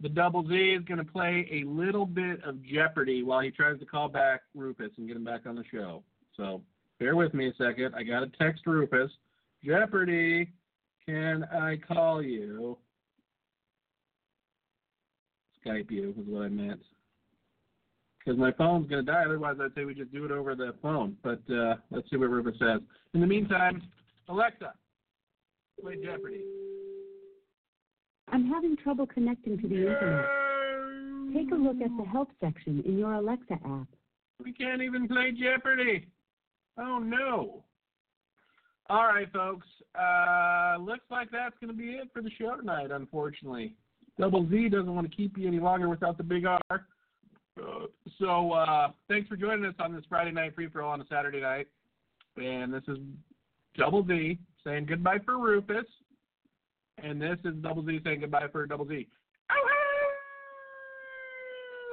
the 0.01 0.09
Double 0.09 0.47
Z 0.47 0.53
is 0.53 0.83
going 0.83 0.97
to 0.97 1.11
play 1.11 1.47
a 1.51 1.67
little 1.67 2.05
bit 2.05 2.43
of 2.43 2.63
Jeopardy 2.63 3.23
while 3.23 3.39
he 3.39 3.51
tries 3.51 3.79
to 3.79 3.85
call 3.85 4.09
back 4.09 4.41
Rufus 4.53 4.91
and 4.97 5.07
get 5.07 5.15
him 5.15 5.23
back 5.23 5.45
on 5.45 5.55
the 5.55 5.63
show. 5.71 6.03
So 6.35 6.61
bear 6.99 7.15
with 7.15 7.33
me 7.33 7.47
a 7.47 7.53
second. 7.55 7.95
I 7.95 8.03
got 8.03 8.19
to 8.19 8.27
text 8.37 8.65
Rufus. 8.65 9.11
Jeopardy, 9.63 10.49
can 11.05 11.45
I 11.45 11.77
call 11.77 12.21
you? 12.21 12.77
Skype 15.65 15.89
you 15.89 16.13
is 16.19 16.27
what 16.27 16.43
I 16.43 16.49
meant. 16.49 16.81
Because 18.19 18.39
my 18.39 18.51
phone's 18.51 18.89
going 18.89 19.05
to 19.05 19.11
die. 19.11 19.23
Otherwise, 19.25 19.57
I'd 19.61 19.73
say 19.75 19.85
we 19.85 19.93
just 19.93 20.11
do 20.11 20.25
it 20.25 20.31
over 20.31 20.55
the 20.55 20.73
phone. 20.81 21.15
But 21.23 21.41
uh, 21.51 21.75
let's 21.91 22.09
see 22.09 22.17
what 22.17 22.29
Rufus 22.29 22.55
says. 22.59 22.81
In 23.13 23.21
the 23.21 23.27
meantime, 23.27 23.81
Alexa, 24.27 24.73
play 25.81 25.95
Jeopardy. 26.03 26.41
I'm 28.35 28.49
having 28.49 28.75
trouble 28.75 29.07
connecting 29.07 29.57
to 29.61 29.65
the 29.65 29.77
internet. 29.77 30.25
Take 31.33 31.51
a 31.53 31.55
look 31.55 31.77
at 31.81 31.89
the 31.97 32.03
help 32.03 32.27
section 32.41 32.83
in 32.85 32.97
your 32.97 33.13
Alexa 33.13 33.53
app. 33.53 33.87
We 34.43 34.51
can't 34.51 34.81
even 34.81 35.07
play 35.07 35.31
Jeopardy. 35.31 36.09
Oh 36.77 36.99
no. 36.99 37.63
All 38.89 39.05
right, 39.05 39.31
folks. 39.31 39.67
Uh, 39.97 40.75
looks 40.81 41.05
like 41.09 41.31
that's 41.31 41.55
going 41.61 41.71
to 41.71 41.77
be 41.77 41.91
it 41.91 42.09
for 42.11 42.21
the 42.21 42.29
show 42.37 42.57
tonight, 42.57 42.91
unfortunately. 42.91 43.73
Double 44.19 44.45
Z 44.49 44.67
doesn't 44.67 44.93
want 44.93 45.09
to 45.09 45.15
keep 45.15 45.37
you 45.37 45.47
any 45.47 45.61
longer 45.61 45.87
without 45.87 46.17
the 46.17 46.23
big 46.23 46.45
R. 46.45 46.59
Uh, 46.69 47.85
so 48.19 48.51
uh, 48.51 48.89
thanks 49.07 49.29
for 49.29 49.37
joining 49.37 49.63
us 49.63 49.75
on 49.79 49.95
this 49.95 50.03
Friday 50.09 50.31
night 50.31 50.55
free 50.55 50.67
for 50.67 50.81
all 50.81 50.91
on 50.91 50.99
a 50.99 51.07
Saturday 51.09 51.39
night. 51.39 51.67
And 52.35 52.73
this 52.73 52.83
is 52.89 52.97
Double 53.77 54.05
Z 54.05 54.37
saying 54.65 54.87
goodbye 54.87 55.19
for 55.23 55.37
Rufus. 55.37 55.85
And 57.01 57.21
this 57.21 57.37
is 57.43 57.53
Double 57.61 57.85
Z 57.85 57.99
saying 58.03 58.21
goodbye 58.21 58.47
for 58.51 58.65
Double 58.65 58.87
Z. 58.87 59.07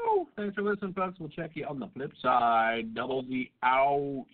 Ow! 0.06 0.26
Thanks 0.36 0.54
for 0.54 0.62
listening, 0.62 0.94
folks. 0.94 1.18
We'll 1.18 1.28
check 1.28 1.50
you 1.54 1.66
on 1.66 1.78
the 1.78 1.88
flip 1.88 2.12
side. 2.22 2.94
Double 2.94 3.22
Z 3.24 3.50
out. 3.62 4.24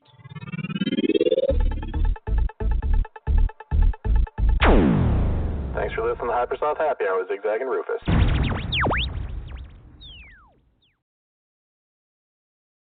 Thanks 5.74 5.94
for 5.94 6.08
listening 6.08 6.28
to 6.28 6.34
Hypersloth 6.34 6.78
Happy 6.78 7.04
Hour 7.08 7.20
with 7.20 7.28
Zigzag 7.28 7.60
and 7.60 7.70
Rufus. 7.70 8.47